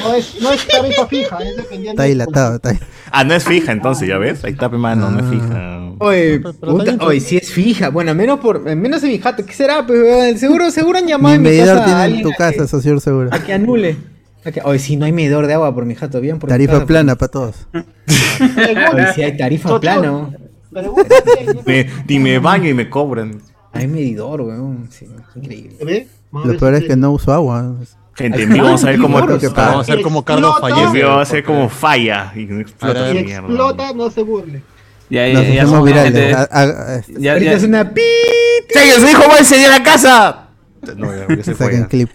[0.00, 1.90] No es, no es tarifa fija, es dependiente.
[1.92, 2.76] Está dilatado, está
[3.12, 4.42] Ah, no es fija entonces, ¿ya ves?
[4.42, 5.80] Ahí está, mano, no es fija.
[6.00, 7.90] Oye, puta, oye, si es fija.
[7.90, 9.46] Bueno, al menos por, menos en mi jato.
[9.46, 9.86] ¿Qué será?
[9.86, 12.66] Pues, seguro, seguro han llamado Mi en mi medidor casa a tiene en tu casa,
[12.66, 13.28] socio seguro.
[13.32, 13.96] A que anule.
[14.52, 17.16] Que- Oye, si no hay medidor de agua por mi jato, bien por Tarifa plana
[17.16, 17.66] para todos.
[17.72, 20.30] Oye, si hay tarifa plana.
[21.66, 23.40] Me, ni me baño y me cobran.
[23.72, 24.88] Hay medidor, weón.
[24.90, 26.08] Sí, increíble.
[26.32, 27.74] A Lo peor es que no uso agua.
[28.14, 29.18] Gente, en vivo vamos a ver cómo.
[29.18, 30.68] Vamos a ver cómo Cardo Explota.
[30.68, 30.92] En fallece.
[30.96, 34.62] vivo vamos a ver porque- cómo falla y explota Si explota, no se burle.
[35.10, 36.12] Ya, Nos ya, ya hacemos somos virales.
[36.12, 38.00] gente- A- a- este, ya- Ahorita ya- es una pi.
[38.68, 40.48] ¡Sí, su hijo va a incendiar la casa!
[40.96, 41.86] No, ya, ya se fue.
[41.88, 42.10] Clip.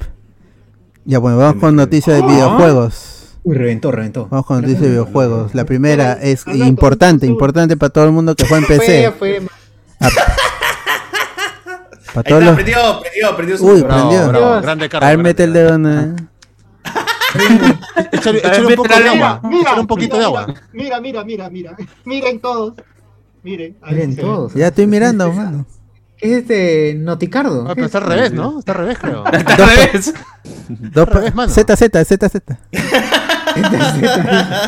[1.10, 3.36] Ya bueno, vamos con noticias de videojuegos.
[3.42, 4.28] Uy, reventó, reventó.
[4.30, 5.56] Vamos con noticias de videojuegos.
[5.56, 9.12] La primera es importante, importante para todo el mundo que juega en Fue, PC.
[9.18, 9.42] fue.
[12.14, 12.54] Para todos los...
[12.54, 14.28] prendió, prendió, prendió su Uy, Bravo, prendió.
[14.30, 15.08] bravo, grande Cardo.
[15.08, 16.30] A ver, mete el dedo en...
[18.12, 19.42] Échale, échale un poco de agua.
[19.52, 20.54] Échale un poquito de agua.
[20.74, 21.76] Mira, mira, mira, mira.
[22.06, 22.76] Miren todos.
[23.42, 23.76] Miren.
[23.90, 24.54] Miren todos.
[24.54, 25.66] Ya estoy mirando, mano.
[26.20, 27.66] ¿Qué es este Noticardo?
[27.70, 28.60] Ah, pero está al revés, ¿no?
[28.60, 29.24] Está al revés, creo.
[30.70, 31.52] Dos Al revés, mano.
[31.52, 32.60] Z, Z, Z, Z.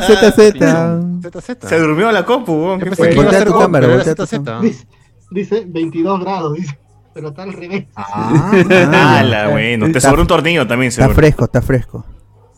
[0.08, 1.02] Z, Z.
[1.22, 1.68] ZZ.
[1.68, 2.80] Se durmió la compu, weón.
[2.80, 3.08] ¿Qué Yo fue?
[3.08, 4.62] pensé que iba a Voltea ser tu cámara, voltea tu ZZ.
[4.62, 4.88] Dice,
[5.32, 6.78] dice 22 grados, dice.
[7.14, 7.86] Pero está al revés.
[7.96, 8.52] Ah,
[8.94, 9.86] Ah, la bueno.
[9.92, 11.16] Te Está- sobró un tornillo también, Está seguro.
[11.16, 12.06] fresco, está fresco.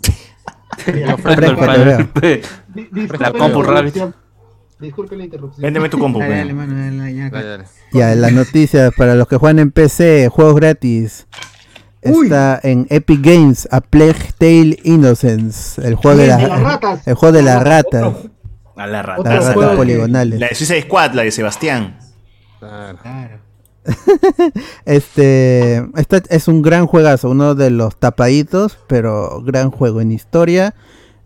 [0.86, 2.42] Yo Fresco, te veo.
[3.20, 4.16] La compu interrupción.
[4.84, 5.62] Disculpen la interrupción.
[5.62, 6.70] Véndeme tu compu, dale, dale, weón.
[6.70, 7.64] mano, dale, ya, Dale, dale.
[7.94, 11.26] Ya, las noticias para los que juegan en PC, juegos gratis.
[12.04, 12.26] Uy.
[12.26, 17.08] Está en Epic Games, A Plague Tale Innocence, el juego de, las de las ratas.
[17.08, 18.14] el juego de las ratas,
[18.76, 19.24] A la rata.
[19.24, 20.40] Las ratas poligonales.
[20.40, 22.00] La de Suicide Squad, la de Sebastián.
[22.60, 23.00] Claro.
[23.02, 23.40] Claro.
[24.86, 30.76] Este, este es un gran juegazo, uno de los tapaditos, pero gran juego en historia.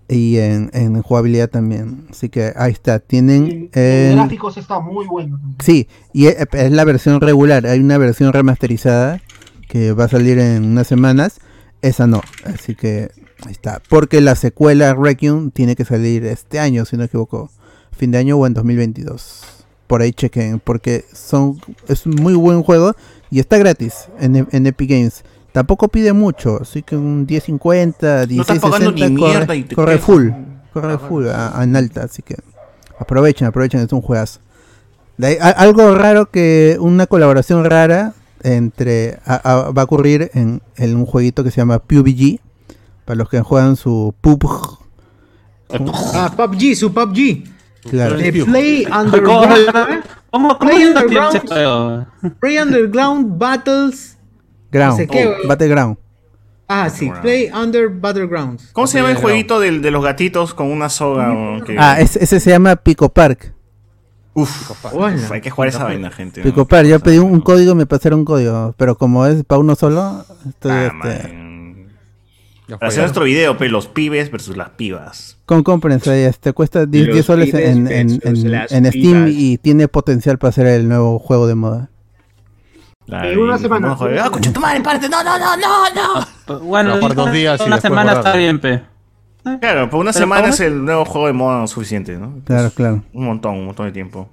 [0.09, 2.07] Y en, en jugabilidad también.
[2.09, 3.69] Así que ahí está, tienen...
[3.73, 5.39] En gráficos está muy bueno.
[5.59, 7.65] Sí, y es, es la versión regular.
[7.67, 9.21] Hay una versión remasterizada
[9.67, 11.39] que va a salir en unas semanas.
[11.81, 13.11] Esa no, así que
[13.45, 13.81] ahí está.
[13.89, 17.51] Porque la secuela Requiem tiene que salir este año, si no me equivoco.
[17.91, 19.43] Fin de año o en 2022.
[19.87, 22.93] Por ahí chequen, porque son es un muy buen juego
[23.31, 25.23] y está gratis en, en Epic Games.
[25.57, 29.97] Tampoco pide mucho, así que un 1050, No estás pagando ni 1660 mierda corre, corre
[29.97, 30.29] full,
[30.71, 32.35] corre full a- a- en alta, así que
[32.99, 34.39] aprovechen, aprovechen, es un juegazo.
[35.17, 40.29] De ahí, a- algo raro que una colaboración rara entre a- a- va a ocurrir
[40.35, 42.39] en, en un jueguito que se llama PUBG
[43.05, 44.77] para los que juegan su PUBG
[46.13, 47.45] Ah, PUBG, su PUBG.
[47.89, 50.03] claro De Play ¿Cómo, Underground.
[50.29, 52.05] cómo, cómo Play Underground.
[52.39, 54.16] Play Underground Battles.
[54.71, 55.47] Ground no sé weón.
[55.47, 55.97] Battleground
[56.69, 57.09] Ah, sí.
[57.21, 58.71] Play Under Battlegrounds.
[58.73, 61.31] ¿Cómo se llama el jueguito de los gatitos con una soga?
[61.31, 63.53] o que- ah ese, ese se llama Pico Park
[64.33, 65.15] Uf, Hola.
[65.15, 66.43] uf, hay que jugar esa vaina, gente.
[66.43, 69.59] Pico Park yo pedí un, un código me pasaron un código pero como es para
[69.59, 71.87] uno solo estoy Ah, este,
[72.75, 75.37] Para hacer nuestro video, pues, los pibes versus las pibas.
[75.45, 79.01] con cómprense este cuesta 10, Los 10 soles en, en, versus en- las en Steam
[79.25, 79.29] pibas.
[79.31, 81.89] y tiene potencial para ser el nuevo juego de moda
[83.09, 83.95] Eh, una semana.
[83.95, 84.19] joder.
[84.19, 85.07] Ah, concha tu madre, párate.
[85.09, 86.59] No, no, no, no, no.
[86.59, 88.81] Bueno, Por dos días una semana está bien, pe.
[89.61, 92.39] Claro, por una Pero semana es el nuevo juego de moda suficiente, ¿no?
[92.43, 94.27] claro claro Un montón, un montón de tiempo.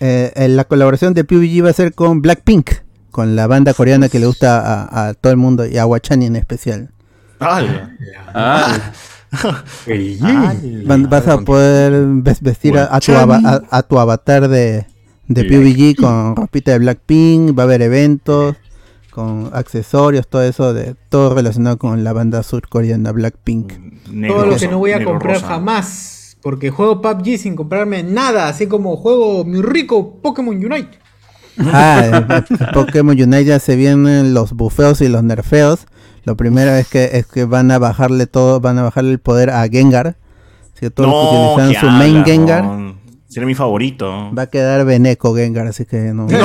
[0.00, 2.70] Eh, eh, la colaboración de PUBG va a ser con Blackpink,
[3.10, 6.24] con la banda coreana que le gusta a, a todo el mundo y a Wachani
[6.26, 6.90] en especial.
[7.40, 7.90] ¡Hala!
[8.32, 8.78] Ah,
[11.08, 13.12] vas a poder ves- vestir a, a tu,
[13.70, 14.86] a tu avatar de,
[15.28, 18.56] de PUBG con ropita de Blackpink, va a haber eventos
[19.10, 23.72] con accesorios, todo eso, de todo relacionado con la banda surcoreana Blackpink.
[24.10, 25.46] Negro Todo lo que no voy a comprar rosa.
[25.46, 26.36] jamás.
[26.42, 28.48] Porque juego PUBG sin comprarme nada.
[28.48, 30.98] Así como juego mi rico Pokémon Unite.
[31.58, 32.44] Ah,
[32.74, 35.86] Pokémon Unite ya se vienen los bufeos y los nerfeos.
[36.24, 39.50] Lo primero es que es que van a bajarle todo, van a bajarle el poder
[39.50, 40.16] a Gengar.
[40.78, 42.64] Que todos los que No, utilizan ¿qué su main Gengar?
[43.34, 44.30] Sería mi favorito.
[44.32, 46.26] va a quedar Beneco Gengar, así que no.
[46.26, 46.38] usen.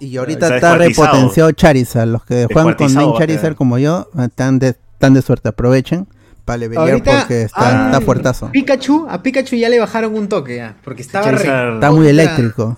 [0.00, 2.08] Y ahorita Está está repotenciado Charizard.
[2.08, 5.48] Los que juegan con a Charizard como yo están de, están de suerte.
[5.48, 6.08] Aprovechen
[6.44, 8.50] para levelear porque está, han- está fuertazo.
[8.50, 10.76] Pikachu, a Pikachu ya le bajaron un toque ya.
[10.82, 12.76] Porque estaba re- Está muy eléctrico.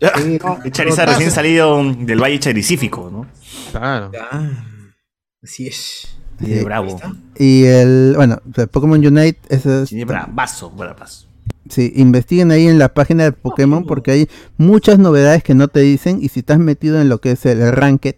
[0.00, 1.06] Sí, no, Charizard rotazo.
[1.12, 3.26] recién salido del Valle Charizífico, ¿no?
[3.70, 4.12] Claro.
[4.30, 4.50] Ah,
[5.42, 6.18] así es.
[6.40, 7.00] Y de bravo.
[7.36, 11.26] Y el, bueno, Pokémon Unite, ese es- bravazo, bravazo.
[11.68, 15.80] Sí, investiguen ahí en la página de Pokémon porque hay muchas novedades que no te
[15.80, 18.14] dicen y si estás metido en lo que es el ranked,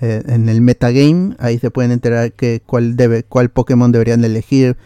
[0.00, 4.76] eh, en el metagame, ahí se pueden enterar que cuál debe, cuál Pokémon deberían elegir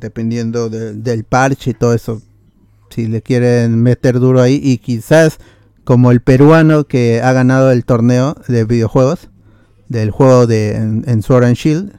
[0.00, 2.22] dependiendo de- del parche y todo eso.
[2.90, 5.38] Si le quieren meter duro ahí y quizás
[5.84, 9.28] como el peruano que ha ganado el torneo de videojuegos
[9.88, 11.92] del juego de en, en Sword and Shield,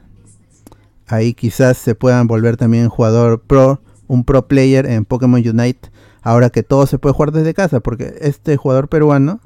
[1.06, 5.90] ahí quizás se puedan volver también jugador pro, un pro player en Pokémon Unite,
[6.22, 9.40] ahora que todo se puede jugar desde casa, porque este jugador peruano,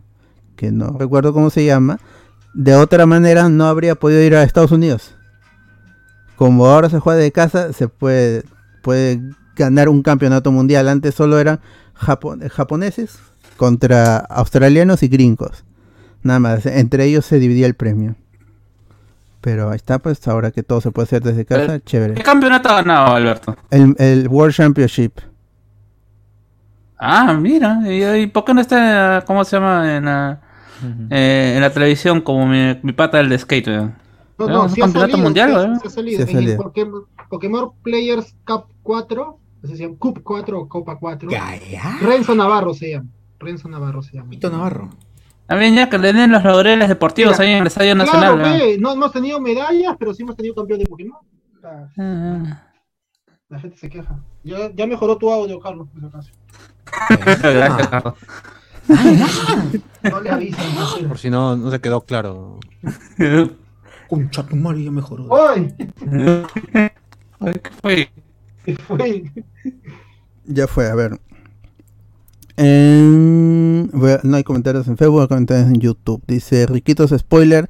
[0.56, 1.98] que no recuerdo cómo se llama,
[2.54, 5.14] de otra manera no habría podido ir a Estados Unidos.
[6.36, 8.44] Como ahora se juega de casa, se puede,
[9.56, 10.88] ganar un campeonato mundial.
[10.88, 11.60] Antes solo eran
[11.94, 13.18] japo- japoneses
[13.56, 15.64] contra australianos y gringos.
[16.22, 18.16] Nada más, entre ellos se dividía el premio.
[19.46, 22.14] Pero ahí está, pues ahora que todo se puede hacer desde casa, chévere.
[22.14, 23.56] ¿Qué campeonato ha ganado, Alberto?
[23.70, 25.20] El, el World Championship.
[26.98, 27.78] Ah, mira.
[27.88, 30.40] ¿Y, y por qué no está, cómo se llama, en la,
[31.10, 33.68] eh, en la televisión como mi, mi pata del de skate?
[33.68, 33.94] weón?
[34.36, 35.76] No, ¿Es no, un sí ha campeonato salido, mundial, sí ha- ¿eh?
[35.76, 35.90] sí ha
[36.26, 36.52] salido.
[36.52, 36.56] En.
[36.58, 41.30] Pokémon, Pokémon Players Cup 4, así se llama, Cup 4 o Copa 4.
[41.30, 41.98] Gaya.
[42.02, 43.08] Renzo Navarro se llama.
[43.38, 44.30] Renzo Navarro se llama.
[44.30, 44.90] Pito Navarro.
[45.46, 48.34] También ya que le den los laureles deportivos Mira, ahí en el Estadio Claro, Nacional.
[48.42, 48.58] weón.
[48.58, 51.18] pe, no hemos tenido medallas, pero sí hemos tenido campeón de Pokémon.
[51.56, 52.62] O sea, Ah,
[53.48, 54.18] La gente se queja.
[54.42, 56.30] Ya, ya mejoró tu audio, Carlos, por si acaso.
[57.54, 58.14] Gracias, Carlos.
[60.02, 60.74] No le avisan.
[60.74, 61.04] no sé.
[61.04, 62.58] Por si no, no se quedó claro.
[64.08, 65.28] Concha tu madre, ya mejoró.
[65.48, 65.74] ¡Ay!
[67.40, 68.10] Ay, ¿qué fue?
[68.64, 69.32] ¿Qué fue?
[70.44, 71.18] Ya fue, a ver.
[72.56, 73.90] En-
[74.22, 76.22] no hay comentarios en Facebook, hay comentarios en YouTube.
[76.26, 77.68] Dice Riquitos Spoiler.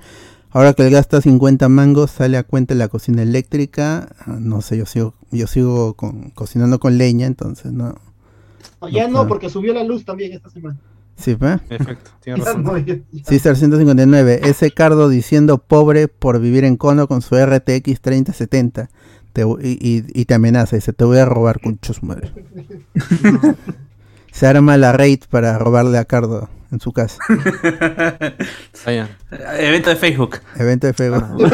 [0.51, 4.09] Ahora que él gasta 50 mangos, sale a cuenta la cocina eléctrica.
[4.21, 7.95] Ah, No sé, yo sigo, yo sigo con, cocinando con leña, entonces no.
[8.81, 10.79] No, ya No, no, porque subió la luz también esta semana.
[11.17, 11.59] Sí, ¿ve?
[11.69, 12.63] Perfecto, tiene razón.
[12.65, 13.23] no, ya- ya.
[13.25, 14.41] Caesar 159.
[14.45, 18.89] Ese Cardo diciendo pobre por vivir en cono con su RTX 3070.
[19.33, 22.33] Te y, y- y te amenaza, dice, te voy a robar con madre.
[24.37, 27.19] Se arma la raid para robarle a Cardo en su casa.
[28.89, 29.09] Ah.
[29.59, 30.37] Evento de Facebook.
[30.57, 31.51] Evento de Facebook.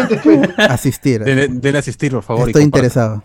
[0.58, 1.24] Asistir.
[1.24, 2.46] Dele, dele asistir, por favor.
[2.48, 3.22] y Estoy interesado.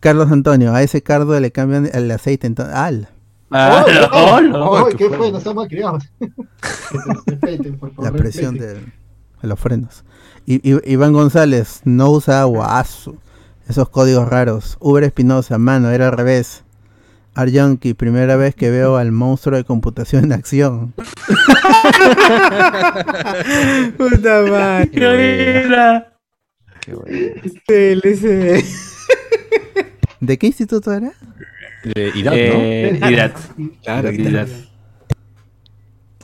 [0.00, 2.74] Carlos Antonio, a ese cardo le cambian el aceite entonces.
[2.74, 3.08] ¡Al!
[3.50, 4.70] Ah, ¡Oh, no, oh, no.
[4.70, 5.32] oh, ¿Qué fue?
[5.32, 6.04] No estamos criados.
[7.98, 8.84] La presión respeten.
[8.84, 8.92] de,
[9.42, 10.04] de los frenos.
[10.44, 12.78] I- I- Iván González, no usa agua.
[12.78, 13.16] asu.
[13.68, 14.76] Esos códigos raros.
[14.80, 16.64] Uber Espinosa, mano, era al revés.
[17.38, 20.92] Aryanki, primera vez que veo al monstruo de computación en acción.
[23.96, 24.90] Puta madre.
[24.90, 25.06] Qué
[25.68, 26.06] buena.
[26.80, 27.16] Qué bueno.
[27.68, 28.64] LSD.
[30.18, 31.12] ¿De qué instituto era?
[31.84, 33.36] De Irak, Eh, Irat.
[33.84, 34.48] Claro, Irat.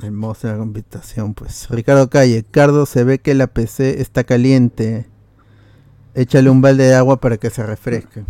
[0.02, 1.68] El monstruo de la computación, pues.
[1.70, 5.06] Ricardo Calle, Cardo, se ve que la PC está caliente.
[6.16, 8.24] Échale un balde de agua para que se refresque.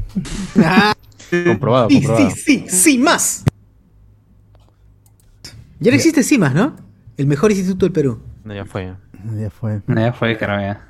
[1.32, 1.44] ¿no?
[1.44, 2.30] Comprobado, Sí, comprobado.
[2.30, 3.44] sí, sí, sí, más.
[5.80, 6.76] Ya no existe CIMAS, ¿no?
[7.16, 8.20] El mejor instituto del Perú.
[8.44, 8.94] No, ya fue.
[9.36, 9.82] Ya fue.
[9.88, 10.80] Ya fue, ya.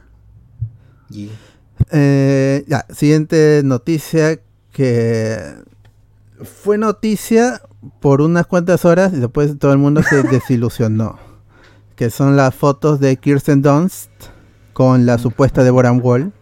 [1.91, 4.41] Eh, ya, siguiente noticia
[4.73, 5.37] que
[6.43, 7.61] fue noticia
[8.01, 11.19] por unas cuantas horas y después todo el mundo se desilusionó.
[11.97, 14.11] Que son las fotos de Kirsten Dunst
[14.73, 16.33] con la supuesta Deborah Wall.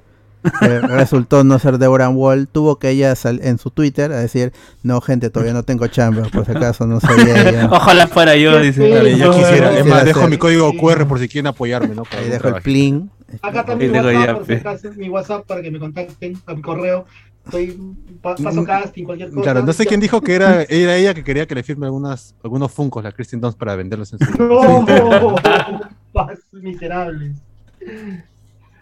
[0.61, 2.49] Que resultó no ser Deborah Wall.
[2.49, 6.22] Tuvo que ella sal- en su Twitter a decir, no gente, todavía no tengo chamba,
[6.32, 7.68] por si acaso no sabía ella.
[7.70, 8.88] Ojalá fuera yo, dice.
[8.88, 9.78] Dale, ya quisiera.
[9.78, 12.03] Es más, dejo mi código QR por si quieren apoyarme, ¿no?
[12.11, 13.11] Ahí dejo el pling.
[13.40, 14.57] Acá está mi Ahí tengo WhatsApp, ya, por si pe.
[14.59, 17.07] acaso, mi WhatsApp para que me contacten a mi correo.
[17.45, 17.76] Estoy,
[18.20, 19.43] pa- paso casting, cualquier cosa.
[19.43, 22.36] Claro, no sé quién dijo que era, era ella que quería que le firme algunas,
[22.45, 24.24] algunos funcos, la Kristen Dunst, para venderlos en su.
[24.38, 27.32] No, miserables.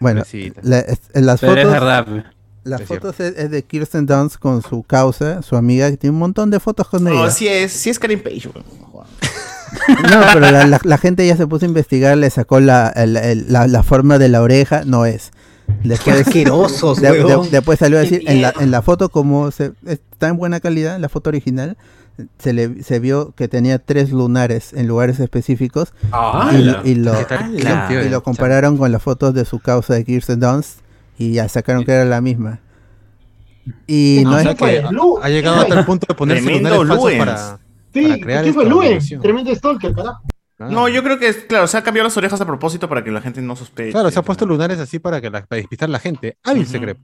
[0.01, 0.23] Bueno,
[0.63, 1.71] la- es- las Pero es fotos...
[1.71, 2.05] verdad.
[2.05, 2.23] pe.
[2.63, 6.13] Las Es fotos es, es de Kirsten Dunst con su causa, su amiga, que tiene
[6.13, 7.15] un montón de fotos con ella.
[7.23, 8.65] No, sí es, sí es Karen Page, weón.
[10.03, 13.15] No, pero la, la- la gente ya se puso a investigar, le sacó la, el-
[13.17, 15.31] el- la, la forma de la oreja, no es.
[15.83, 17.49] Qué Después, asquerosos, de- de- huevón.
[17.49, 20.59] después salió a Qué decir, en la, en la foto como se, está en buena
[20.59, 21.77] calidad, en la foto original,
[22.37, 25.93] se, le, se vio que tenía tres lunares en lugares específicos
[26.53, 27.49] y, lo- y lo, ¿Qué tal?
[27.53, 28.23] y lo- Claro, y lo chao.
[28.23, 30.79] compararon con las fotos de su causa de Kirsten Dunst
[31.17, 32.59] y ya sacaron que era la misma.
[33.87, 34.83] Y no o es que
[35.21, 37.59] ha llegado hasta el punto de ponerse lunares falsos para,
[37.93, 38.99] Sí, para crear ¿quién fue Luen?
[39.21, 40.21] Tremendo stalker, carajo.
[40.59, 43.09] No, yo creo que, es- claro, se ha cambiado las orejas a propósito para que
[43.11, 43.91] la gente no sospeche.
[43.91, 46.37] Claro, se ha puesto lunares así para que la, para despistar a la gente.
[46.43, 46.71] Hábil Ujú.
[46.71, 47.01] secreto.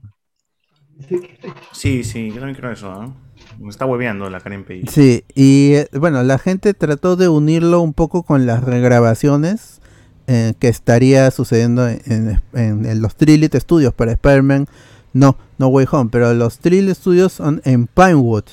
[1.72, 3.12] Sí, sí, yo también creo eso, ¿ah?
[3.58, 4.84] Me está hueveando la Karen Page.
[4.90, 9.80] Sí, y eh, bueno, la gente trató de unirlo un poco con las regrabaciones
[10.26, 14.66] eh, que estaría sucediendo en, en- en- en los Trillit Studios para Spider-Man.
[15.14, 18.44] No, No Way Home, pero los Trillit Studios son en Pinewood.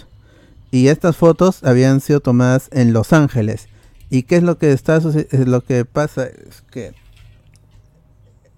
[0.71, 3.67] Y estas fotos habían sido tomadas en Los Ángeles.
[4.09, 6.25] ¿Y qué es lo que está es lo que pasa?
[6.25, 6.93] Es que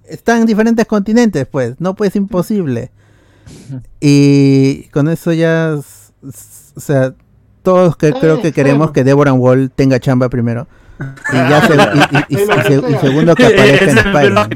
[0.04, 2.92] están en diferentes continentes, pues, no pues imposible.
[4.00, 5.78] Y con eso ya,
[6.24, 7.14] o sea,
[7.64, 10.68] todos que creo que queremos que Deborah Wall tenga chamba primero.
[11.32, 14.50] Y ya se- y, y- y- y se- y segundo que aparezca en Spider-Man.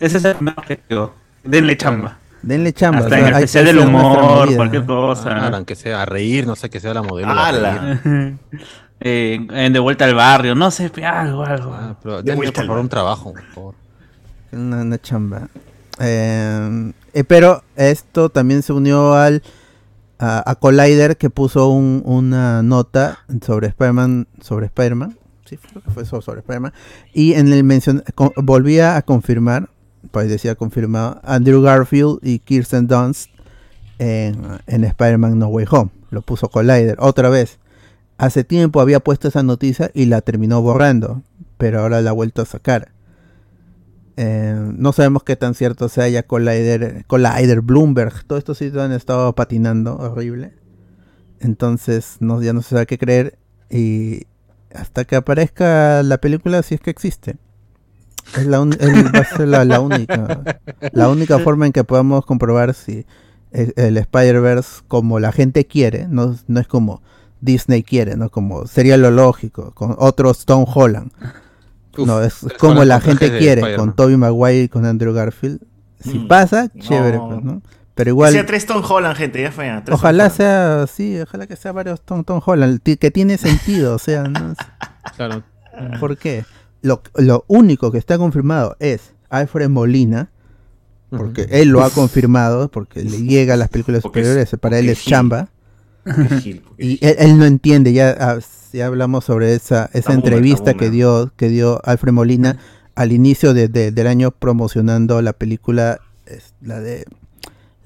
[0.00, 1.14] Ese es el primer objetivo.
[1.44, 2.16] Denle chamba.
[2.40, 2.98] Denle chamba.
[3.00, 4.56] Hasta o sea, en el especial del humor, movida.
[4.56, 5.22] cualquier cosa.
[5.30, 7.30] Claro, aunque sea a reír, no sé, que sea la modelo.
[9.00, 11.74] Eh, en de vuelta al barrio, no sé, algo, algo.
[11.78, 13.74] Ah, pero De denle, vuelta por al favor, un trabajo, por favor.
[14.52, 15.48] Una, una chamba.
[16.00, 19.42] Eh, eh, pero esto también se unió al
[20.24, 25.16] a, Collider que puso un- una nota sobre Spider-Man, sobre Spider-Man.
[25.44, 25.58] Sí,
[25.92, 26.72] fue so- sobre Spider-Man.
[27.12, 28.02] Y en el mencion
[28.36, 29.68] volvía a confirmar,
[30.10, 33.30] pues decía confirmado, Andrew Garfield y Kirsten Dunst
[33.98, 35.90] en, en Spider-Man No Way Home.
[36.10, 37.58] Lo puso Collider otra vez.
[38.16, 41.22] Hace tiempo había puesto esa noticia y la terminó borrando,
[41.58, 42.88] pero ahora la ha vuelto a sacar.
[44.16, 48.92] Eh, no sabemos qué tan cierto sea ya Collider, Collider, Bloomberg, todos estos sitios han
[48.92, 50.52] estado patinando horrible.
[51.40, 53.38] Entonces ya no se sabe qué creer
[53.70, 54.26] y
[54.72, 57.36] hasta que aparezca la película si es que existe.
[58.36, 60.60] Es la, va a ser la, única
[60.92, 63.04] la única forma en que podamos comprobar si
[63.50, 67.02] el, el Spider-Verse como la gente quiere, no, no es como
[67.40, 71.12] Disney quiere, no como sería lo lógico, con otro Stone Holland.
[72.02, 75.60] Uf, no, es como la gente quiere, con Tobey Maguire y con Andrew Garfield.
[76.00, 76.28] Si Mm.
[76.28, 77.28] pasa, chévere, No.
[77.28, 77.62] pues, ¿no?
[77.94, 79.66] Pero Que igual, sea tres Tom Holland, gente, ya fue.
[79.66, 80.36] tres Tom ojalá Holland.
[80.36, 84.54] sea, sí, ojalá que sea varios Tom, Tom Holland, que tiene sentido, o sea, ¿no?
[85.16, 85.42] Claro.
[86.00, 86.44] ¿por qué?
[86.82, 90.30] Lo, lo único que está confirmado es Alfred Molina,
[91.10, 94.78] porque él lo ha confirmado, porque le llega a las películas Porque es- superiores, para
[94.80, 95.10] él es Gil.
[95.12, 95.48] chamba.
[96.40, 98.38] Gil, Y él, él no entiende, ya, ah,
[98.74, 102.58] ya hablamos sobre esa, esa Está entrevista que dio, que dio Alfred Molina
[102.94, 107.04] al inicio de- de- del año promocionando la película, es la de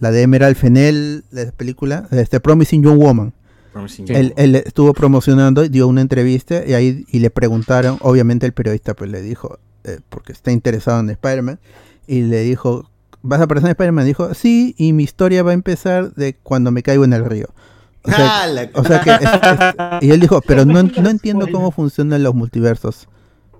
[0.00, 3.32] la de Emerald Fennell, la película, este Promising Young Woman.
[3.72, 8.52] Promising Él, él estuvo promocionando, dio una entrevista y ahí y le preguntaron, obviamente el
[8.52, 11.58] periodista pues le dijo, eh, porque está interesado en Spider-Man,
[12.06, 12.88] y le dijo,
[13.22, 14.06] ¿vas a aparecer en Spider-Man?
[14.06, 17.48] Dijo, sí, y mi historia va a empezar de cuando me caigo en el río.
[18.04, 19.74] O sea, Ah, la- o sea que, es- es-
[20.08, 23.08] y él dijo, pero no, no entiendo cómo funcionan los multiversos.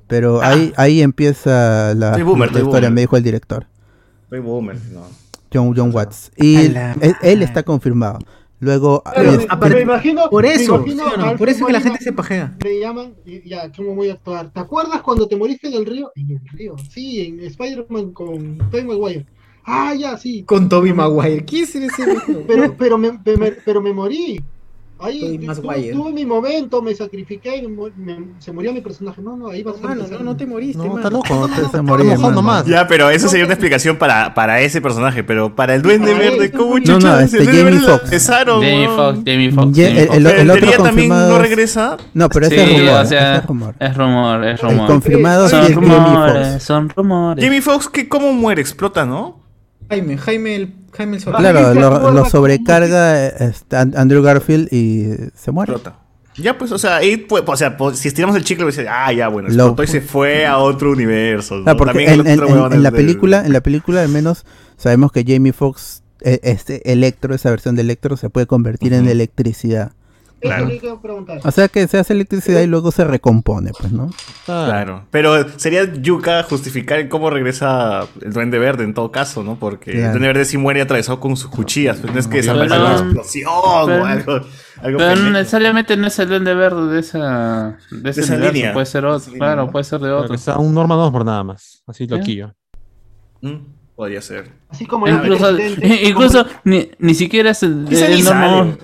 [0.07, 2.91] Pero ahí, ahí empieza la, boomer, historia, boomer.
[2.93, 3.67] me dijo el director,
[4.31, 5.03] Soy boomer, no.
[5.53, 6.31] John, John Watts.
[6.37, 6.77] Y él,
[7.23, 8.19] él está confirmado.
[8.61, 9.03] Luego,
[9.61, 11.25] Pero imagino, Por me eso, imagino ¿sí o no?
[11.27, 12.57] a por eso que la gente se pajea.
[12.65, 14.51] Le llaman, y ya, ¿cómo voy a actuar?
[14.53, 16.11] ¿Te acuerdas cuando te moriste en el río?
[16.17, 19.27] En el río, sí, en Spider-Man con Tobey Maguire.
[19.71, 20.45] Ah, ya, sí.
[20.45, 21.45] Con Toby Maguire.
[21.45, 22.05] ¿Quién es ese?
[22.49, 24.41] Pero, pero, me, me- pero me morí.
[25.01, 25.39] Ahí
[25.93, 29.23] tuve mi momento, me sacrifiqué, y me- me- se murió mi personaje.
[29.23, 30.19] No, no, ahí vas a Mano, empezar.
[30.19, 31.49] no, no te moriste, No, está loco.
[31.85, 32.43] moría, mojando mano.
[32.43, 32.67] más.
[32.67, 36.25] Ya, pero eso sería una explicación para, para ese personaje, pero para el Duende Para
[36.25, 36.99] él, Verde, ¿cómo no, chucha?
[37.13, 38.27] no, El este, Duende Jamie Verde lo Foxx.
[38.27, 38.89] Jamie.
[38.89, 39.79] Foxx, Jamie Foxx.
[39.79, 41.97] El- el- otro también no es- regresa.
[42.15, 43.75] no, pero ese Sí, es rumor, o sea, ese es rumor.
[43.79, 44.87] Es rumor, es El rumor.
[44.89, 47.45] confirmado sí Son es Jamie rumores, son rumores.
[47.45, 48.61] Jamie Foxx, ¿qué, ¿cómo muere?
[48.63, 49.38] Explota, ¿no?
[49.89, 51.23] Jaime, Jaime el, Jaime el.
[51.25, 51.81] Claro, ¿se
[52.13, 55.75] lo, sobrecarga este, An- Andrew Garfield y se muere.
[56.37, 59.13] Ya, pues, o sea, ahí, pues, o sea, pues, si estiramos el chicle, pues, ah,
[59.13, 61.57] ya, bueno, Lo- y se fue a otro universo.
[61.57, 61.65] ¿no?
[61.71, 64.45] Ah, porque También en, en- otro en- la película, en la película al menos
[64.77, 69.09] sabemos que Jamie Foxx, eh, este Electro, esa versión de Electro se puede convertir en
[69.09, 69.93] electricidad.
[70.41, 71.41] Eso Claro.
[71.45, 74.11] O sea que se hace electricidad y luego se recompone, pues, ¿no?
[74.47, 75.05] Claro.
[75.11, 79.57] Pero sería yuca justificar cómo regresa el Duende Verde en todo caso, ¿no?
[79.59, 80.11] Porque el.
[80.11, 81.99] Duende Verde sí muere atravesado con sus cuchillas.
[81.99, 84.05] Pues no es que no- una explosión o algo.
[84.07, 88.55] algo Pero no necesariamente no es el duende verde de esa, de ese esa universo,
[88.55, 88.73] línea.
[88.73, 89.73] puede ser otro, línea, claro, ¿no?
[89.73, 90.35] puede ser de otro.
[90.37, 91.83] está un Norman Osborn nada más.
[91.87, 92.55] Así loquillo.
[93.41, 93.57] Mm,
[93.97, 94.53] Podría ser.
[94.69, 98.79] Así como el Incluso, presidente, incluso ni, ni siquiera es el, el sale.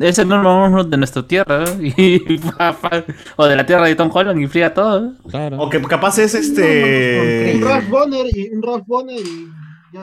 [0.00, 1.94] Es el Norman Osborn de nuestra tierra ¿eh?
[2.28, 3.04] y, fa- fa-
[3.36, 5.06] o de la tierra de Tom Holland y fría todo.
[5.06, 5.10] ¿eh?
[5.30, 5.58] Claro.
[5.60, 7.60] O que capaz es un este.
[7.62, 9.48] Ralph Bonner y un Ralph Bonner y
[9.92, 10.00] ya.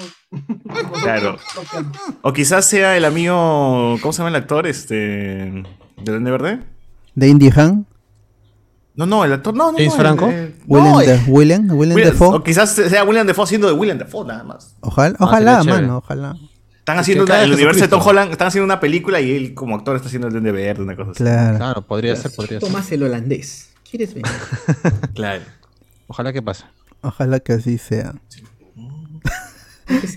[1.03, 1.38] Claro.
[2.22, 3.97] O quizás sea el amigo.
[4.01, 4.68] ¿Cómo se llama el actor?
[4.68, 4.95] Este.
[4.95, 5.64] ¿De
[6.03, 6.60] Duende Verde?
[7.16, 7.88] De Indie Han,
[8.95, 9.55] No, no, el actor.
[9.55, 9.78] No, no.
[9.78, 10.28] ¿James no, Franco?
[10.28, 12.36] el- William, no, de, William, William William- Dafoe.
[12.36, 14.76] O quizás sea William Defoe haciendo de William Defoe nada más.
[14.82, 16.36] Ojalá, Ah, ojalá, mano, ojalá.
[16.88, 18.01] Están Es haciendo que una- el universo de Tom.
[18.01, 20.95] Holland, están haciendo una película y él como actor está haciendo el Duende Verde, una
[20.95, 21.21] cosa así.
[21.21, 21.57] Claro.
[21.57, 22.69] Claro, podría ser, podría ser.
[22.69, 23.71] Tomás el holandés.
[23.91, 24.31] ¿Quieres venir?
[25.13, 25.41] Claro.
[26.07, 26.63] Ojalá que pase.
[27.01, 28.13] Ojalá que así sea.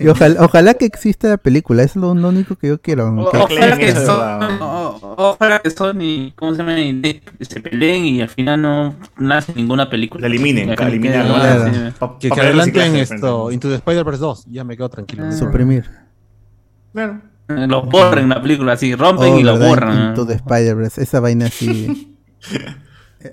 [0.01, 3.09] Y ojalá, ojalá que exista la película, eso es lo, lo único que yo quiero.
[3.15, 6.79] O- Ojalá que, son, o- ojalá que Sony, ¿cómo se llama?
[6.79, 10.21] Y de- se peleen y al final no nace ninguna película.
[10.21, 11.93] La eliminen, que- eliminen, que- Claro.
[11.99, 13.51] pa- Que, adelanten esto.
[13.51, 14.45] Into the Spider-Verse 2.
[14.49, 15.25] Ya me quedo tranquilo.
[15.27, 15.31] Ah.
[15.33, 15.89] suprimir.
[16.93, 17.21] Claro.
[17.47, 20.09] Los borren la película así, rompen Oh, y lo borran.
[20.09, 22.17] Into the Spider-Verse, esa vaina sí.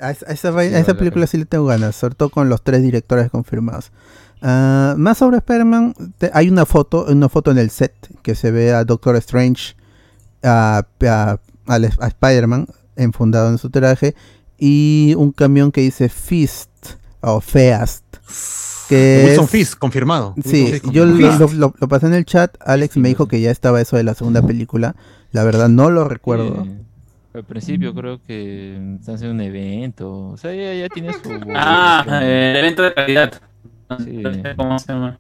[0.01, 2.49] A esa, a esa vaina- a esa película sí le tengo ganas, sobre todo con
[2.49, 3.93] los tres directores confirmados.
[4.43, 5.95] Ah, más sobre Spider-Man,
[6.33, 9.75] hay una foto, una foto en el set que se ve a Doctor Strange,
[10.43, 14.15] a, a- a Spider-Man enfundado en su traje
[14.59, 16.71] y un camión que dice Fist
[17.21, 18.05] o Feast.
[18.89, 20.35] Que Wilson es- Fisk, confirmado.
[20.45, 22.57] Sí, yo lo, pasé en el chat.
[22.61, 24.97] Alex me dijo que ya estaba eso de la segunda película.
[25.33, 26.67] La verdad no lo recuerdo.
[27.35, 30.29] Al principio creo que están haciendo un evento.
[30.31, 31.19] O sea, ya, ya tiene su.
[31.55, 33.41] Ah, el evento de calidad.
[34.05, 34.23] Sí.
[34.57, 35.19] ¿Cómo se llama?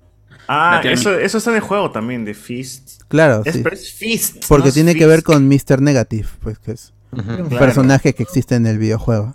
[0.48, 3.02] Ah, eso, eso está en el juego también, de Fist.
[3.08, 3.60] Claro, Es, sí.
[3.62, 4.44] pero es Fist.
[4.48, 5.82] Porque no tiene que ver con Mr.
[5.82, 7.48] Negative, pues que es un Claro.
[7.58, 9.34] personaje que existe en el videojuego.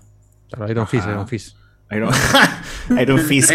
[0.51, 1.11] Claro, Iron Fist, Ah.
[1.11, 1.55] Iron Fist.
[1.95, 2.13] Iron,
[3.01, 3.51] Iron Fist.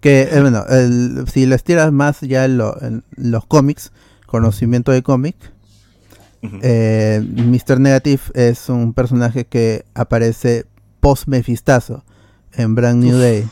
[0.00, 3.92] Que, eh, bueno, el- si les tiras más ya en, lo- en los cómics,
[4.26, 5.36] conocimiento de cómic,
[6.42, 6.58] Ujú.
[6.62, 7.78] eh, Mr.
[7.78, 10.66] Negative es un personaje que aparece
[11.00, 12.04] post Mefistazo
[12.54, 13.46] en Brand New Day.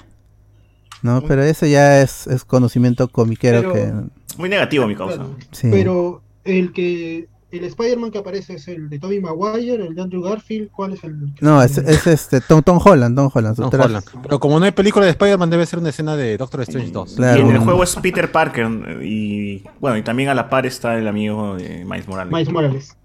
[1.02, 1.22] ¿No?
[1.22, 3.92] Pero eso ya es, es conocimiento comiquero Pero- que...
[4.36, 5.16] Muy negativo mi causa.
[5.16, 5.36] Claro.
[5.52, 5.68] Sí.
[5.70, 7.28] Pero el que
[7.58, 11.02] el Spider-Man que aparece es el de Tobey Maguire, el de Andrew Garfield, ¿cuál es
[11.04, 13.56] el No, es, es este Tom, Tom Holland, Tom Holland.
[13.56, 13.70] Tom.
[13.80, 14.04] Holland.
[14.22, 17.14] Pero como no hay película de Spider-Man, debe ser una escena de Doctor Strange 2.
[17.14, 17.38] Claro.
[17.38, 18.68] Y en el juego es Peter Parker.
[19.02, 22.32] Y bueno, y también a la par está el amigo de Miles Morales.
[22.32, 22.96] Miles Morales?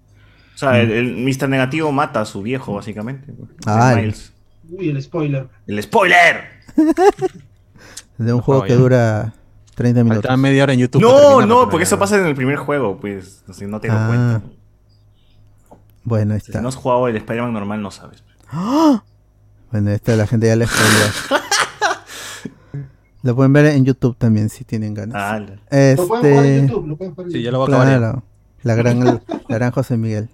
[0.54, 1.48] O sea, el, el Mr.
[1.48, 3.32] Negativo mata a su viejo, básicamente.
[3.66, 4.32] Ah, Miles.
[4.70, 5.48] Uy, el spoiler.
[5.66, 6.44] El spoiler.
[8.18, 8.76] De un juego juego que ya.
[8.76, 9.34] dura
[9.76, 10.22] 30 minutos.
[10.22, 11.00] Faltaba media hora en YouTube.
[11.02, 13.44] No, no, porque eso pasa en el primer juego, pues.
[13.48, 14.42] Así no te das Ah, cuenta.
[16.02, 16.60] Bueno, ahí Si está.
[16.60, 18.24] no has jugado el Spider-Man normal, no sabes.
[18.50, 19.04] ¡Ah!
[19.70, 21.40] Bueno, esta la gente ya le spoileó.
[23.22, 25.16] Lo pueden ver en YouTube también si tienen ganas.
[25.16, 27.72] Ah, Lo pueden jugar en Este, YouTube, lo pueden jugar en Sí, ya lo voy
[27.72, 27.98] a acabar.
[27.98, 28.22] claro,
[28.62, 30.28] la gran, la gran José Miguel.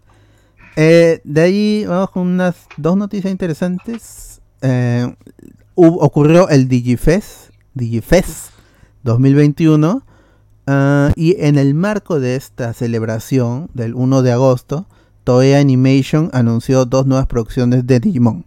[0.76, 4.42] Eh, de ahí vamos con unas dos noticias interesantes.
[4.60, 5.10] Eh,
[5.74, 8.51] ocurrió el Digifest, Digifest
[9.04, 10.02] 2021.
[10.66, 14.86] ah, y en el marco de esta celebración del 1 de agosto,
[15.24, 18.44] Toei Animation anunció dos nuevas producciones de Digimon.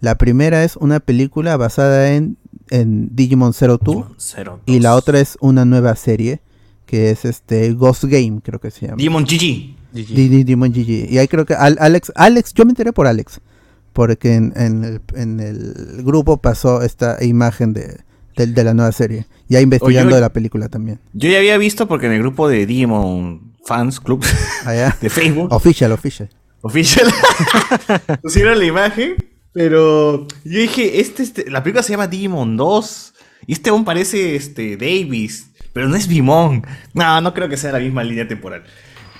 [0.00, 2.36] La primera es una película basada en,
[2.70, 6.40] en Digimon Zero Two Cero, y la otra es una nueva serie
[6.86, 8.96] que es este Ghost Game, creo que se llama.
[9.02, 9.74] Demon GG.
[9.92, 10.06] GG.
[10.14, 11.10] Di- Di- Digimon GG.
[11.10, 13.40] Y ahí creo que Al- Alex, Alex, yo me enteré por Alex,
[13.92, 17.98] porque en, en el, en el grupo pasó esta imagen de,
[18.46, 21.00] de, de la nueva serie, ya investigando de la película también.
[21.12, 24.24] Yo ya había visto porque en el grupo de Digimon Fans Club
[24.64, 24.96] Allá.
[25.00, 26.28] de Facebook Official, official.
[26.62, 27.06] Official.
[28.22, 29.14] Pusieron la imagen,
[29.52, 33.14] pero yo dije, este, este- la película se llama Digimon 2.
[33.46, 36.66] Y este aún parece este, Davis, pero no es Bimon.
[36.92, 38.64] No, no creo que sea la misma línea temporal.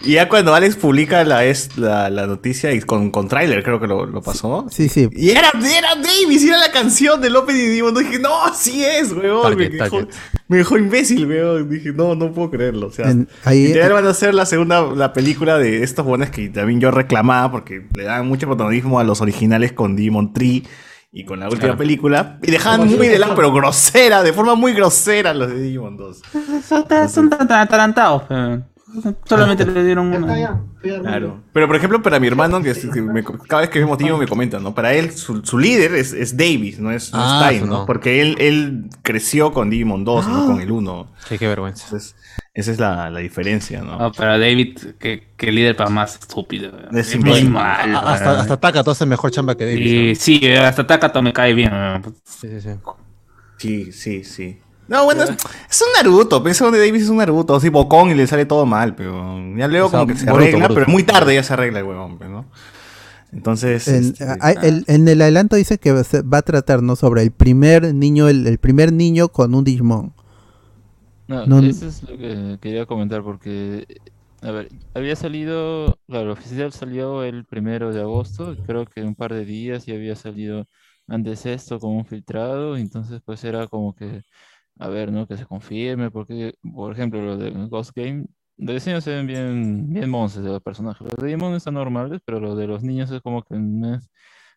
[0.01, 3.81] Y ya cuando Alex publica la, es, la, la noticia y con, con tráiler, creo
[3.81, 4.67] que lo, lo pasó.
[4.71, 5.09] Sí, sí.
[5.13, 8.05] Y era, era Davis, y era la canción del Open de Digimon 2.
[8.05, 9.57] Dije, no, sí es, weón.
[9.57, 10.07] Me dejó,
[10.47, 11.69] me dejó imbécil, weón.
[11.69, 12.87] Dije, no, no puedo creerlo.
[12.87, 16.49] O sea, En- ahí- van a hacer la segunda, la película de estos buenos que
[16.49, 20.63] también yo reclamaba porque le dan mucho protagonismo a los originales con Digimon Tree
[21.11, 21.79] y con la última Claro.
[21.79, 22.39] película.
[22.45, 26.23] Y dejaban muy de lado, pero grosera, de forma muy grosera los de Digimon 2.
[26.69, 28.23] Son tan- son tan tan atarantados.
[29.25, 30.63] Solamente le dieron una.
[30.81, 31.43] Claro.
[31.53, 34.21] Pero por ejemplo, para mi hermano, que, es- que me- cada vez que vemos Digimon
[34.21, 34.75] me comenta, ¿no?
[34.75, 37.67] Para él, su, su líder es, es Davis, no es, no es Ah, ¿no?
[37.67, 37.87] no.
[37.87, 41.13] Porque él, él creció con Digimon 2, no con el 1.
[41.29, 41.85] Sí, qué vergüenza.
[41.85, 42.17] Entonces,
[42.55, 43.99] esa es la, la diferencia, ¿no?
[43.99, 46.73] No, pero David, que, que líder para más estúpido.
[46.93, 47.51] Es Es muy imbécil.
[47.51, 47.95] mal.
[47.95, 49.87] A- Hasta, hasta Takato hace mejor chamba que Davis.
[49.87, 51.73] Y sí, hasta Takato me cae bien.
[51.73, 52.03] weón.
[52.03, 52.13] ¿no?
[52.25, 52.71] Sí, sí, sí.
[53.59, 54.59] Sí, sí, sí.
[54.89, 55.31] No, bueno, es,
[55.71, 56.43] es un Naruto.
[56.43, 57.55] Piensa donde Davis es un Naruto.
[57.57, 60.27] Así bocón y le sale todo mal, pero ya luego O sea, como que se
[60.27, 60.75] Boruto, arregla, Boruto.
[60.75, 62.47] pero muy tarde ya se arregla el huevón, pues, ¿no?
[63.33, 63.89] Entonces.
[63.89, 66.97] En, este, a- el- en el adelanto dice que va a tratar ¿no?
[66.97, 70.15] sobre el primer niño, el, el primer niño con un Digimon.
[71.27, 73.87] No, No- eso es lo que quería comentar porque,
[74.41, 79.15] a ver, había salido, claro, el oficial salió el primero de agosto, creo que un
[79.15, 80.67] par de días y había salido
[81.07, 84.23] antes esto como un filtrado, entonces pues era como que,
[84.79, 85.27] a ver, ¿no?
[85.27, 88.27] Que se confirme, porque, por ejemplo, lo de Ghost Game,
[88.57, 92.21] de diseño se ven bien, bien monces de los personajes, los de Digimon están normales,
[92.25, 94.11] pero lo de los niños es como que no, es-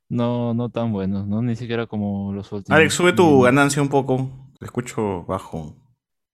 [0.10, 1.42] no, no tan buenos, ¿no?
[1.42, 2.78] Ni siquiera como los últimos.
[2.78, 4.30] Alex, sube tu ganancia un poco.
[4.60, 5.76] Te escucho bajo.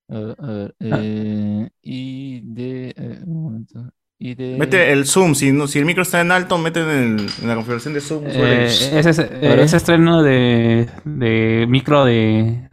[0.09, 2.93] A ver, a ver, eh, y de.
[2.97, 3.89] eh, un momento.
[4.19, 4.55] Y de.
[4.57, 5.35] Mete el zoom.
[5.35, 6.89] Si, no, si el micro está en alto, mete en,
[7.19, 8.23] el- en la configuración de zoom.
[8.25, 12.69] Eh, ese, es- ese estreno de, de micro de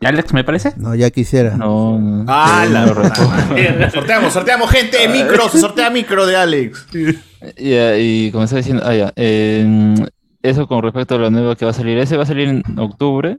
[0.00, 0.74] Alex, me parece.
[0.76, 1.56] No, ya quisiera.
[1.56, 2.24] No, no.
[2.28, 5.08] ¡Ah, sí, la Sorteamos, sorteamos, gente.
[5.08, 6.86] Micro, se sortea micro de Alex.
[7.56, 9.94] Ya, y como estaba diciendo, ah, ya, em,
[10.42, 12.78] eso con respecto a la nueva que va a salir, ese va a salir en
[12.78, 13.38] octubre,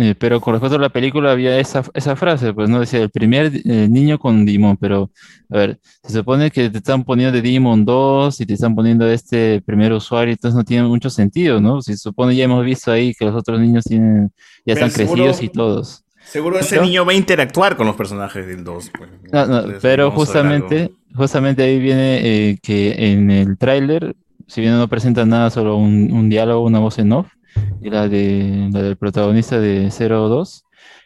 [0.00, 3.10] eh, pero con respecto a la película había esa, esa frase, pues no decía el
[3.10, 5.10] primer eh, niño con Digimon, pero
[5.50, 9.06] a ver, se supone que te están poniendo de Digimon 2 y te están poniendo
[9.10, 11.82] este primer usuario, entonces no tiene mucho sentido, ¿no?
[11.82, 14.30] Si se supone ya hemos visto ahí que los otros niños tienen,
[14.64, 16.04] ya Pero están seguro- crecidos y todos.
[16.24, 18.90] Seguro ese Pero- niño va a interactuar con los personajes del 2.
[18.96, 19.10] pues.
[19.32, 24.14] No, no, Entonces, pero justamente, justamente ahí viene eh, que en el tráiler,
[24.46, 27.26] si bien no presenta nada, solo un, un diálogo, una voz en off,
[27.82, 30.64] y la, de, la del protagonista de 02,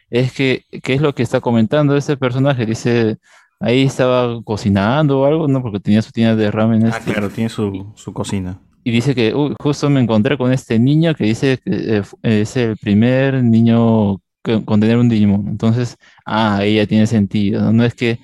[0.09, 2.65] es que, ¿qué es lo que está comentando ese personaje?
[2.65, 3.17] Dice,
[3.59, 5.61] ahí estaba cocinando o algo, ¿no?
[5.61, 6.85] Porque tenía su tienda de ramen.
[6.85, 8.59] Ah, este, claro, tiene su, su cocina.
[8.83, 12.19] y dice que "Uy, justo me encontré con este niño que dice que eh, fu-
[12.21, 15.47] es el primer niño que- con tener un Digimon.
[15.47, 17.61] Entonces, ah, ahí ya tiene sentido.
[17.63, 18.19] No, No es que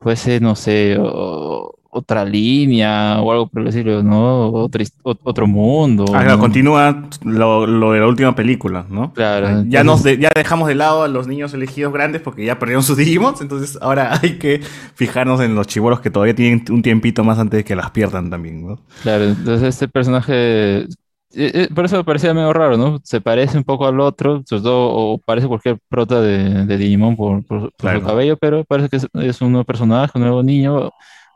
[0.00, 4.48] fuese, no sé, o- otra línea o algo por el estilo, ¿no?
[4.50, 6.04] Otra his- ot- otro mundo.
[6.08, 6.38] Ah, claro, ¿no?
[6.40, 9.12] continúa lo, lo de la última película, ¿no?
[9.12, 12.58] Claro, Ya, nos de- ya dejamos de lado a los niños elegidos grandes porque ya
[12.58, 14.60] perdieron sus Digimons, entonces ahora hay que
[14.94, 18.30] fijarnos en los chibolos que todavía tienen un tiempito más antes de que las pierdan
[18.30, 18.78] también, ¿no?
[19.02, 20.86] Claro, entonces este personaje, eh,
[21.32, 23.00] eh, por eso me parecía medio raro, ¿no?
[23.02, 27.16] Se parece un poco al otro, sobre todo, o parece cualquier prota de, de Digimon
[27.16, 28.00] por, por- por Claro.
[28.00, 30.90] su cabello, pero parece que es, es un nuevo personaje, un nuevo niño,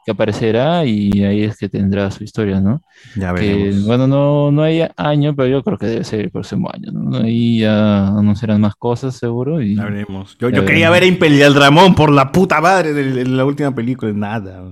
[0.05, 2.83] que aparecerá y ahí es que tendrá su historia, ¿no?
[3.17, 3.87] Ya Que, veremos.
[3.87, 7.19] bueno, no, no hay año, pero yo creo que debe ser el próximo año, ¿no?
[7.19, 10.37] Ahí ya anunciarán más cosas seguro y Ya veremos.
[10.39, 13.45] Yo, Ya yo quería ver a Imperial Dramón por la puta madre de, de la
[13.45, 14.13] última película.
[14.13, 14.63] Nada.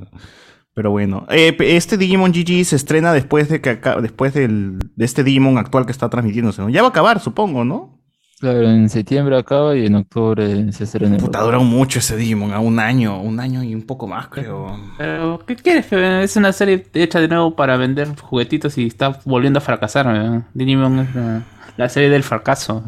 [0.74, 1.27] Pero bueno.
[1.31, 5.86] Eh, este Digimon GG se estrena después de que después del, de este Digimon actual
[5.86, 6.61] que está transmitiéndose.
[6.62, 6.69] ¿no?
[6.69, 7.98] Ya va a acabar, supongo, ¿no?
[8.38, 11.16] Claro, en septiembre acaba y en octubre se estrena.
[11.16, 14.78] Puta, dura mucho ese Digimon, a un año, un año y un poco más, creo.
[14.98, 15.86] Pero, ¿qué quieres?
[15.90, 20.06] Es una serie hecha de nuevo para vender juguetitos y está volviendo a fracasar.
[20.06, 20.42] ¿verdad?
[20.52, 21.44] Digimon es la,
[21.78, 22.84] la serie del fracaso.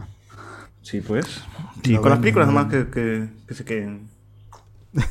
[0.83, 1.25] Sí, pues.
[1.83, 4.09] Sí, con las películas nomás que, que, que se queden.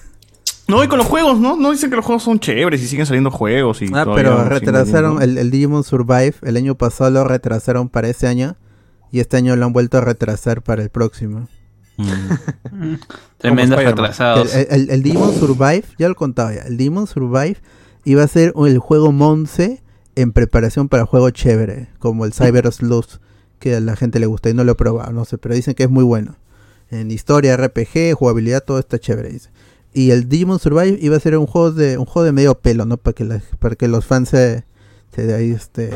[0.67, 1.55] No, y con los juegos, ¿no?
[1.55, 5.21] No dicen que los juegos son chéveres y siguen saliendo juegos y Ah, pero retrasaron
[5.21, 6.33] el, el Digimon Survive.
[6.41, 8.57] El año pasado lo retrasaron para ese año.
[9.11, 11.47] Y este año lo han vuelto a retrasar para el próximo.
[13.37, 13.85] Tremendos Spider-Man.
[13.85, 14.53] retrasados.
[14.55, 16.61] El, el- el Digimon Survive, ya lo contaba ya.
[16.61, 17.57] El Digimon Survive
[18.05, 19.81] iba a ser el juego Monse
[20.15, 21.89] en preparación para juego chévere.
[21.99, 23.19] Como el Cyber Sleuth.
[23.59, 25.39] Que a la gente le gusta y no lo he probado, no sé.
[25.39, 26.35] Pero dicen que es muy bueno.
[26.91, 29.29] En historia, RPG, jugabilidad, todo está chévere.
[29.29, 29.49] dice.
[29.93, 32.85] Y el Digimon Survive iba a ser un juego de un juego de medio pelo,
[32.85, 32.97] ¿no?
[32.97, 34.63] Para que, la- para que los fans se,
[35.15, 35.89] se, ahí, este,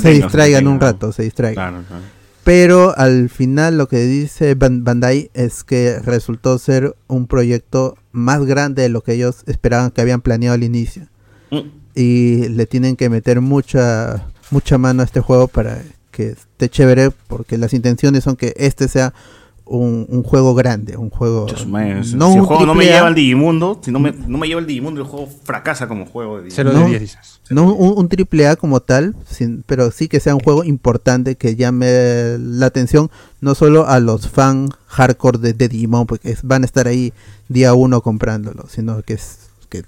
[0.00, 1.54] se, distraigan se un rato, se distraigan.
[1.72, 2.02] Claro, claro.
[2.48, 8.46] Pero al final lo que dice Ban- Bandai es que resultó ser un proyecto más
[8.46, 11.08] grande de lo que ellos esperaban que habían planeado al inicio.
[11.50, 11.58] Mm.
[11.94, 17.10] Y le tienen que meter mucha mucha mano a este juego para que esté chévere
[17.26, 19.12] porque las intenciones son que este sea
[19.68, 23.06] un, un juego grande, un juego Man, si no el un juego no me lleva
[23.08, 26.40] al Digimundo, si no me, no me lleva al Digimundo, el juego fracasa como juego
[26.40, 26.80] de Cero No.
[26.80, 27.40] de 10 dices.
[27.50, 31.36] No un, un triple A como tal, sin- pero sí que sea un juego importante
[31.36, 36.42] que llame la atención no solo a los fans hardcore de, de Digimon, porque es-
[36.42, 37.12] van a estar ahí
[37.48, 39.38] día uno comprándolo, sino que, es,
[39.68, 39.82] que,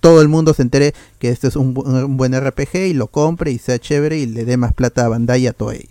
[0.00, 3.50] todo el mundo se entere que este es un, un buen RPG y lo compre
[3.52, 5.88] y sea chévere y le dé más plata a Bandai y a Toei.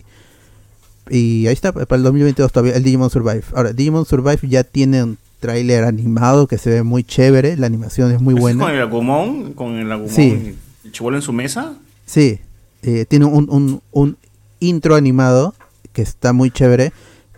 [1.10, 3.42] Y ahí está, para el 2022 todavía el Digimon Survive.
[3.54, 8.10] Ahora, Digimon Survive ya tiene un tráiler animado que se ve muy chévere, la animación
[8.12, 8.64] es muy ¿Es buena.
[8.64, 10.56] con el Agumon, con el Agumon Sí.
[10.84, 11.74] el chibolo en su mesa.
[12.06, 12.38] Sí,
[12.82, 14.16] eh, tiene un, un, un
[14.60, 15.54] intro animado
[15.92, 16.92] que está muy chévere.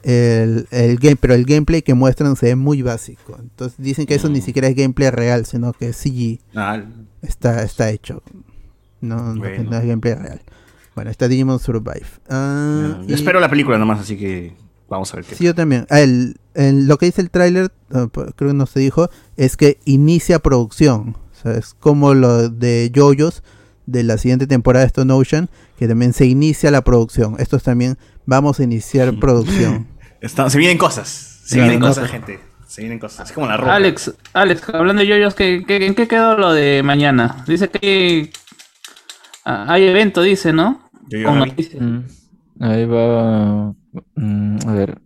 [0.05, 3.37] El, el game, pero el gameplay que muestran se ve muy básico.
[3.41, 6.39] Entonces dicen que eso ni siquiera es gameplay real, sino que es CG.
[6.55, 6.81] Ah,
[7.23, 8.23] Está, está hecho.
[9.01, 9.69] No, no- Bueno.
[9.71, 10.41] no es gameplay real.
[10.97, 12.07] Bueno, está Digimon Survive.
[12.29, 14.55] Ah, yo y- espero la película nomás, así que
[14.89, 15.37] vamos a ver qué.
[15.37, 15.87] Sí, yo también.
[15.91, 19.09] Ah, el- el- lo que dice el tráiler, ah, p- creo que no se dijo,
[19.37, 21.17] es que inicia producción.
[21.33, 23.45] O sea, es como lo de JoJo's
[23.85, 25.49] de la siguiente temporada de Stone Ocean,
[25.79, 27.37] que también se inicia la producción.
[27.39, 29.87] Estos también vamos a iniciar producción.
[30.21, 31.09] Está- se vienen cosas.
[31.45, 32.41] Se Claro, vienen no, cosas, pero- gente.
[32.67, 33.21] Se vienen cosas.
[33.21, 33.77] Así como la ropa.
[33.77, 37.45] Alex, Alex, hablando de yoyos, ¿qué, qué, en qué quedó lo de mañana?
[37.47, 38.33] Dice que
[39.45, 40.86] ah, hay evento, dice, ¿no?
[41.81, 42.01] Mm,
[42.61, 43.75] Ahí va.
[44.15, 44.99] mm, a ver.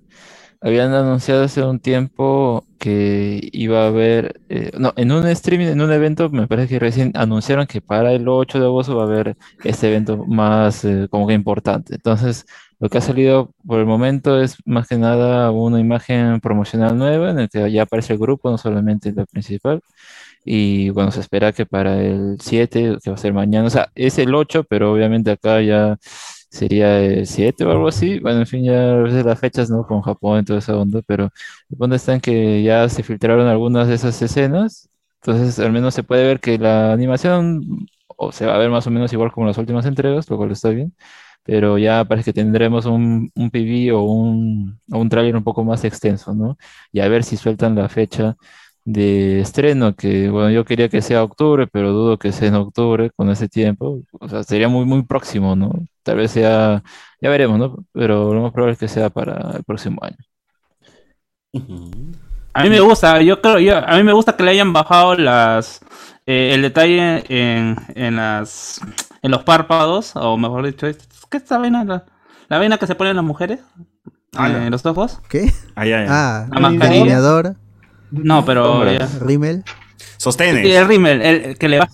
[0.62, 4.40] Habían anunciado hace un tiempo que iba a haber.
[4.48, 8.12] eh, no, en un streaming, en un evento, me parece que recién anunciaron que para
[8.12, 11.94] el 8 de agosto va a haber este evento más eh, como que importante.
[11.94, 12.44] Entonces,
[12.78, 17.30] lo que ha salido por el momento es más que nada una imagen promocional nueva
[17.30, 19.80] en el que ya aparece el grupo, no solamente la principal.
[20.44, 23.90] Y bueno, se espera que para el 7, que va a ser mañana, o sea,
[23.94, 25.98] es el 8, pero obviamente acá ya
[26.50, 28.18] sería el 7 o algo así.
[28.20, 29.86] Bueno, en fin, ya a veces las fechas, ¿no?
[29.86, 31.30] Con Japón y toda esa onda, pero
[31.70, 34.88] el punto está en que ya se filtraron algunas de esas escenas.
[35.22, 37.86] Entonces, al menos se puede ver que la animación
[38.16, 40.50] o se va a ver más o menos igual como las últimas entregas, lo cual
[40.52, 40.94] está bien.
[41.42, 45.64] Pero ya parece que tendremos un, un PV o un, o un tráiler un poco
[45.64, 46.56] más extenso, ¿no?
[46.92, 48.36] Y a ver si sueltan la fecha
[48.92, 53.10] de estreno, que bueno, yo quería que sea octubre, pero dudo que sea en octubre
[53.16, 54.02] con ese tiempo.
[54.20, 55.72] O sea, sería muy, muy próximo, ¿no?
[56.02, 56.82] Tal vez sea,
[57.20, 57.84] ya veremos, ¿no?
[57.92, 60.16] Pero lo más probable es que sea para el próximo año.
[62.52, 65.14] A mí me gusta, yo creo, yo, a mí me gusta que le hayan bajado
[65.14, 65.80] las
[66.26, 68.80] eh, el detalle en, en las
[69.22, 70.86] en los párpados, o mejor dicho,
[71.30, 71.84] ¿qué es esta vaina?
[71.84, 72.04] La,
[72.48, 73.60] la vaina que se ponen las mujeres
[74.36, 74.66] Ala.
[74.66, 75.20] en los ojos.
[75.28, 75.52] ¿Qué?
[75.76, 76.06] Ahí, ahí.
[76.08, 77.56] Ah, La mascarilla.
[78.10, 78.84] No, pero
[79.20, 79.64] rímel.
[80.16, 80.66] Sostenes.
[80.66, 81.92] Sí, el rímel, el, el que le baja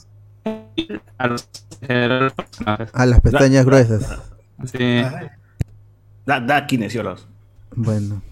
[1.19, 1.49] a los,
[1.89, 2.91] a personajes.
[3.07, 4.21] Las pestañas gruesas.
[4.65, 5.03] Sí.
[6.25, 7.29] Da, da kinesiólogos.
[7.75, 8.23] Bueno.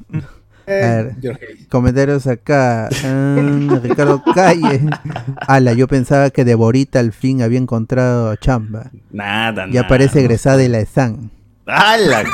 [0.67, 1.17] A ver,
[1.69, 2.89] comentarios acá.
[3.05, 4.81] Ah, Ricardo Calle.
[5.47, 8.91] Ala, yo pensaba que Deborita al fin había encontrado chamba.
[9.11, 9.89] Nada, Ya nada.
[9.89, 11.31] parece egresada de la ESAN.
[11.67, 12.25] ¡Hala!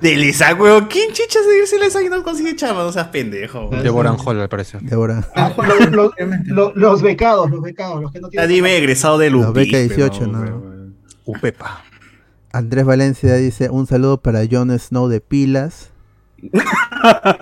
[0.00, 0.86] Del Isaac, weón.
[0.86, 2.82] ¿Quién chicha de irse el Isaac y no consigue chamba?
[2.82, 3.68] No seas pendejo.
[3.82, 4.80] Deborah Hall, al parecer.
[4.80, 5.28] Deborah.
[5.66, 6.12] Los, los-
[6.46, 8.50] los- los becados, los becados, los que no Ya tienen.
[8.50, 9.60] dime egresado de Los Lupi.
[9.66, 10.62] beca 18, ¿no?
[11.26, 11.84] Upepa.
[12.50, 15.90] Andrés Valencia dice un saludo para Jon Snow de pilas.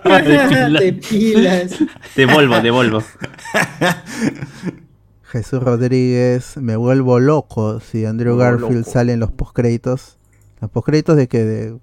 [0.04, 1.74] De pilas.
[2.16, 3.02] De Volvo, de Volvo.
[5.24, 8.90] Jesús Rodríguez, me vuelvo loco si Andrew Garfield loco.
[8.90, 10.15] sale en los postcréditos.
[10.60, 11.76] ¿Los postcréditos de que ¿De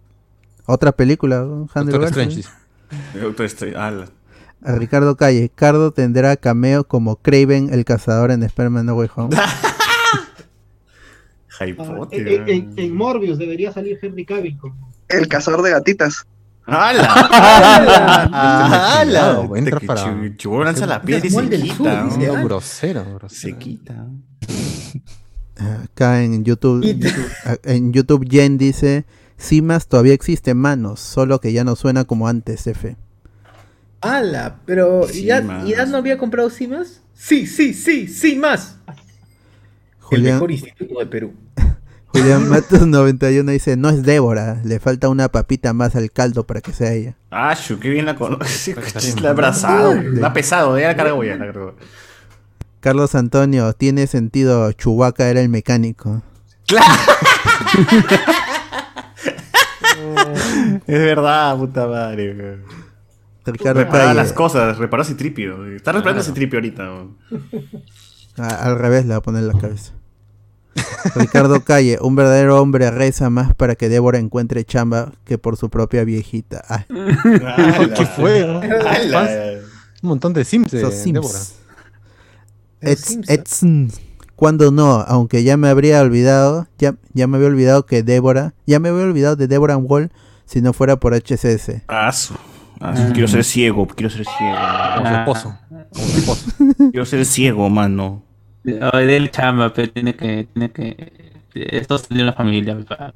[0.66, 1.40] otra película?
[1.40, 2.04] Doctor.
[2.06, 2.36] Strange.
[2.38, 2.50] dice.
[3.22, 4.08] Doctor Strange, ala.
[4.64, 9.36] A Ricardo Calle, Cardo tendrá cameo como Craven el cazador en Spider-Man No Way Home.
[11.60, 11.66] Ah,
[12.12, 14.58] en, en- en Morbius debería salir Henry Cavill.
[14.58, 16.26] como- El cazador de gatitas.
[16.66, 17.04] ¡Hala!
[17.14, 19.00] ¡Hala!
[19.00, 20.36] ¡Hala!
[20.36, 22.02] Chubón lanza la piel y se quita.
[22.10, 22.42] Ah.
[22.44, 23.30] grosero, grosero.
[23.30, 24.08] Se quita.
[25.58, 29.06] Acá en YouTube, YouTube- en YouTube Jen dice,
[29.38, 32.96] Simas todavía existe manos, solo que ya no suena como antes, F.
[34.02, 34.58] ¡Hala!
[34.66, 35.68] Pero, Sí, ¿ya, más.
[35.68, 37.02] ¿ya no había comprado Simas?
[37.14, 38.78] Sí, sí, sí, sí, más.
[38.88, 38.96] El
[40.20, 41.34] Julián, mejor instituto de Perú.
[42.08, 46.62] Julián Matos 91 dice, no es Débora, le falta una papita más al caldo para
[46.62, 47.16] que sea ella.
[47.32, 48.76] Ah, shu, qué bien la conoce.
[49.22, 49.96] La ha abrazado.
[49.96, 51.76] La ha pesado, ya la cargo ya, la cargo.
[52.84, 56.22] Carlos Antonio, tiene sentido, Chubaca era el mecánico.
[60.86, 62.34] Es verdad, puta madre.
[62.36, 62.64] weón.
[63.46, 65.66] Ricardo Reparar las cosas, reparó ese tripio.
[65.74, 66.84] Está reparando ese tripio ahorita.
[68.38, 69.94] al revés le va a poner la cabeza.
[71.16, 75.70] Ricardo Calle, un verdadero hombre reza más para que Débora encuentre chamba que por su
[75.70, 76.62] propia viejita.
[76.68, 77.94] Ah, Ala.
[77.96, 78.44] ¿Qué fue?
[78.44, 81.14] Un montón de Sims de Sims.
[81.14, 81.40] Débora.
[82.96, 83.30] Sims.
[83.30, 83.92] Edson,
[84.36, 88.80] cuando no, aunque ya me habría olvidado, ya, ya me había olvidado que Débora, ya
[88.80, 90.12] me había olvidado de Deborah Wall
[90.46, 91.84] si no fuera por HCS.
[91.88, 92.34] Ah, su-
[92.82, 94.56] ah, Quiero ser ciego, quiero ser ciego.
[94.98, 95.58] Como su esposo.
[95.70, 96.52] Como su esposo.
[96.92, 98.24] Quiero ser ciego, mano.
[98.94, 101.34] Ay, del chamba, pero tiene que, tiene que.
[101.54, 102.78] Esto es de una familia.
[102.90, 103.14] Ah,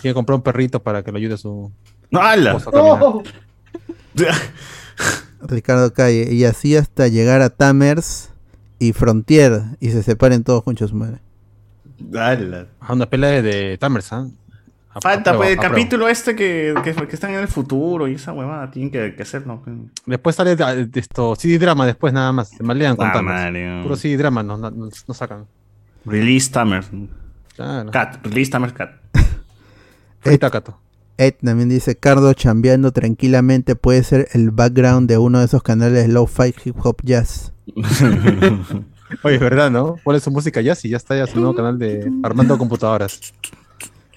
[0.00, 1.72] Quiere comprar un perrito para que lo ayude a su
[2.12, 2.58] ¡Hala!
[2.72, 3.22] ¡Oh!
[5.42, 8.30] Ricardo Calle, y así hasta llegar a Tamers
[8.82, 11.18] y Frontier y se separen todos juntos su madre.
[12.14, 12.66] ¡Hala!
[12.80, 14.26] Ah, una pelea de, de Tamers, ¿ah?
[14.94, 15.74] A- Falta apruebo, pues el apruebo.
[15.74, 19.22] capítulo este que, que, que están en el futuro y esa huevada tienen que, que
[19.22, 19.62] hacerlo.
[20.04, 22.48] Después sale de- de esto, CD drama después nada más.
[22.50, 23.34] Se malean con Ah, Tamers.
[23.40, 23.80] madre.
[23.84, 25.46] Puro CD drama no, no, no- sacan.
[26.04, 26.88] Release Tamers.
[27.56, 27.90] Claro.
[27.90, 28.90] Cat, release Tamers Cat.
[30.20, 30.78] Free Takato.
[31.24, 36.08] Ed también dice, Cardo chambeando tranquilamente puede ser el background de uno de esos canales
[36.08, 37.52] low-fi hip hop jazz.
[39.22, 39.96] Oye, es verdad, ¿no?
[40.02, 43.20] Pone su música jazz y ya está ya su nuevo canal de Armando Computadoras.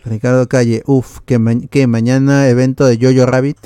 [0.06, 3.57] Ricardo Calle, uff, que, ma- que mañana evento de Jojo Rabbit,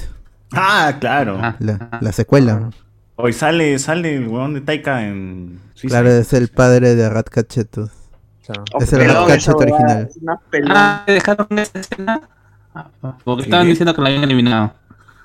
[0.52, 1.38] Ah, claro.
[1.60, 2.72] La, la secuela.
[3.18, 6.02] Hoy sale, sale el huevón de Taika en Suiza.
[6.02, 7.92] Claro, es el padre de Ratchet Chetus.
[8.46, 8.64] Claro.
[8.80, 9.26] Es el huevada,
[9.56, 10.10] original.
[10.70, 12.22] Ah, dejaron esa escena.
[12.74, 12.88] Ah,
[13.24, 14.74] Porque estaban diciendo que la habían eliminado.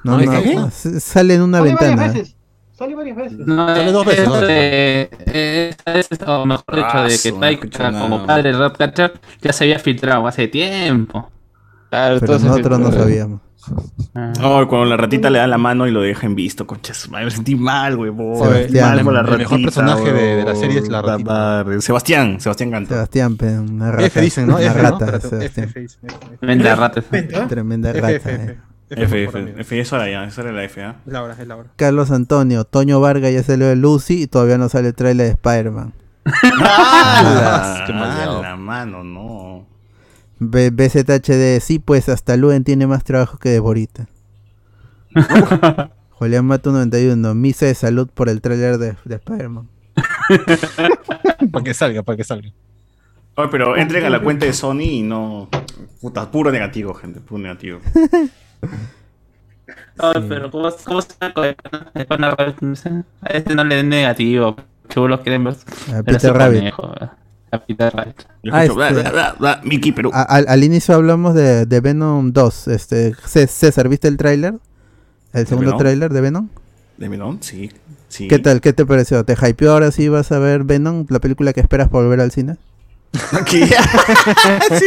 [0.03, 2.13] No, ¿de no, no, sale en una Sale varias ventana.
[2.13, 2.37] veces.
[2.77, 3.39] Sale varias veces.
[3.39, 5.77] No, Sale dos es veces, dos de- es-
[6.11, 8.03] es- o mejor dicho, Ah, de que no Taika nada.
[8.03, 11.31] como padre de Ratcatcher ya se había filtrado hace tiempo.
[11.91, 13.41] Claro, Pero nosotros no sabíamos.
[14.15, 14.33] Ah.
[14.43, 17.11] Oh, cuando la ratita le da la mano y lo deja en visto, concha su
[17.11, 17.95] madre, me sentí mal.
[17.97, 19.05] Sebastián.
[19.05, 21.65] mal la El mejor personaje de- de la serie es la ratita.
[21.81, 22.95] Sebastián, Sebastián Ganta.
[22.95, 23.37] Sebastián,
[23.71, 24.07] una rata.
[24.07, 24.57] F dicen, ¿no?
[24.57, 24.91] Una F, ¿no?
[24.91, 25.69] rata, Sebastián.
[25.75, 25.87] F,
[26.41, 27.03] Tremenda rata.
[27.49, 28.13] Tremenda F, rata.
[28.15, 28.59] F, eh.
[29.25, 29.55] F.
[29.61, 30.97] F, eso era ya, eso era la F, ¿ah?
[31.07, 31.69] Es la hora, es la hora.
[31.77, 35.33] Carlos Antonio, Toño Vargas ya salió de Lucy y todavía no sale el trailer de
[35.33, 35.93] Spider-Man.
[36.63, 37.85] ¡Ah!
[37.87, 39.67] Qué mal la mano, no.
[40.39, 44.07] B- BZHD, sí, pues hasta Luen tiene más trabajo que Deborita.
[46.11, 49.69] Julián Mato 91, misa de salud por el tráiler de, de Spider-Man.
[51.53, 52.49] Para que salga, para que salga.
[53.37, 55.49] Oye, pero entren a la cuenta de Sony y no.
[56.01, 57.81] Puta, puro negativo, gente, puro negativo.
[59.99, 62.61] Ay, pero ¿cómo, cómo se llama con el pana- el pana Rabbit?
[62.61, 62.91] No sé.
[63.23, 64.57] A este no le den negativo.
[64.89, 65.55] Chulos quieren ver.
[65.95, 66.59] A Peter Rabbit.
[66.61, 66.93] conejo,
[68.53, 69.95] Ah, este- bla, bla, bla, Mickey.
[70.13, 72.69] A- al, al inicio hablamos de, de Venom 2.
[72.69, 74.55] Este, Cé- César, ¿viste el tráiler?
[75.33, 75.79] ¿El segundo Venom?
[75.79, 76.49] tráiler de Venom?
[76.97, 77.39] ¿De Melón?
[77.41, 77.73] Sí.
[78.09, 78.29] sí.
[78.29, 78.61] ¿Qué tal?
[78.61, 79.25] ¿Qué te pareció?
[79.25, 81.07] ¿Te hypeó ahora sí vas a ver Venom?
[81.09, 82.57] ¿La película que esperas por volver al cine?
[83.47, 83.67] ¿Qué?
[84.79, 84.87] sí.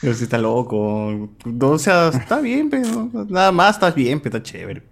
[0.00, 1.30] Pero sí está loco.
[1.44, 4.82] No, o sea, está bien, pero nada más está bien, pero está chévere.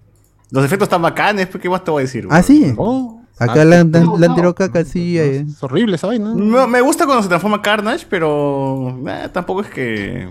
[0.50, 2.26] Los efectos están bacanes, pues, ¿qué más te voy a decir?
[2.30, 2.74] Ah, sí.
[2.76, 4.34] Oh, Acá ah, la, la, no, la no.
[4.34, 5.18] tiró caca, sí.
[5.18, 5.44] eh.
[5.48, 6.32] Es horrible esa vaina.
[6.34, 10.28] No, me gusta cuando se transforma Carnage, pero eh, tampoco es que.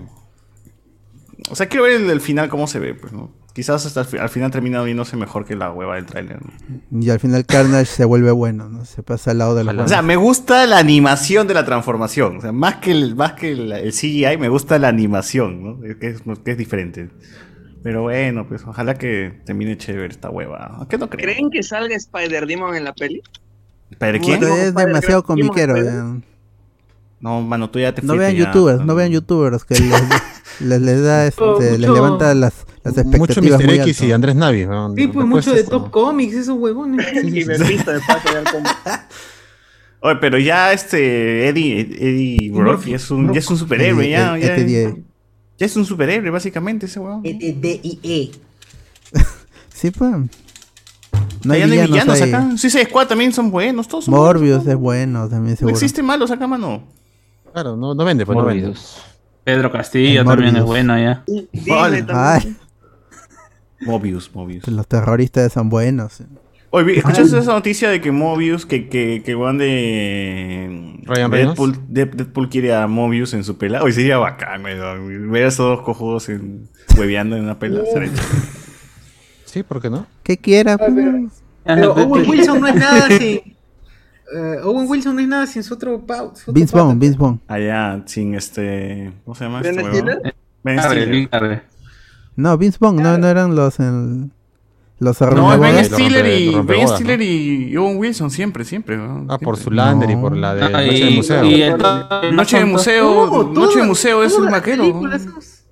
[1.50, 3.30] O sea, quiero ver el, el final cómo se ve, pues, ¿no?
[3.52, 6.38] Quizás hasta el fi- al final termina viéndose mejor que la hueva del tráiler.
[6.40, 7.02] ¿no?
[7.02, 8.86] Y al final Carnage se vuelve bueno, ¿no?
[8.86, 12.38] Se pasa al lado de los O sea, me gusta la animación de la transformación.
[12.38, 15.80] O sea, más que el, más que el, el CGI, me gusta la animación, ¿no?
[15.98, 17.10] Que es, que es diferente.
[17.82, 20.78] Pero bueno, pues ojalá que termine chévere esta hueva.
[20.82, 21.22] ¿A qué no creo?
[21.24, 23.22] ¿Creen que salga Spider-Demon en la peli?
[23.98, 24.38] ¿Pero quién?
[24.40, 25.76] Puta, es demasiado comiquero.
[25.76, 26.22] Spider-.
[27.20, 28.46] No, mano, tú ya te No vean ya.
[28.46, 30.02] youtubers, no vean youtubers que les,
[30.60, 33.66] les, les da este, Oh, les mucho- levanta las, las Mucho expectativas Mr.
[33.66, 34.12] muy X y.
[34.12, 34.66] Andrés Navi.
[34.66, 34.94] ¿no?
[34.94, 37.06] Sí, pues mucho de Top Comics, esos huevones.
[37.24, 37.56] Y de.
[40.04, 44.36] Oye, pero ya este Eddie, Eddie Brock ya es un, ya es un superhéroe, ya,
[44.36, 45.02] Eddie- ya, Eddie- ya
[45.64, 47.20] es un superhéroe, básicamente, ese weón.
[47.24, 48.30] E-D-I-E.
[49.74, 50.10] Sí, pues.
[50.12, 50.28] No
[51.44, 52.56] No hay ya no hay villanos acá.
[52.56, 55.50] Suicide Squad también son buenos, todos son Morbius es bueno también buenos.
[55.50, 55.74] No seguro.
[55.74, 56.84] existen malos acá, mano.
[57.52, 58.74] Claro, no, no vende, pues no vende.
[59.42, 60.66] Pedro Castillo también es Morbius.
[60.66, 61.24] bueno ya.
[61.66, 62.06] También.
[62.10, 62.56] Ay,
[63.80, 64.68] Mobius, Mobius.
[64.68, 66.22] los terroristas son buenos.
[66.74, 72.06] Oye, ¿escuchaste esa noticia de que Mobius, que, que, que weón de Ryan Deadpool, De-
[72.06, 73.82] Deadpool quiere a Mobius en su pela?
[73.82, 75.30] Hoy sería bacán, weón.
[75.30, 77.82] Ver a esos dos cojudos en, hueveando en una pela.
[79.44, 80.06] Sí, ¿por qué no?
[80.22, 80.92] Que quiera, pues.
[81.64, 83.18] Pero Owen Wilson no es nada sin.
[84.34, 86.32] eh, Owen Wilson no es nada sin su otro pau.
[86.34, 86.74] su Vince.
[86.74, 87.38] Vaughn, Vince Vaughn.
[87.48, 89.12] Allá, sin este.
[89.24, 90.34] ¿Cómo se llama ¿Ben este?
[90.64, 91.62] Ben Carre, Stiller.
[92.34, 94.32] No, Vince Vaughn, no, no eran los en,
[95.02, 95.58] los No.
[95.58, 98.98] Ben Stiller y Ben Stiller y Owen Wilson siempre, siempre.
[99.28, 99.56] Ah, por.
[99.56, 100.20] Zulander y No.
[100.20, 101.44] por la de Ah, Noche y- del Museo.
[101.44, 101.78] y el-
[102.36, 105.64] Noche de museo, No, Noche de todas- museo es un esos-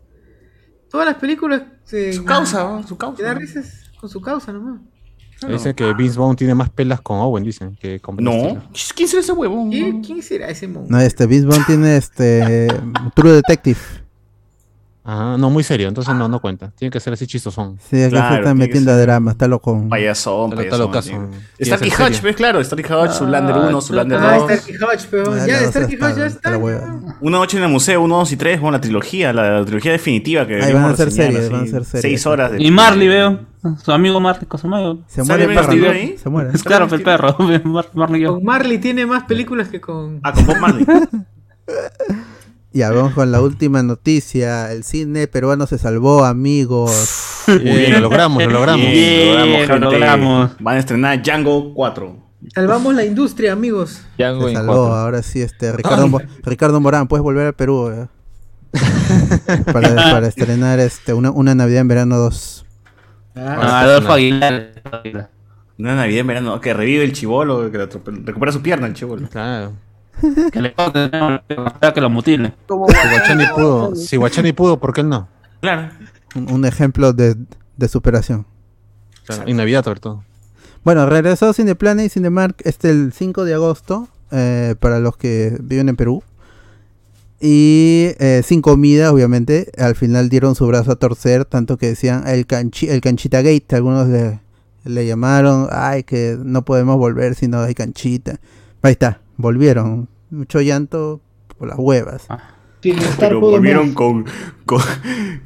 [0.91, 1.63] Todas las películas.
[1.93, 2.83] eh, Su causa, ¿no?
[2.87, 3.35] su Que da causa.
[3.35, 4.81] risas con su causa nomás.
[5.49, 8.63] Dicen que Vince Vaughn tiene más pelas con Owen, dicen, que con Ben No, Stiller.
[8.95, 9.71] ¿quién será ese huevón?
[9.71, 10.99] ¿Quién, quién será ese monstruo?
[10.99, 12.69] No, este Vince Vaughn tiene este
[13.15, 13.79] True Detective.
[15.03, 16.71] Ajá, no, muy serio, entonces no, no cuenta.
[16.77, 17.79] Tiene que ser así chistosón.
[17.89, 19.87] Sí, acá Claro, se está que metiendo a drama, está loco.
[19.89, 20.87] Payasón, Está- está payasón.
[20.87, 21.09] locazo.
[21.09, 21.29] tío.
[21.57, 22.23] Tiene Starkey Hodge.
[22.23, 22.37] ¿ves?
[22.37, 24.53] Claro, Starkey Hodge, Zulander 1, Zulander Ah, 2.
[24.53, 26.51] Starkey Hodge, pero Ah, ya, no, Starkey está- Hodge ya está está.
[26.51, 26.63] la ya.
[26.63, 27.01] hueva.
[27.23, 30.47] Una noche en el museo, 1, 2 y 3, bueno, la trilogía, la trilogía definitiva
[30.47, 32.03] que Ahí van a ser series, van a ser series.
[32.03, 32.63] Seis horas de...
[32.63, 33.41] Y Marley, veo.
[33.83, 34.99] Su amigo Marley Cosamayo.
[35.07, 35.91] Se ¿Sale muere el perro, ¿no?
[35.91, 36.17] ahí?
[36.23, 36.51] Se muere.
[36.63, 37.37] Claro, el perro.
[37.65, 40.21] Mar- Marley Marley tiene más películas que con.
[40.23, 40.87] Ah, con Bob Marley.
[42.73, 44.71] Ya, vamos con la última noticia.
[44.73, 47.43] El cine peruano se salvó, amigos.
[47.47, 48.87] Bien, lo logramos, lo logramos.
[48.87, 49.79] Bien, Bien, lo gente.
[49.81, 50.51] logramos.
[50.61, 52.17] Van a estrenar Django 4.
[52.55, 54.03] Salvamos la industria, amigos.
[54.17, 54.95] Django Se salvó, cuatro.
[54.97, 58.09] ahora sí, este Ricardo, Mo- Ricardo Morán, puedes volver al Perú eh.
[59.73, 62.65] para, para estrenar este una, una Navidad en verano 2.
[63.37, 64.73] Ah, Adolfo Aguilar.
[65.79, 67.79] Una Navidad en verano, que revive el chivolo, que
[68.25, 69.29] recupera su pierna el chivolo.
[69.29, 69.73] Claro.
[70.53, 72.55] Que le que lo mutilen.
[72.67, 75.29] Como Si Guachani pudo, si Guachani pudo, ¿por qué él no?
[75.61, 75.91] Claro.
[76.35, 77.37] Un, un ejemplo de,
[77.77, 78.47] de superación.
[79.27, 80.25] Claro, En Navidad, sobre todo.
[80.85, 85.89] Bueno, regresó Cineplanet y Cinemark este el 5 de agosto eh, para los que viven
[85.89, 86.23] en Perú.
[87.41, 92.27] Y eh, sin comida, obviamente, al final dieron su brazo a torcer, tanto que decían
[92.29, 94.41] el, canchi, el canchita gate, algunos le,
[94.85, 98.41] le llamaron, ay, que no podemos volver si no hay canchita.
[98.83, 100.09] Ahí está, volvieron.
[100.31, 101.21] Mucho llanto
[101.59, 102.27] por las huevas.
[102.83, 104.25] Sin estar Pero volvieron con,
[104.65, 104.81] con,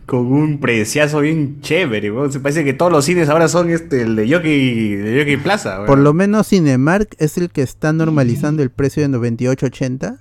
[0.06, 2.12] con un preciazo bien chévere.
[2.30, 5.84] Se parece que todos los cines ahora son este, el de Yoki, de Yoki Plaza.
[5.86, 10.18] Por lo menos Cinemark es el que está normalizando el precio de 98.80.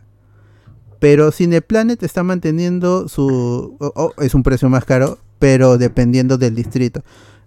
[1.00, 3.76] Pero Cineplanet está manteniendo su...
[3.80, 7.04] o- o es un precio más caro, pero dependiendo del distrito.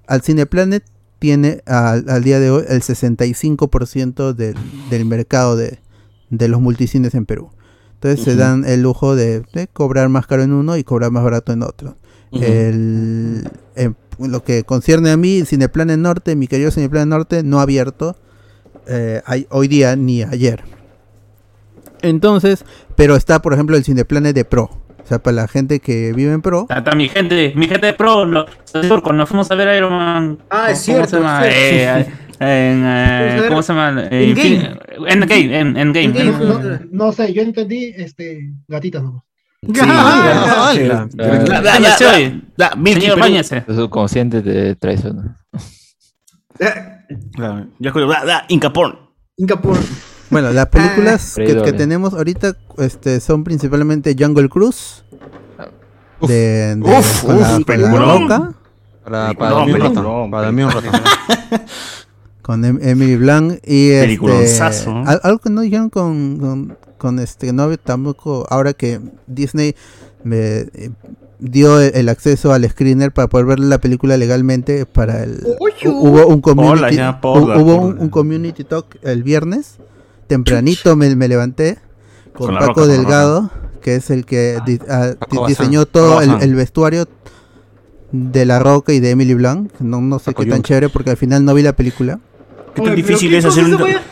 [0.06, 0.84] Al Cineplanet
[1.18, 4.54] tiene al, al día de hoy el 65% del,
[4.90, 5.78] del mercado de,
[6.30, 7.50] de los multicines en Perú.
[7.94, 11.24] Entonces se dan el lujo de, de cobrar más caro en uno y cobrar más
[11.24, 11.96] barato en otro.
[12.32, 17.62] El, en lo que concierne a mí, Cineplanet Norte, mi querido Cineplanet Norte, no ha
[17.62, 18.16] abierto
[18.86, 20.62] eh, hay- hoy día ni ayer.
[22.02, 24.64] Entonces, pero está, por ejemplo, el Cineplanet de Pro.
[25.02, 26.66] O sea, para la gente que vive en Pro.
[26.68, 30.38] Hasta mi gente, mi gente de pro, lo- cuando nos fuimos a ver Iron Man.
[30.50, 32.10] Ah, es ¿cómo cierto, es cierto.
[32.10, 34.02] Eh, en, eh, ¿Cómo se llama?
[34.10, 34.78] Eh, Endgame.
[35.08, 36.04] Endgame, en- Endgame.
[36.06, 36.32] Endgame.
[36.32, 39.22] No, no sé, yo entendí este gatitas nomás.
[39.80, 40.68] Ah.
[40.68, 41.08] Ah, Señor.
[43.66, 45.36] Su subconsciente te traiciona.
[47.34, 48.96] Claro, Ya escucho, da, da, Inca Porn.
[49.36, 49.80] Inca Porn.
[50.30, 55.04] Bueno, las películas Freddy que, que tenemos ahorita este, son principalmente Jungle Cruise.
[56.26, 57.90] De, de- Uf, con la, uf, con la.
[57.90, 58.52] Roca,
[59.04, 60.88] Para, para dormir un peliculón, Para dormir un rato.
[62.46, 64.20] con Em- Emily Blunt y este,
[65.04, 69.74] algo que no dijeron con, con, con este no había tampoco ahora que Disney
[70.22, 70.90] me, eh,
[71.40, 75.40] dio el, el acceso al screener para poder ver la película legalmente para el
[75.86, 79.78] hubo un community Hola, ya, porla, hubo un, un community talk el viernes
[80.28, 81.78] tempranito me, me levanté
[82.32, 83.50] con, Paco Roca, con la Delgado
[83.82, 85.46] que es el que di- ah, Bazán.
[85.48, 87.08] diseñó todo el, vestuario
[88.12, 91.10] de La Roca y de Emily Blunt no, no sé Paco qué tan chévere porque
[91.10, 92.20] al final no vi la película
[92.76, 94.02] ¿Qué tan Oye, difícil ¿qué es hacer esa un- wea?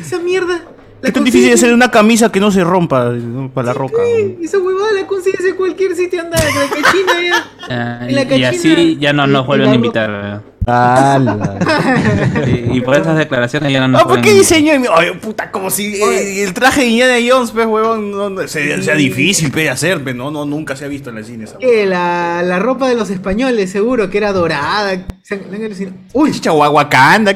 [0.00, 0.60] Esa mierda.
[1.02, 3.50] ¿Qué tan difícil es hacer una camisa que no se rompa ¿no?
[3.52, 3.98] para la roca?
[4.16, 7.44] Sí, Esa huevada la consigues en cualquier sitio anda, en la cachina ya.
[7.68, 10.42] Ah, En la y, así ya no nos vuelven a invitar.
[10.66, 12.64] Eh.
[12.72, 14.72] y, y por esas declaraciones ya no nos Ah, ¿por qué diseño?
[14.94, 18.82] Ay, puta, como si eh, el traje de Indiana Jones, pues, huevón, no, no, sea,
[18.82, 21.44] sea difícil, pe, de hacer, pe, no, no, nunca se ha visto en el cine
[21.44, 21.58] esa.
[21.58, 25.06] Que la, la ropa de los españoles, seguro, que era dorada.
[25.22, 25.94] Se han- han.
[26.12, 26.32] Uy,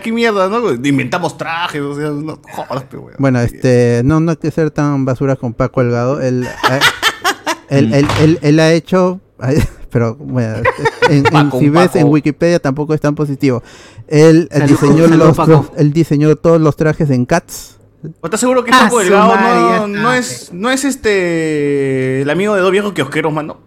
[0.01, 0.73] qué mierda, ¿no?
[0.73, 3.15] Inventamos trajes, o sea, no jodas, pe, huevón.
[3.19, 6.21] Bueno, este, no, no hay que ser tan basura con Paco Delgado.
[6.21, 6.81] Él, eh,
[7.69, 9.21] él, él, él- él ha hecho,
[9.91, 10.57] pero bueno,
[11.09, 11.99] en- en- Paco, si ves Paco.
[11.99, 13.63] en Wikipedia tampoco es tan positivo.
[14.07, 17.77] Él, Salud, diseñó salud, los, él diseñó todos los trajes en Cats.
[18.21, 20.71] ¿O ¿Estás seguro que Ah, Paco su Delgado madre, ya no, está, no es, no
[20.71, 23.59] es este, el amigo de dos viejos kiosqueros, mano?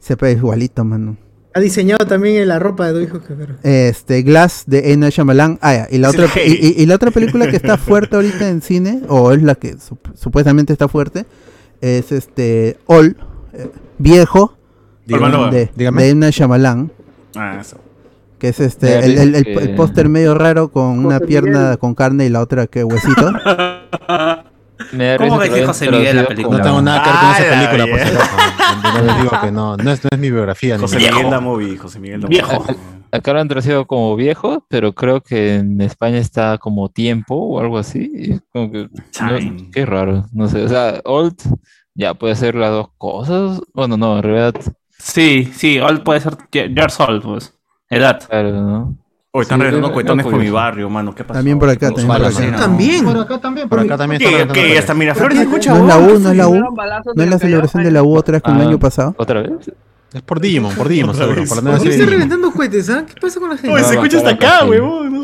[0.00, 1.16] Se ve igualito, mano.
[1.54, 3.54] Ha diseñado también la ropa de hijo, que pero.
[3.62, 5.58] Este, Glass de Ena Shyamalan.
[5.62, 6.74] Ah, ya, y la otra y, Heidi.
[6.76, 9.76] y- y la otra película que está fuerte ahorita en cine o es la que
[9.76, 11.24] sup- supuestamente está fuerte
[11.80, 13.16] es este All
[13.54, 14.57] eh, viejo
[15.16, 15.50] Dígame.
[15.50, 16.02] de, dígame.
[16.04, 16.30] de M.
[16.30, 16.92] Shyamalan,
[17.36, 17.78] Ah, eso.
[18.38, 21.78] que es este el, el- el- el póster medio raro con una pierna Miguel.
[21.78, 23.32] con carne y la otra que huesito.
[24.92, 26.58] Me ¿Cómo que José Miguel la película?
[26.58, 28.94] No tengo nada que ver con esa la película, por si.
[28.94, 30.78] No les digo que no, no es, no es mi biografía.
[30.78, 32.64] José mi- Miguel da movie, José Miguel da Viejo.
[33.10, 37.58] Acá lo han traducido como viejo, pero creo que en España está como tiempo o
[37.60, 38.38] algo así.
[38.52, 38.88] como que,
[39.20, 40.62] no, qué raro, no sé.
[40.62, 41.34] O sea, old
[41.94, 43.60] ya puede ser las dos cosas.
[43.74, 44.54] Bueno, no, en realidad,
[44.98, 47.54] Sí, sí, Old puede ser George Old, pues.
[47.90, 48.20] Edad.
[48.28, 48.94] claro, ¿no?
[49.30, 51.14] Hoy están Sí, regalando es- cuetones es por mi barrio, mano.
[51.14, 51.38] ¿Qué pasa?
[51.38, 52.56] También por acá, también por acá.
[52.56, 53.04] También.
[53.04, 53.68] Por acá también.
[53.68, 54.24] Por acá también ¿Qué?
[54.26, 54.60] está ¿Qué?
[54.60, 55.98] regalando Hasta Miraflores escucha, No es la.
[55.98, 56.54] U, no es la U.
[57.14, 58.68] No es la el celebración de la U otra vez como el Ah.
[58.68, 59.14] año pasado.
[59.18, 59.52] ¿Otra vez?
[60.12, 61.34] Es por Digimon, por Digimon, seguro.
[61.44, 63.04] Por, la ¿Por nueva qué serie está reventando cohetes, ah?
[63.06, 63.70] ¿Qué pasa con la gente?
[63.74, 65.14] Oye, se escucha hasta acá, huevón.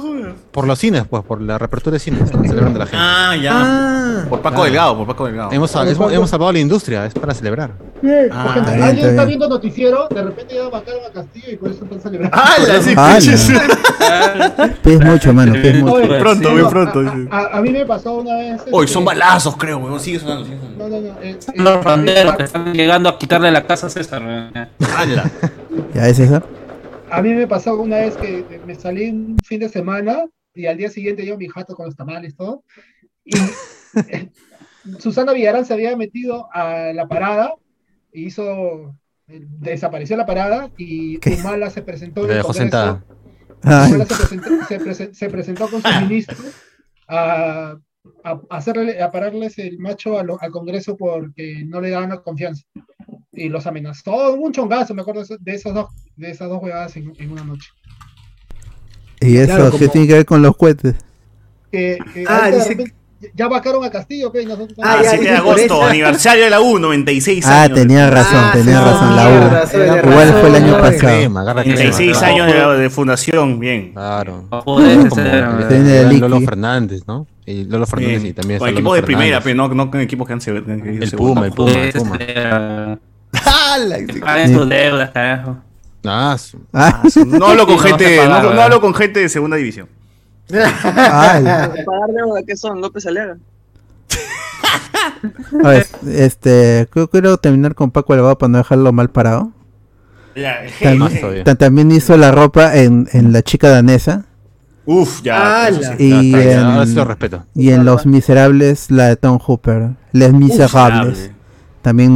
[0.52, 2.22] Por los cines, pues, por la reapertura de cines.
[2.22, 2.98] Están celebrando la gente.
[3.00, 3.52] Ah, ya.
[3.54, 4.64] Ah, Por Paco Claro.
[4.64, 5.50] Delgado, por Paco Delgado.
[5.52, 7.72] Hemos, hemos, hemos salvado la industria, es para celebrar.
[8.02, 11.56] Bien, Ah, bien, alguien está está viendo noticiero, de repente ya mataron a Castillo y
[11.56, 12.36] por eso están celebrando.
[12.36, 12.82] ¡Hala!
[12.82, 13.18] Sí, ¡Hala!
[13.18, 13.52] escuches.
[14.82, 15.94] Pes mucho, mano, pes mucho.
[15.94, 17.00] Oye, pronto, muy pronto.
[17.30, 18.62] A, a- a mí me pasó una vez.
[18.70, 19.98] Hoy este, son balazos, creo, huevón.
[20.00, 20.88] Sigue sonando, sigue sonando.
[20.88, 21.20] No, no, no.
[21.22, 24.22] eh, eh, Los banderos que están llegando a quitarle la casa a César.
[24.24, 24.66] eh.
[24.96, 25.30] ¡Hala!
[25.94, 26.42] ¿Ya es eso?
[27.16, 30.24] A mí me pasó una vez que me salí un fin de semana
[30.54, 32.62] y al día siguiente yo mi jato con los tamales todo.
[33.24, 33.36] Y
[34.08, 34.30] eh,
[34.98, 37.54] Susana Villarán se había metido a la parada
[38.12, 38.94] y hizo.
[39.28, 41.18] eh, Desapareció la parada y.
[41.40, 42.62] Humala se presentó en La el dejó Congreso.
[42.62, 43.04] sentada.
[43.64, 46.52] Humala se presentó, se prese- se presentó con sus ministros
[47.08, 47.76] a,
[48.22, 52.20] a hacerle, a pararles el macho a lo- al Congreso porque no le daban la
[52.22, 52.64] confianza.
[53.36, 55.86] Y los amenazó, un chongazo, me acuerdo de esas dos,
[56.16, 57.68] de esas dos jugadas en, en una noche.
[59.20, 60.94] ¿Y eso Claro, qué como- tiene que ver con los cohetes?
[61.72, 62.94] Que, que Ah, dice repente
[63.34, 66.78] ya vacaron a Castillo, nosotros Ah, Ah, ya, 7 de agosto, aniversario de la U,
[66.78, 67.78] 96 Ah, años.
[67.78, 69.28] tenía razón, Ah, tenía sí, razón, la
[70.04, 70.10] U.
[70.10, 70.98] Igual fue el año pasado.
[70.98, 71.74] Crema, agarra crema.
[71.76, 72.32] 96 Crema.
[72.32, 72.46] años
[72.76, 73.92] de, de fundación, bien.
[73.94, 74.46] Claro.
[74.50, 75.08] Joder,
[76.10, 76.40] el Lolo.
[76.42, 77.26] Fernández, ¿no?
[77.46, 78.30] Y Lolo Fernández bien.
[78.32, 80.40] y también Con está equipo Lolo de primera, pero no, no con equipos que han
[80.42, 80.58] sido.
[80.58, 82.18] El Puma, el Puma, el Puma.
[84.20, 85.56] Paguen sus deudas, carajo.
[86.06, 88.64] Ah, su- Ah, No hablo con Sí, no gente, se paga, no, no ¿verdad?
[88.64, 89.88] hablo con gente de segunda división.
[90.48, 92.80] Pagar deuda, ¿qué son?
[92.80, 93.36] López Aliaga.
[95.64, 99.52] A ver, este, creo quiero terminar con Paco Elevado para no dejarlo mal parado.
[101.44, 104.24] Ta- también hizo la ropa en, en La chica danesa
[104.84, 105.64] Uf, ya.
[105.66, 105.78] ¡Hala!
[105.80, 106.04] eso sí.
[106.04, 107.44] y, Ya está, ya, ahora sí en, lo respeto.
[107.54, 111.30] y en Los Miserables la de Tom Hooper, Les Miserables,
[111.84, 112.12] también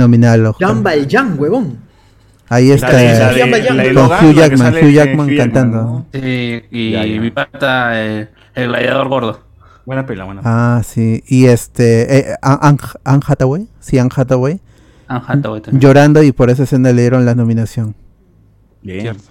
[0.46, 0.68] Oscar.
[0.68, 1.78] Jan Valjean, huevón.
[2.48, 5.76] Ahí está, La de- la de- la de con Hugh Jackman, Hugh Jackman cantando.
[5.82, 6.06] ¿no?
[6.12, 7.20] Sí, y Ya, ya.
[7.20, 9.40] mi pata, eh, el gladiador gordo.
[9.84, 10.76] Buena pela, buena pela.
[10.78, 14.60] Ah, sí, y este, eh, Anne Anne Hathaway, sí, Anne Hathaway,
[15.08, 15.80] Anne Hathaway también.
[15.80, 17.94] llorando y por esa escena le dieron la nominación.
[18.82, 19.00] Bien.
[19.02, 19.22] Cierto.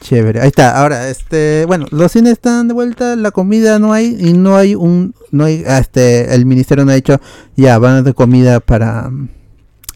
[0.00, 0.80] Chévere, ahí está.
[0.80, 4.74] Ahora, este, bueno, los cines están de vuelta, la comida no hay y no hay
[4.74, 7.20] un, no hay, ah, este, el ministerio no ha dicho,
[7.54, 9.28] ya, van a dar comida para mm,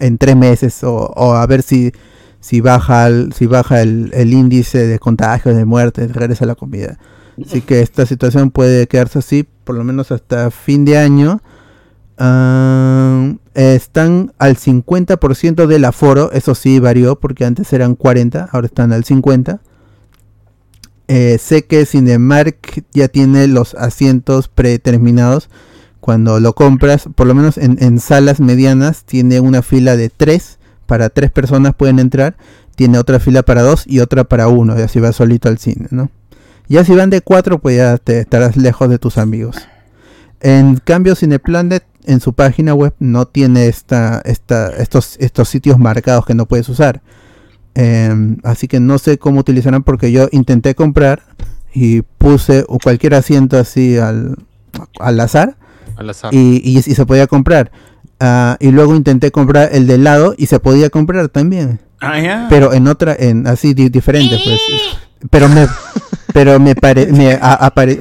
[0.00, 1.92] en tres meses o, a ver si,
[2.40, 6.98] si baja, el, si baja el, índice de contagios, de muertes, regresa la comida.
[7.42, 11.40] Así que esta situación puede quedarse así, por lo menos hasta fin de año.
[12.20, 18.92] Eh, están al 50% del aforo, eso sí varió porque antes eran 40, ahora están
[18.92, 19.60] al 50.
[21.08, 25.50] Eh, sé que Cinemark ya tiene los asientos predeterminados
[26.00, 31.08] cuando lo compras, por lo menos en, salas medianas, tiene una fila de 3, para
[31.08, 32.36] 3 personas pueden entrar,
[32.76, 35.86] tiene otra fila para 2 y otra para 1, y así vas solito al cine,
[35.90, 36.10] ¿no?
[36.68, 39.56] Ya si van de 4, pues ya te estarás lejos de tus amigos.
[40.40, 46.26] En cambio, Cineplanet en su página web no tiene esta, esta, estos, estos sitios marcados
[46.26, 47.00] que no puedes usar.
[47.74, 51.22] Em, así que no sé cómo utilizarán porque yo intenté comprar
[51.74, 54.36] y puse cualquier asiento así al,
[55.00, 55.56] al azar
[55.96, 56.32] Al azar.
[56.32, 57.72] y, y- y se podía comprar.
[58.20, 61.80] Ah, y luego intenté comprar el de lado y se podía comprar también.
[62.00, 62.46] Ah, ya.
[62.48, 64.60] Pero en otra, en así di- diferente, pues.
[65.30, 65.66] Pero me,
[66.32, 67.40] pero me parece,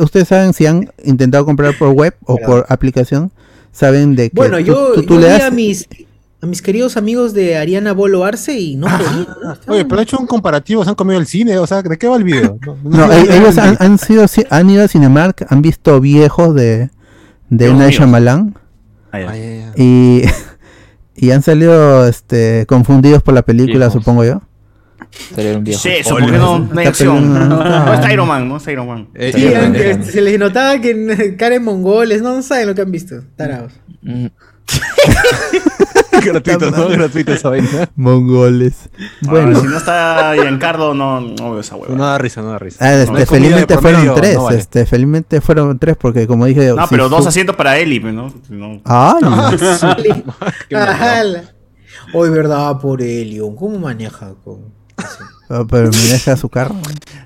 [0.01, 3.31] ustedes saben si han intentado comprar por web o por aplicación,
[3.71, 5.87] saben de que Bueno, tú- yo, tú- tú yo le das- a mis,
[6.43, 9.27] a mis queridos amigos de Ariana Bolo Arce y no podían.
[9.67, 12.07] Oye, pero ha hecho un comparativo, se han comido el cine, o sea, ¿de qué
[12.07, 12.59] va el video?
[12.65, 15.99] No, No, no- e- no- ellos han, han sido, han ido a Cinemark, han visto
[16.01, 16.89] viejos de,
[17.49, 17.89] de mío.
[17.89, 18.55] Shyamalan
[19.11, 19.71] Ah, ya.
[19.77, 20.23] y,
[21.15, 23.93] y han salido este, confundidos por la película, Viejos.
[23.93, 24.41] supongo yo.
[25.35, 25.79] Sería un viejo.
[25.79, 27.49] Sí, eso, ¿por qué no, no hay acción?
[27.49, 29.07] no está Iron Man, no está Iron Man.
[29.13, 32.75] Eh, Sí, eh, se les notaba que en- cara en mongoles, no, no saben lo
[32.75, 33.15] que han visto.
[33.37, 33.71] Tarados.
[36.23, 36.87] Gratuito, ¿no?
[36.89, 37.89] Gratuito esa vaina.
[37.95, 38.89] Mongoles.
[39.21, 41.95] Bueno, si no está Giancarlo, no, no veo esa hueva.
[41.95, 42.77] No da risa, no da risa.
[42.85, 44.57] ah, este, No felizmente fueron medio, tres, no vale.
[44.57, 46.67] este, felizmente fueron tres porque como dije...
[46.73, 48.33] No, si pero dos asientos para Eli, ¿no?
[48.49, 48.81] No.
[48.85, 50.23] Ay,
[50.73, 51.43] Ajala.
[52.13, 53.55] Hoy, verdad, por Elion.
[53.55, 54.33] ¿Cómo maneja?
[54.43, 54.73] Con...
[55.59, 56.75] oh, pero me deja su carro.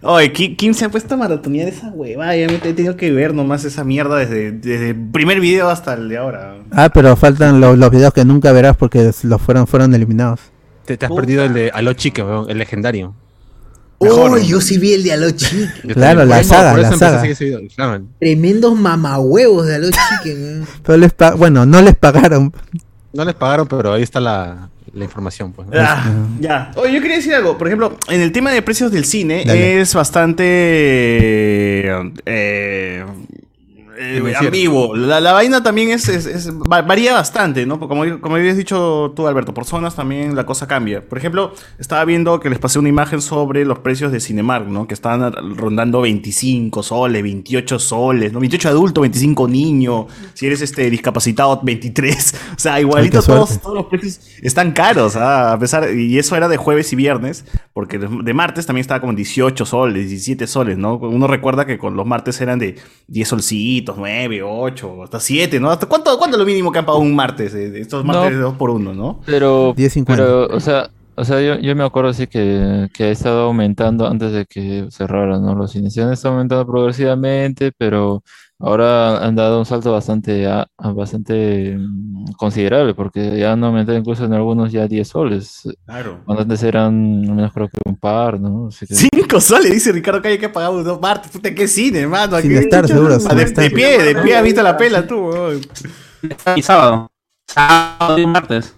[0.03, 2.35] Oye, ¿qui- ¿quién se ha puesto a maratonear esa hueva?
[2.35, 5.93] Ya me he tenido que ver nomás esa mierda desde, desde el primer video hasta
[5.93, 6.55] el de ahora.
[6.71, 10.39] Ah, pero faltan los, los videos que nunca verás porque los fueron, fueron eliminados.
[10.85, 13.13] Te, te has perdido el de Alo Chique, weón, el legendario.
[13.99, 14.37] Mejor, Oh, ¿no?
[14.37, 15.67] yo sí vi el de Alochi.
[15.83, 17.17] Yo Claro, la saga, por eso la saga.
[17.19, 18.03] seguir ese video, claro.
[18.19, 19.97] Tremendos mamahuevos de Alochi.
[20.23, 22.53] que- Pero les bueno, no les pagaron.
[23.13, 25.67] No les pagaron, pero ahí está la, la información, pues.
[25.67, 25.73] ¿no?
[25.79, 26.03] Ah,
[26.39, 26.71] ya.
[26.75, 27.57] Oye, yo quería decir algo.
[27.57, 29.81] Por ejemplo, en el tema de precios del cine Dale.
[29.81, 30.43] es bastante
[32.25, 33.05] eh,
[33.97, 34.95] eh, ambiguo.
[34.95, 37.79] La, la vaina también es, es- es- va- varía bastante, ¿no?
[37.79, 41.03] Como, como habías dicho tú, Alberto, por zonas también la cosa cambia.
[41.07, 44.87] Por ejemplo, estaba viendo que les pasé una imagen sobre los precios de Cinemark, ¿no?
[44.87, 48.39] Que estaban rondando 25 soles, 28 soles, ¿no?
[48.39, 50.07] 28 adulto, 25 niño.
[50.33, 52.35] Si eres este discapacitado, 23.
[52.57, 55.53] O sea, igualito todos, todos los precios están caros, ¿ah?
[55.53, 59.11] a pesar y eso era de jueves y viernes, porque de martes también estaba como
[59.11, 60.95] en 18 soles, 17 soles, ¿no?
[60.97, 62.75] Uno recuerda que con los martes eran de
[63.07, 65.69] 10 solcitos, 9, 8, hasta 7, ¿no?
[65.69, 67.53] ¿Hasta cuánto, cuánto es lo mínimo que han pagado un martes?
[67.53, 68.37] eh, estos martes No.
[68.37, 69.21] de 2 por 1, ¿no?
[69.25, 70.05] Pero, 10.50.
[70.05, 74.05] pero, o sea, o sea, yo, yo me acuerdo así que, que ha estado aumentando
[74.07, 75.55] antes de que cerraran, ¿no?
[75.55, 78.23] Los cines han estado aumentando progresivamente, pero
[78.59, 84.25] ahora han dado un salto bastante, a- bastante mm, considerable, porque ya han aumentado incluso
[84.25, 86.21] en algunos ya 10 soles, Claro.
[86.25, 88.67] cuando antes eran, al menos creo que un par, ¿no?
[88.67, 91.31] Así que- 5 soles, dice Ricardo Calle que ha pagado dos martes.
[91.31, 92.35] Puta, ¿qué cine, hermano?
[92.35, 93.63] ¿A Sin estar, seguro, de, estar.
[93.63, 95.31] de pie, de pie, has visto la pela tú.
[96.55, 97.11] Y sábado.
[97.47, 98.73] Sábado y martes.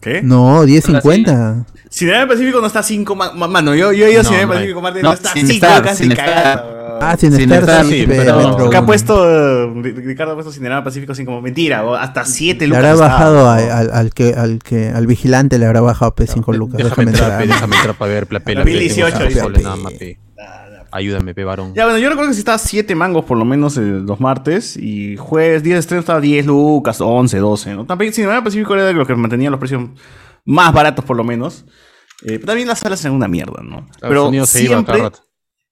[0.00, 0.20] ¿Qué?
[0.22, 1.64] No, 10.50.
[1.92, 3.74] Cinema Pacífico no está a 5, mano.
[3.74, 4.60] Yo, yo he ido a No, Cinema no.
[4.60, 6.18] Pacífico Martes, No, no, está a sin 5 estar, casi weón.
[7.04, 10.34] Ah, sin Sin estar, estar, sí, sí, pe- pero- Acá ha puesto, eh, Ricardo ha
[10.36, 12.78] puesto Cinema Pacífico así como mentira, o hasta 7 Le lucas.
[12.84, 16.54] habrá estaba, bajado a- al, al que, al que al vigilante le habrá bajado P5
[16.54, 16.78] lucas.
[16.78, 18.60] Déjame Déjame entrar, déjame entrar para ver la pela.
[18.60, 19.40] 2018 pe, tengo dice.
[19.40, 20.18] soles nada más, pe.
[20.92, 21.72] Ayúdame, pe, varón.
[21.74, 24.76] Ya, bueno, yo recuerdo que si estaba 7 mangos por lo menos eh, los martes
[24.76, 27.84] y jueves, día de estreno estaba 10 lucas, 11, 12, ¿no?
[27.86, 29.82] También Cinema Pacífico era de los que mantenía los precios
[30.44, 31.64] más baratos por lo menos.
[32.22, 33.88] Eh, pero también las salas eran una mierda, ¿no?
[34.00, 35.02] El Pero siempre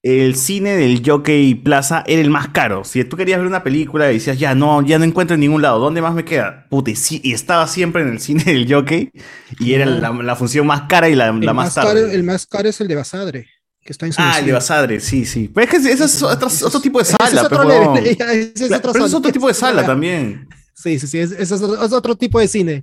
[0.02, 2.84] el cine del Jockey Plaza era el más caro.
[2.84, 5.60] Si tú querías ver una película y decías, ya no, ya no encuentro en ningún
[5.60, 6.66] lado, ¿dónde más me queda?
[6.70, 9.10] Puta, y, sí- y estaba siempre en el cine del Jockey
[9.58, 12.22] y era la, la función más cara y la, El la más, más, caro, el
[12.24, 13.46] más caro es el de Basadre,
[13.82, 15.50] que está en su Ah, el de Basadre, sí, sí.
[15.54, 17.98] Pero es que ese es otro, otro tipo de Ese sala, es otro level, huevón.
[18.06, 20.48] ese es otro pero es son- otro tipo de sala también.
[20.74, 22.82] Sí, sí, sí, es, ese es otro, es otro tipo de cine.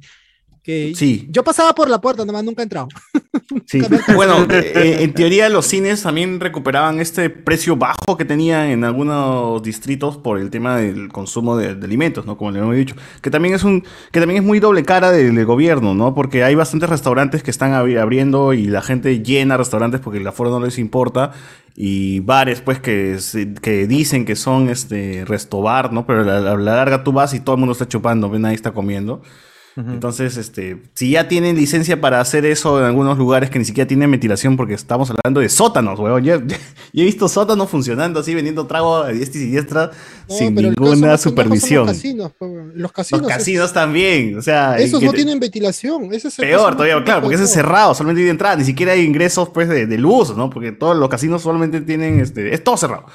[0.68, 1.28] Que Sí.
[1.32, 2.90] Yo pasaba por la puerta, nomás nunca he entrado.
[3.66, 3.82] Sí.
[4.16, 9.64] Bueno, eh, en teoría los cines también recuperaban este precio bajo que tenían en algunos
[9.64, 12.38] distritos por el tema del consumo de, de alimentos, ¿no?
[12.38, 12.96] Como le hemos dicho.
[13.22, 16.14] Que también es un, que también es muy doble cara del, del gobierno, ¿no?
[16.14, 20.28] Porque hay bastantes restaurantes que están abri- abriendo y la gente llena restaurantes porque el
[20.28, 21.32] aforo no les importa.
[21.76, 23.18] Y bares, pues, que,
[23.62, 26.06] que dicen que son este restobar, ¿no?
[26.06, 28.56] Pero a la, a la larga tú vas y todo el mundo está chupando, nadie
[28.56, 29.22] está comiendo.
[29.78, 33.88] Entonces, este, si ya tienen licencia para hacer eso en algunos lugares que ni siquiera
[33.88, 36.24] tienen ventilación, porque estamos hablando de sótanos, weón.
[36.24, 36.56] Yo, yo
[36.94, 39.92] he visto sótanos funcionando así, vendiendo trago a diestra y siniestra
[40.28, 41.86] No, sin ninguna supervisión.
[41.86, 42.32] Los casinos,
[42.80, 42.92] los
[43.28, 44.78] casinos, también, o sea.
[44.80, 46.12] esos no te- tienen ventilación.
[46.14, 48.94] Ese es el Peor todavía, claro, porque ese es cerrado, solamente hay entrada, ni siquiera
[48.94, 50.50] hay ingresos pues de, de luz, ¿no?
[50.50, 53.06] Porque todos los casinos solamente tienen, este, es todo cerrado.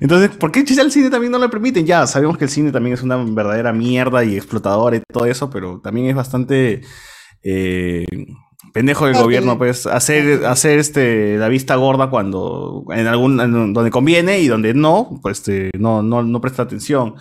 [0.00, 1.86] Entonces, ¿por qué al cine también no lo permiten?
[1.86, 5.50] Ya, sabemos que el cine también es una verdadera mierda y explotadora y todo eso,
[5.50, 6.82] pero también es bastante
[7.42, 8.04] eh,
[8.72, 13.90] pendejo del gobierno, pues, hacer, hacer este, la vista gorda cuando, en algún, en donde
[13.90, 17.14] conviene y donde no, pues, este, no, no, no presta atención.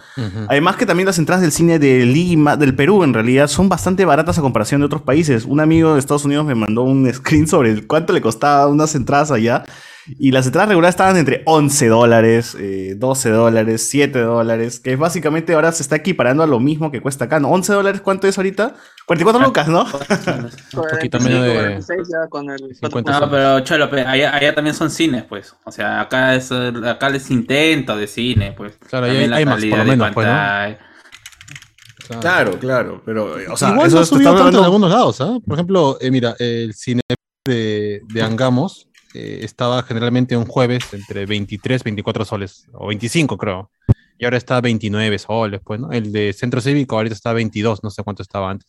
[0.49, 4.03] Además que también las entradas del cine de Lima, del Perú en realidad, son bastante
[4.03, 5.45] baratas a comparación de otros países.
[5.45, 9.31] Un amigo de Estados Unidos me mandó un screen sobre cuánto le costaba unas entradas
[9.31, 9.63] allá.
[10.07, 15.53] Y las entradas regulares estaban entre 11 dólares, eh, 12 dólares, 7 dólares, que básicamente
[15.53, 17.49] ahora se está equiparando a lo mismo que cuesta acá, ¿no?
[17.49, 18.75] 11 dólares, ¿cuánto es ahorita?
[19.07, 19.83] 44 lucas, ¿no?
[19.83, 19.89] Un
[20.91, 24.91] poquito menos de 46 ya con el 50 No, pero Cholo, allá, allá también son
[24.91, 25.55] cines, pues.
[25.63, 28.77] O sea, acá es acá es intento de cine, pues.
[28.87, 32.19] Claro, ahí También hay- hay más, por lo menos, pues, ¿no?
[32.21, 35.21] Claro, claro, pero, eh, o sea, Igual eso no subido tanto en hablando- algunos lados,
[35.21, 35.39] ¿ah?
[35.43, 37.01] Por ejemplo, eh, mira, el cine
[37.47, 43.71] de, de Angamos eh, estaba generalmente un jueves entre 23, 24 soles, o 25 creo.
[44.17, 45.91] Y ahora está a 29 soles, pues, ¿no?
[45.91, 48.67] El de Centro Cívico ahorita está a 22, no sé cuánto estaba antes.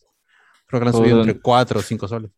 [0.67, 2.31] Creo que lo han subido entre 4 o 5 soles.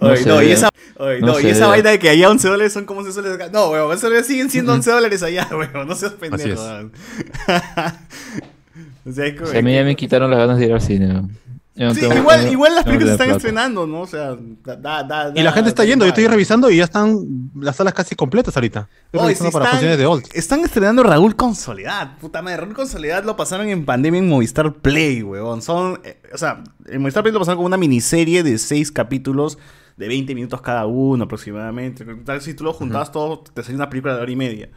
[0.00, 2.08] No Oye, se no, y esa, oye, No no, y se esa vaina de que
[2.08, 3.50] allá 11 dólares son como 11 dólares acá.
[3.52, 5.88] No, weón, eso siguen siendo 11 dólares allá, weón.
[5.88, 6.48] No seas pendejo.
[6.48, 6.58] es.
[6.58, 6.92] weón.
[9.04, 10.72] o sea, es como O sea, a mí ya me quitaron las ganas de ir
[10.72, 11.08] al cine.
[11.08, 11.28] ¿no?
[11.78, 13.36] No Sí, igual, igual las no películas se están plata.
[13.36, 14.00] estrenando, ¿no?
[14.00, 16.84] O sea, da, da, da- Y la gente está yendo, yo estoy revisando y ya
[16.84, 18.88] están las salas casi completas ahorita.
[19.06, 20.24] Estoy Oye, revisando sí para están, funciones de Old.
[20.34, 22.18] están estrenando Raúl con Soledad.
[22.18, 25.62] Puta madre, Raúl con Soledad lo pasaron en pandemia en Movistar Play, weón.
[25.62, 29.56] Son, eh, o sea, en Movistar Play lo pasaron como una miniserie de seis capítulos
[29.96, 32.04] de 20 minutos cada uno aproximadamente.
[32.24, 34.68] Tal si tú lo juntabas todo, te salía una película de hora y media.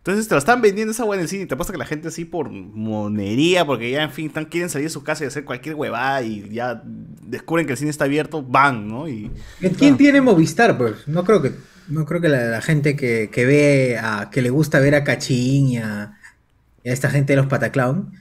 [0.00, 1.84] Entonces te lo están vendiendo esa weá en el cine y te pasa que la
[1.84, 5.26] gente así por monería, porque ya en fin están, quieren salir de su casa y
[5.26, 9.08] hacer cualquier huevada y ya descubren que el cine está abierto, van, ¿no?
[9.08, 9.30] Y
[9.76, 10.78] ¿Quién tiene Movistar?
[10.78, 11.52] Pues no creo que,
[11.88, 15.04] no creo que la, la gente que, que ve a, que le gusta ver a
[15.04, 16.18] Cachín y a,
[16.82, 18.19] y a esta gente de los Pataclown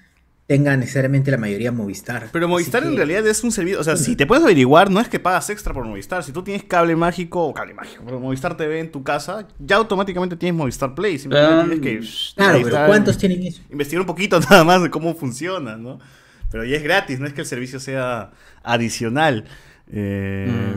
[0.49, 2.29] tenga necesariamente la mayoría Movistar.
[2.31, 5.07] Pero Movistar en realidad es un servicio, o sea, si te puedes averiguar, no es
[5.07, 6.23] que pagas extra por Movistar.
[6.23, 9.75] Si tú tienes cable mágico o cable mágico, pero Movistar TV en tu casa, ya
[9.75, 11.19] automáticamente tienes Movistar Play.
[11.19, 13.61] Simplemente Ah, tienes que shh, Claro, pero ¿cuántos tienen eso?
[13.69, 15.99] investigar un poquito nada más de cómo funciona, ¿no?
[16.49, 18.31] Pero ya es gratis, no es que el servicio sea
[18.63, 19.45] adicional.
[19.91, 20.73] Eh,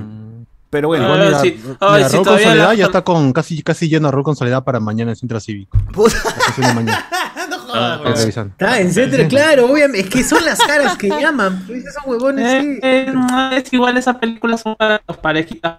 [0.68, 1.58] Pero bueno, Ah, mira, sí.
[1.64, 5.16] mira, Soledad la- ya está con casi, casi lleno con Soledad para mañana en el
[5.16, 5.78] centro cívico.
[5.94, 7.06] puta, La sesión de mañana.
[7.72, 8.50] jodas, revisando.
[8.52, 10.00] Está, etcétera, claro, obviamente.
[10.00, 11.64] Es que son las caras que llaman.
[11.68, 12.78] Esos huevones, Eh, sí.
[12.82, 15.78] eh, no, es igual esas películas son para las parejitas.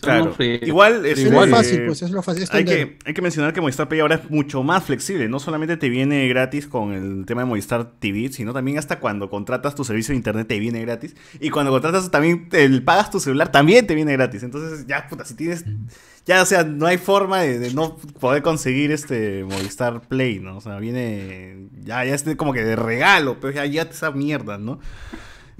[0.00, 0.34] Claro.
[0.38, 2.42] Igual, es, Es Igual, lo eh, fácil, pues es lo fácil.
[2.42, 5.28] es Hay que, hay que mencionar que Movistar Play ahora es mucho más flexible.
[5.28, 9.30] No solamente te viene gratis con el tema de Movistar TV, sino también hasta cuando
[9.30, 11.16] contratas tu servicio de internet te viene gratis.
[11.40, 14.42] Y cuando contratas también, el, pagas tu celular también te viene gratis.
[14.42, 15.64] Entonces, ya, puta, si tienes.
[16.26, 20.58] Ya, o sea, no hay forma de, de no poder conseguir este Movistar Play, ¿no?
[20.58, 21.68] O sea, viene.
[21.84, 24.78] Ya, ya es como que de regalo, pero ya, ya esa mierda, ¿no?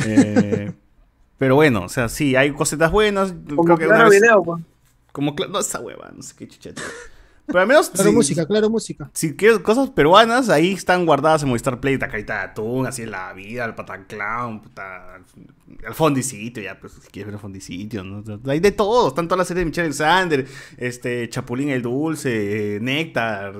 [0.06, 0.70] Eh,
[1.38, 3.32] pero bueno, o sea, sí, hay cositas buenas.
[3.48, 4.62] Como Creo que una claro vez- video, pues.
[5.12, 6.82] como cla- no esa hueva, no sé qué chucheta.
[7.46, 9.10] Pero al menos Claro, si, música, claro, música.
[9.14, 13.10] si quieres cosas peruanas, ahí están guardadas en Movistar Play, Tacaita de Atún, así en
[13.10, 15.18] la vida, el Pataclown, puta,
[15.86, 18.22] el Fondicitio, ya, pues si quieres ver el Fondicitio, ¿no?
[18.50, 20.46] Hay de todo, están todas las series de Michelle Alexander,
[20.76, 23.54] este, Chapulín el Dulce, eh, Néctar,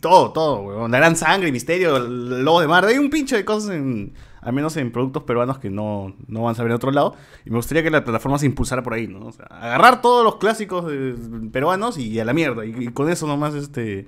[0.00, 0.92] todo, todo, weón.
[0.92, 4.12] La Gran Sangre, Misterio, el Lobo de Mar, hay un pinche de cosas en,
[4.42, 7.14] al menos en productos peruanos que no, no van a saber en otro lado,
[7.46, 9.26] y me gustaría que la plataforma se impulsara por ahí, ¿no?
[9.26, 11.14] O sea, agarrar todos los clásicos eh,
[11.52, 14.06] peruanos y a la mierda, y, y con eso nomás, este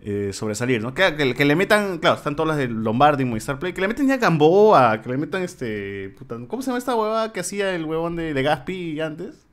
[0.00, 0.94] eh, sobresalir, ¿no?
[0.94, 3.80] Que, que- que le metan, claro, están todas las de Lombardi y Movistar Play, que
[3.80, 7.40] le meten ya Gamboa, que le metan este, puta, ¿cómo se llama esta huevada que
[7.40, 9.44] hacía el huevón de, de Gaspi antes?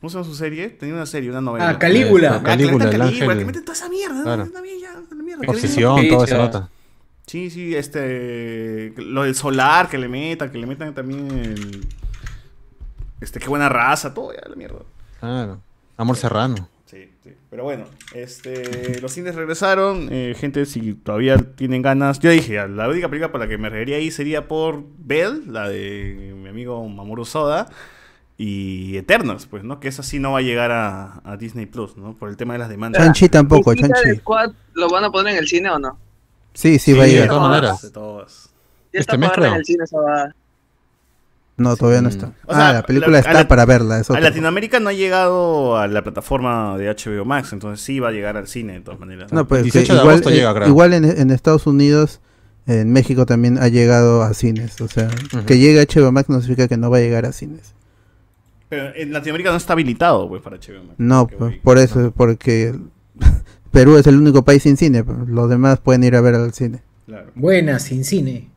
[0.00, 0.70] ¿Cómo se llama su serie?
[0.70, 1.68] Tenía una serie, una novela.
[1.68, 2.36] Ah, Calígula.
[2.36, 3.38] Ah, Calígula, metan el Calígula, ángel.
[3.38, 4.22] que meten toda esa mierda, ¿no?
[4.24, 4.46] Claro.
[5.22, 6.68] Mierda, Obsesión, Sí, todo esa nota.
[7.30, 8.92] Sí, sí, este.
[8.96, 11.86] Lo del solar que le metan, que le metan también el.
[13.20, 14.80] Este, qué buena raza, todo ya, la mierda.
[15.20, 15.60] Claro.
[15.96, 16.68] Amor Serrano.
[16.86, 17.30] Sí, sí.
[17.48, 17.84] Pero bueno,
[18.14, 20.08] este, los cines regresaron.
[20.10, 22.18] eh, gente, si todavía tienen ganas.
[22.18, 25.68] Yo dije, la única película por la que me reiría ahí sería por Bell, la
[25.68, 27.68] de mi amigo Mamoru Soda.
[28.38, 29.78] Y Eternals, pues, ¿no?
[29.78, 32.16] Que esa sí no va a llegar a, a Disney Plus, ¿no?
[32.16, 33.00] Por el tema de las demandas.
[33.00, 34.18] Chanchi tampoco, ¿Y Suicide Chanchi.
[34.18, 35.96] Squad lo van a poner en el cine o no?
[36.54, 37.28] Sí, sí, va a de llegar.
[37.28, 37.82] todas maneras.
[37.82, 38.50] De todas.
[38.92, 39.54] Ya Este está mes, en creo.
[39.54, 40.34] el cine esa va.
[41.56, 42.32] No, todavía no está.
[42.46, 44.00] O sea, ah, la película la- está la- para verla.
[44.00, 48.08] Es A Latinoamérica no ha llegado a la plataforma de HBO Max, entonces sí va
[48.08, 49.30] a llegar al cine de todas maneras.
[49.30, 50.68] No, pues 18 que de igual, agosto eh, llega, creo.
[50.68, 52.20] igual en, en Estados Unidos,
[52.66, 54.80] en México también ha llegado a cines.
[54.80, 55.08] O sea,
[55.46, 57.74] que llegue a HBO Max no significa que no va a llegar a cines.
[58.70, 60.94] Pero en Latinoamérica no está habilitado pues para HBO Max.
[60.96, 62.74] No, Que pues, voy- por eso, porque
[63.70, 65.04] Perú es el único país sin cine.
[65.26, 66.82] Los demás pueden ir a ver al cine.
[67.06, 67.30] Claro.
[67.34, 68.48] Buena, sin cine.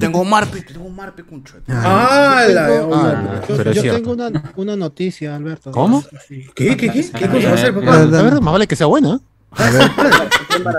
[0.00, 1.54] tengo Marpe, tengo Marpe, concho.
[1.68, 3.92] Ah, la- Tengo- Ah, yo cierto.
[3.94, 5.70] tengo una, una noticia, Alberto.
[5.70, 6.02] ¿Cómo?
[6.26, 6.46] Sí.
[6.54, 6.76] ¿Qué?
[6.76, 6.90] ¿Qué?
[6.90, 7.10] ¿Qué?
[7.10, 7.98] ¿Qué cosa va a hacer, La papá?
[8.22, 9.20] verdad, más vale que sea buena.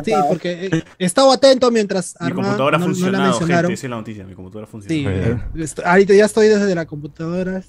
[0.05, 3.69] Sí, porque eh, he estado atento mientras Mi computadora ha no, no la mencionaron.
[3.71, 5.41] gente, es la noticia, mi computadora ha Sí, funcionado.
[5.55, 7.61] eh, ahorita ya estoy desde la computadora.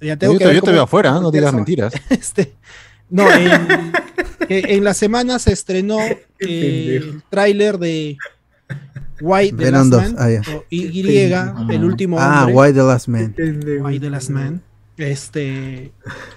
[0.00, 1.20] ya tengo Yo que te, ver yo te veo afuera, ¿eh?
[1.20, 1.94] no digas mentiras.
[2.10, 2.54] Este,
[3.08, 3.92] no, en,
[4.46, 8.16] que en la semana se estrenó eh, el tráiler de
[9.20, 10.42] White the Last 2, Man, ah, ya.
[10.56, 11.00] o Y,
[11.70, 12.54] el último Ah, hombre.
[12.54, 13.34] Why the Last Man.
[13.82, 14.62] Why the Last Man.
[14.96, 15.92] Este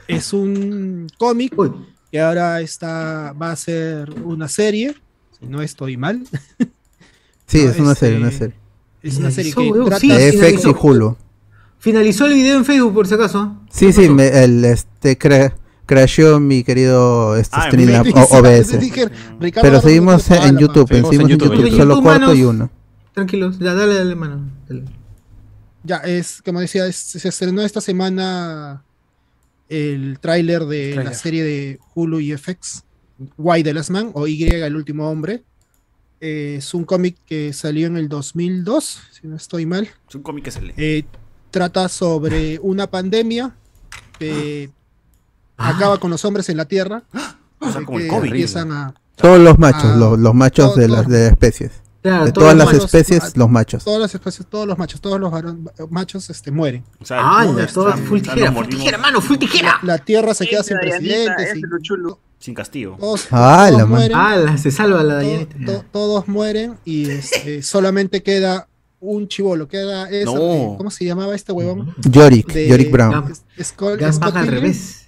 [0.08, 1.54] es un cómic
[2.12, 4.96] que ahora está va a ser una serie,
[5.40, 6.24] si no estoy mal.
[7.48, 8.56] Sí, No, es una este, serie, una serie.
[9.02, 10.76] Es una serie que weón, trata sí, De FX y.
[10.80, 11.18] Hulu.
[11.80, 13.56] Finalizó el video en Facebook, por si acaso.
[13.72, 15.54] Sí, sí, me, el, este, cra-
[15.90, 17.78] crasheó mi querido este, Ah, sí,
[18.14, 18.80] OBS.
[18.80, 19.10] dije,
[19.40, 22.38] Ricardo Pero seguimos en YouTube, Seguimos seguimos en en YouTube, solo YouTube, cuarto manos.
[22.38, 22.70] y uno.
[23.14, 24.50] Tranquilos, ya, dale, dale, mano.
[24.68, 24.84] Dale.
[25.84, 28.84] Ya, es, como decía, es- se estrenó esta semana
[29.68, 32.84] el tráiler de la serie de Hulu y FX,
[33.38, 35.44] Why the Last Man, o Y el último hombre.
[36.22, 39.90] Eh, es un cómic que salió en el 2002, si no estoy mal.
[40.08, 40.74] Es un cómic que se lee.
[40.78, 41.06] Eh,
[41.50, 43.56] trata sobre una pandemia
[45.60, 47.04] que acaba con los hombres en la Tierra.
[47.62, 48.28] O sea, como el COVID.
[48.30, 51.72] empiezan a, Todos los machos, Ah, los, los machos todo- de las de especies.
[52.02, 53.84] Claro, De todas las especies, ah, los machos.
[53.84, 56.86] todas las especies, todos los machos, todos los varon- machos este, mueren.
[57.02, 57.44] O sea, Ah,
[58.08, 58.66] full tijera, full
[58.98, 59.78] mano, full tijera.
[59.84, 61.66] La Tierra se queda sin presidente, sin-.
[62.40, 62.96] Sin castigo.
[62.98, 64.18] todos, Ah, todos la mueren.
[64.18, 65.66] Ah, la- se salva la to- Dayanita.
[65.66, 68.70] to- todos mueren y este, solamente queda
[69.02, 69.68] un chivolo.
[69.68, 70.76] Queda ese, No.
[70.78, 71.94] ¿Cómo se llamaba este huevón?
[72.10, 73.34] Yorick, De- Yorick Brown.
[73.62, 74.99] Scott- Gas Scott baja al revés.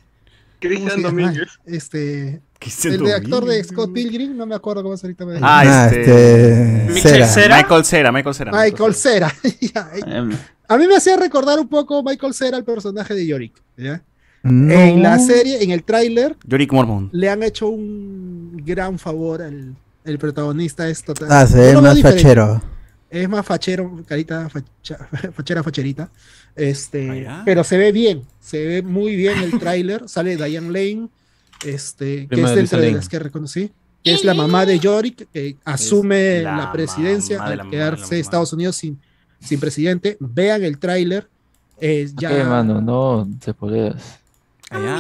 [0.62, 1.02] ¿Cómo se Cristian?
[1.02, 1.48] Domínguez.
[1.66, 3.64] Este, ¿Qué es el de actor de?
[3.64, 6.02] Scott Pilgrim, no me acuerdo cómo se ahorita me Ah, Ah, este.
[6.02, 6.94] este.
[6.94, 7.28] Michelle Cera.
[7.28, 7.58] Cera.
[7.58, 8.52] Michael Cera, Michael Cera.
[8.52, 9.34] Michael Cera.
[10.06, 10.32] Em,
[10.68, 13.62] A mí me hacía recordar un poco Michael Cera el personaje de Yorick.
[13.78, 14.04] ¿ya?
[14.44, 14.74] No.
[14.74, 17.10] En la serie, en el tráiler, Yorick Mormon.
[17.12, 20.88] le han hecho un gran favor al el protagonista.
[20.90, 22.24] Es total- Ah, se ve más diferente.
[22.24, 22.62] fachero.
[23.10, 26.10] Es más fachero, carita facha- fachera, facherita.
[26.56, 30.08] Este, Ah, pero se ve bien, se ve muy bien el tráiler.
[30.10, 31.08] Sale Diane Lane,
[31.66, 33.72] este, que es de dentro las que reconocí,
[34.04, 38.16] que es la mamá de Yorick, que asume la la, presidencia al quedarse mamá.
[38.18, 39.00] Estados Unidos sin,
[39.40, 40.18] sin presidente.
[40.20, 41.28] Vean el tráiler.
[41.80, 42.30] eh, ya.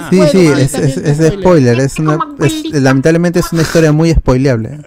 [0.09, 1.39] Sí, Bueno, sí, es, es, spoiler.
[1.39, 1.79] spoiler.
[1.79, 4.81] Es una, es- lamentablemente es una historia muy spoileable.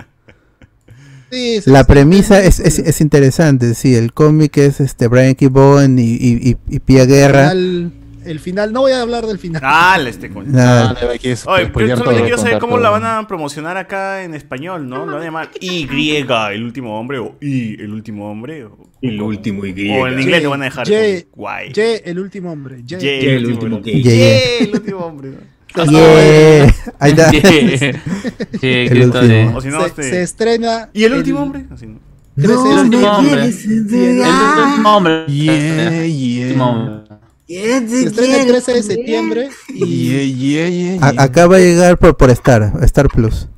[1.35, 3.97] Sí, sí, La premisa es, es, interesante, sí.
[3.97, 5.49] El cómic es este Brian K.
[5.49, 7.51] Vaughan y, y, y, y Pia Guerra.
[7.51, 7.93] El final,
[8.25, 9.61] el final, no voy a hablar del final.
[9.65, 10.49] Ah, este coño.
[10.51, 12.23] Oye, yo solamente todo.
[12.23, 12.83] quiero saber cómo todo.
[12.83, 15.05] la van a promocionar acá en español, ¿no?
[15.07, 15.87] Lo van a llamar Y,
[16.17, 18.65] el último hombre, o Y, el último hombre.
[18.65, 19.91] O, El último Y.
[19.91, 20.87] O en inglés le van a dejar
[21.33, 21.73] guay.
[21.73, 22.83] Ye, el último hombre.
[22.85, 25.33] Ye, el último Ye, el último hombre.
[25.75, 26.75] Yeah.
[27.01, 27.31] Ahí está.
[28.61, 29.23] Sí, El grito último.
[29.23, 30.89] de- O si no, se, este- se estrena.
[30.93, 31.67] ¿Y el último hombre?
[31.71, 31.99] Así, ¿no?
[32.37, 33.45] El último hombre.
[33.45, 34.21] El
[34.69, 35.25] último hombre.
[35.29, 36.95] Yeah, El último hombre.
[37.04, 37.04] ¿Quién
[37.47, 39.49] Se estrena el quiere 13 de septiembre.
[39.69, 39.85] Y.
[40.09, 43.49] Yeah, yeah, yeah, acá va a llegar por, por Star, Star Plus.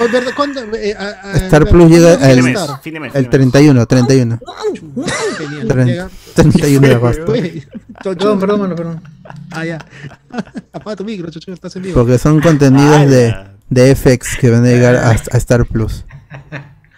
[0.00, 0.32] ¿verdad?
[0.36, 0.60] ¿Cuándo?
[0.76, 3.00] Eh, a- a- Star ¿cuándo Plus llega va a el- de mes, de El de
[3.00, 3.30] mes.
[3.30, 4.40] 31, 31.
[5.38, 6.10] Genial, Tren- llega.
[6.34, 7.32] 31 de agosto.
[8.02, 9.02] Perdón, perdón, mano, perdón.
[9.52, 9.78] Ah, ya.
[10.72, 11.94] Apaga tu micro, chocho, estás en vivo.
[11.94, 13.52] Porque son contenidos de, ¡Hala!
[13.70, 16.04] de FX que van a llegar a, a Star Plus.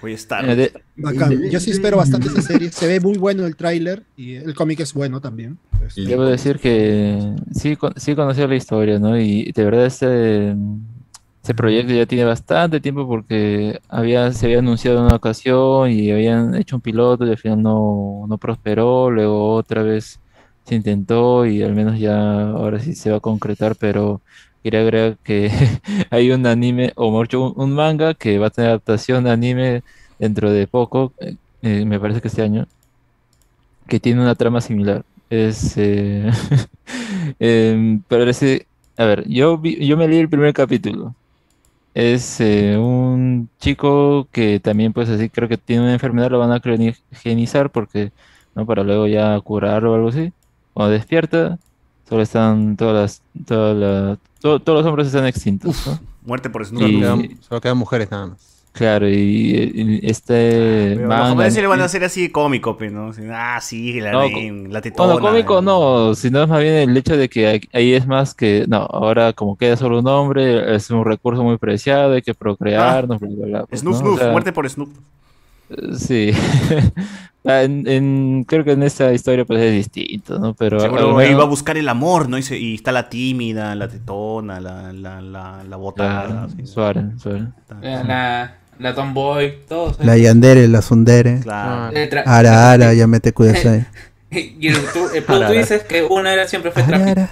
[0.01, 0.56] Voy a estar.
[0.56, 1.51] De- Bacán.
[1.51, 2.70] Yo sí espero bastante esa serie.
[2.70, 5.59] Se ve muy bueno el tráiler y el cómic es bueno también.
[5.86, 9.18] Este, Debo decir que sí, sí la historia, ¿no?
[9.18, 10.55] Y de verdad este,
[11.43, 16.10] este proyecto ya tiene bastante tiempo porque había, se había anunciado en una ocasión y
[16.10, 20.20] habían hecho un piloto y al final no, no prosperó, luego otra vez
[20.64, 24.20] se intentó y al menos ya ahora sí se va a concretar, pero
[24.62, 25.50] quería agregar que
[26.10, 29.82] hay un anime, o dicho, un, manga que va a tener adaptación de anime
[30.18, 32.66] dentro de poco, eh, eh, me parece que este año,
[33.88, 35.04] que tiene una trama similar.
[35.30, 36.30] Es, eh,
[37.38, 38.66] em, parece,
[38.96, 41.14] a ver, yo yo me leí el primer capítulo
[41.94, 46.52] es eh, un chico que también, pues así, creo que tiene una enfermedad, lo van
[46.52, 48.12] a criogenizar porque,
[48.54, 48.66] ¿no?
[48.66, 50.32] Para luego ya curarlo o algo así.
[50.72, 51.58] Cuando despierta,
[52.10, 55.98] solo están todas las, todas las- todos los hombres están extintos, ¿no?
[56.26, 56.82] Muerte por Snoop.
[57.40, 58.46] Solo quedan mujeres nada más.
[58.72, 59.12] Claro, y,
[59.74, 63.10] y este Pero los manga- japoneses le van a hacer así cómico, pues, ¿no?
[63.32, 65.14] Ah, sí, la, No, name, la tetona.
[65.14, 68.66] Bueno, cómico no, sino es más bien el hecho de que ahí- es más que,
[68.68, 73.18] no, ahora como queda solo un hombre, es un recurso muy preciado, hay que procrearnos,
[73.18, 73.66] bla, bla, bla.
[73.66, 73.98] pues, Snoop, ¿no?
[73.98, 74.90] O Snoop, sea, muerte por Snoop.
[75.70, 76.32] Eh, Sí.
[77.42, 80.52] Ah, en, en- creo que en esta historia pues es distinto, ¿no?
[80.52, 82.36] Pero Seguro menos- ahí va a buscar el amor, ¿no?
[82.36, 86.26] Y, se- y está la tímida, la tetona, la, la, la, la botada.
[86.26, 86.66] Claro, así.
[86.66, 87.47] suave, suave.
[87.80, 89.98] La, la, la Tomboy, todos.
[90.05, 91.40] La Yandere, la Sundere.
[91.40, 91.97] Claro.
[91.97, 93.86] Eh, tra- Ara, ara, ya mete cuidado
[94.30, 97.30] Y el, tú, el plot Ara, twist es que una era siempre fue Ara, ara.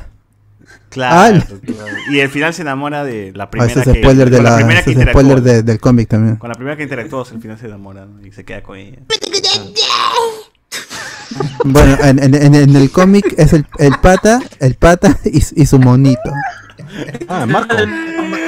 [0.90, 1.92] Claro, Ah, claro.
[2.10, 4.00] Y al final se enamora de la Ah, primera ese es que...
[4.02, 6.36] spoiler de con la, primera ese que es spoiler de- del cómic también.
[6.36, 8.26] Con la primera que interactuó, al final se enamora ¿no?
[8.26, 8.98] y se queda con ella.
[11.64, 15.66] Bueno, en, en- en- en el cómic es el, el pata, el pata y, y
[15.66, 16.32] su monito.
[17.28, 17.76] Ah, Marco.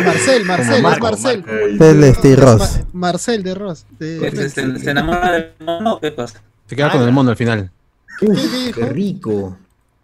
[0.05, 1.45] Marcel, Marcel, es Marco, Marcel.
[1.47, 1.85] Marco.
[1.85, 2.79] Es este Ross.
[2.79, 3.85] Ma- Marcel de Ross.
[3.99, 6.41] de- Este, se, se enamora del mono, ¿qué cosa?
[6.67, 7.71] Se queda con el mono al final.
[8.19, 9.57] ¿Qué rico.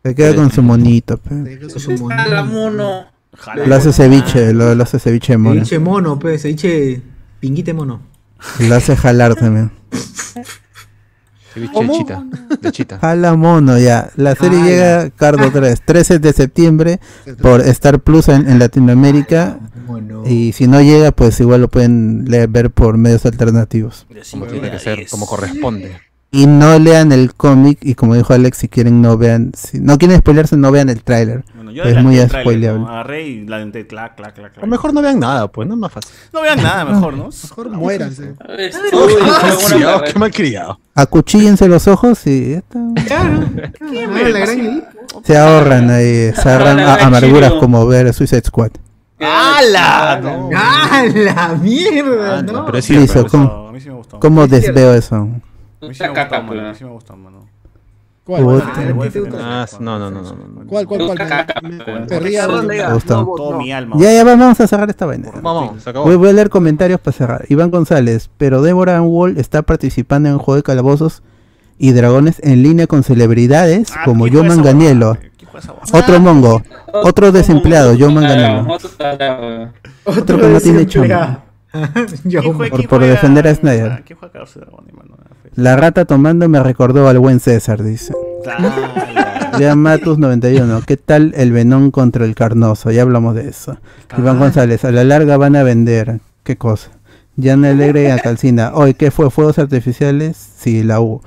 [0.08, 1.16] Se queda con su monito.
[1.18, 1.58] pe.
[2.10, 3.06] ¡Hala, mono.
[3.36, 3.66] Jala.
[3.66, 5.54] Lo hace ceviche, lo, lo hace ceviche de mono.
[5.56, 7.02] Ceviche mono, pues, ceviche
[7.40, 8.00] pinguite mono.
[8.60, 9.70] Lo hace jalar también.
[11.52, 12.24] Ceviche de chita.
[12.60, 12.98] De chita.
[12.98, 14.10] Jala mono ya.
[14.16, 17.00] La serie Ah, llega Cardo 3, 13 de septiembre
[17.40, 19.58] por Star Plus en, en Latinoamérica.
[19.86, 20.22] Mono.
[20.26, 24.06] Y si no llega, pues igual lo pueden leer, ver por medios alternativos.
[24.30, 25.96] Como tiene que ser, como corresponde.
[26.32, 27.78] Y no lean el cómic.
[27.82, 29.52] Y como dijo Alex, si quieren, no vean.
[29.56, 31.44] Si no quieren spoilerse, no vean el tráiler.
[31.54, 32.80] Bueno, yo Es muy spoileable.
[32.80, 32.88] ¿no?
[32.88, 34.64] Agarré y la denté, clac, clac, clac, A clac.
[34.64, 36.10] lo mejor no vean nada, pues, no es más fácil.
[36.32, 37.28] No vean nada, mejor, ¿no?
[37.30, 38.34] Mejor muéranse.
[38.38, 40.12] Qué mal criado, carrera.
[40.12, 40.80] qué mal criado.
[40.94, 42.78] Acuchíllense los ojos y ya está.
[43.06, 43.40] Claro.
[43.54, 45.20] Ah.
[45.24, 48.70] Se ahorran ahí, se ahorran a- amarguras como ver Suicide Squad.
[49.20, 50.20] ¡Hala!
[50.22, 50.50] No.
[50.54, 52.42] ¡Ah, la mierda!
[52.42, 52.66] ¿no?
[52.66, 53.30] Pero es Listo, cierto.
[53.30, 54.20] ¿cómo, A mí sí me gustó.
[54.20, 54.66] cómo Es cierto.
[54.72, 55.28] desveo eso?
[55.86, 56.60] A mí sí me gustó, mano.
[56.60, 56.78] A mí pues.
[56.78, 57.56] sí me gustó, mano.
[58.24, 58.42] ¿Cuál?
[58.42, 59.76] Ah, Le voy a ¿qué te defender gusta?
[59.76, 60.66] a- no, no, no, no.
[60.66, 61.18] ¿Cuál, cuál, cuál?
[62.92, 63.96] Vos Todo mi alma.
[64.00, 65.30] Ya, ya vamos a cerrar esta vaina.
[65.42, 66.16] Vamos, se acabó.
[66.18, 67.44] Voy, a leer comentarios para cerrar.
[67.48, 71.22] Iván González, pero Deborah Wall está participando en un juego de calabozos
[71.78, 75.12] y dragones en línea con celebridades Ah, como ¿quién fue Joe Manganiello.
[75.12, 75.36] huevada?
[75.92, 78.66] Otro mongo, otro desempleado, Joe Manganiello.
[80.04, 81.45] Otro que no tiene desempleado.
[82.24, 84.04] Yo, ¿Quién fue- por- defender a Snyder.
[85.54, 88.12] La rata tomando me recordó al buen César, dice.
[89.58, 90.82] Lea Matus 91.
[90.86, 92.90] ¿Qué tal el Venón contra el Carnoso?
[92.90, 93.78] Ya hablamos de eso.
[94.18, 96.20] Iván González, a la larga van a vender.
[96.42, 96.90] ¿Qué cosa?
[97.40, 98.72] Jan Alegre a Calcina.
[98.74, 99.30] Hoy, ¿qué fue?
[99.30, 100.36] ¿Fuegos artificiales?
[100.58, 101.20] Sí, la U.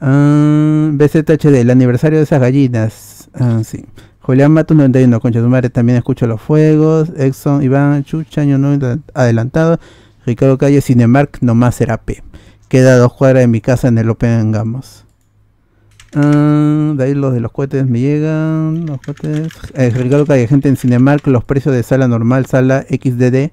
[0.00, 3.28] Ah, BZHD, el aniversario de esas gallinas.
[3.34, 3.84] Ah, sí.
[4.26, 7.12] Julián Matus 91, concha su madre, también escucho los fuegos.
[7.16, 9.78] Exxon, Iván, Chucha, año nuevo adelantado.
[10.26, 12.24] Ricardo Calle, Cinemark, nomás será P.
[12.68, 15.04] Queda dos cuadras de mi casa en el Open Gamos.
[16.12, 18.86] Ah, de ahí los de los cohetes me llegan.
[18.86, 19.52] Los cohetes.
[19.74, 23.52] Eh, Ricardo Calle, gente en Cinemark, los precios de sala normal, sala XDD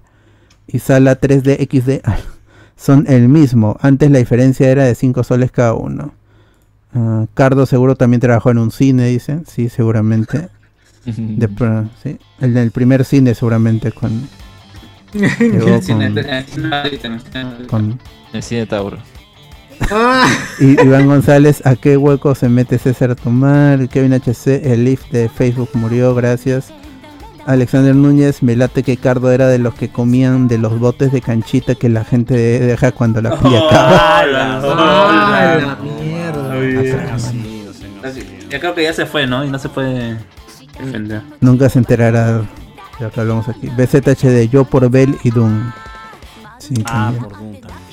[0.66, 2.04] y sala 3D XD
[2.76, 3.78] son el mismo.
[3.80, 6.16] Antes la diferencia era de 5 soles cada uno.
[6.96, 9.44] Ah, Cardo seguro también trabajó en un cine, dice.
[9.46, 10.50] Sí, seguramente.
[11.06, 11.50] De
[12.02, 12.18] sí.
[12.40, 14.28] El del primer cine seguramente con...
[15.14, 17.20] llegó El cine- con- el cine
[17.60, 18.00] el con
[18.34, 18.98] El cine Tauro.
[19.92, 20.28] Ah,
[20.60, 23.90] Y Iván González, ¿a qué hueco se mete César Tomar?
[23.90, 26.72] Kevin HC, el lift de Facebook murió, gracias.
[27.46, 31.20] Alexander Núñez, me late que Cardo era de los que comían de los botes de
[31.20, 34.20] canchita que la gente deja cuando la pilla acaba.
[34.20, 34.62] ¡Hala!
[34.64, 37.14] ah, la mierda.
[37.16, 38.28] Así, no sé, no Así, sé.
[38.50, 39.44] Ya creo que ya se fue, ¿no?
[39.44, 40.16] Y no se puede
[40.80, 41.22] defender.
[41.42, 42.44] Nunca se enterará de
[43.00, 43.68] lo que hablamos aquí.
[43.70, 45.72] BZHD, yo por Bell y Doom.
[46.60, 47.24] Sí, Ah, también.
[47.24, 47.84] por Doom también.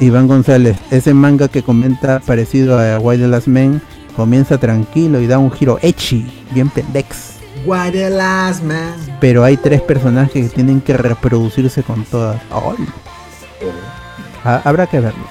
[0.00, 3.82] Iván González, ese manga que comenta parecido a Why the Last Man
[4.14, 7.34] comienza tranquilo y da un giro echi, bien pendex.
[7.66, 8.94] What a last man.
[9.20, 12.40] Pero hay tres personajes que tienen que reproducirse con todas.
[14.44, 15.24] Ah, habrá que verlo.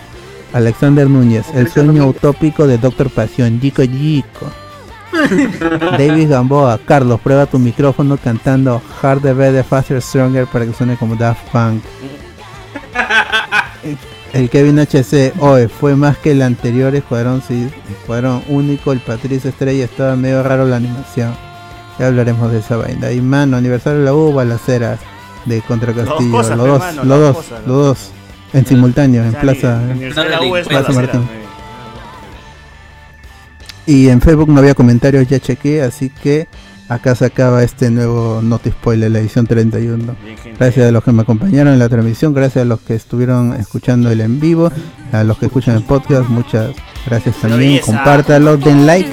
[0.53, 4.47] Alexander Núñez, el sueño utópico de Doctor Pasión, Chico Chico.
[5.97, 10.95] David Gamboa, Carlos, prueba tu micrófono cantando Hard the Better, Faster, Stronger para que suene
[10.97, 11.83] como Daft Punk.
[14.33, 19.49] El Kevin HC, hoy fue más que el anterior Escuadrón, sí, Escuadrón único, el Patricio
[19.49, 21.33] Estrella, estaba medio raro la animación.
[21.97, 23.11] Ya hablaremos de esa vaina.
[23.11, 24.99] Y mano, aniversario de la U, balaceras.
[25.45, 26.41] de Contra Castillo.
[26.43, 28.11] los dos, los dos los dos.
[28.53, 31.46] En simultáneo, en Plaza, la Universidad de la U es Plaza balacera, Martín.
[33.86, 33.92] eh.
[33.92, 36.46] Y en Facebook no había comentarios, ya chequé, así que
[36.88, 40.14] acá se acaba este nuevo Note Spoiler, la edición 31.
[40.58, 44.10] Gracias a los que me acompañaron en la transmisión, gracias a los que estuvieron escuchando
[44.10, 44.70] el en vivo,
[45.12, 46.70] a los que escuchan el podcast, muchas
[47.06, 47.60] gracias también.
[47.60, 47.86] belleza.
[47.86, 49.10] Compártalo, den like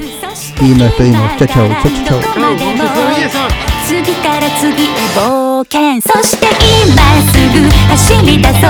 [0.61, 1.37] y nos despedimos.
[1.37, 3.59] Chao, chao, chao, chao.
[3.89, 6.45] 次から次へ冒険そして
[6.85, 8.67] 今すぐ走り出そ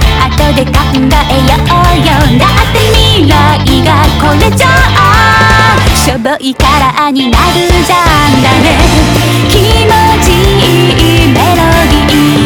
[0.36, 2.10] 後で考えようよ。
[2.38, 3.32] だって未来
[3.84, 3.90] が
[4.20, 5.76] これじゃあ。
[5.96, 6.64] しょぼいか
[6.94, 7.96] らになるじゃ
[8.28, 8.66] んだね。
[9.48, 9.54] 気
[9.86, 9.92] 持
[10.22, 11.60] ちいいメロ
[11.90, 12.41] ディー。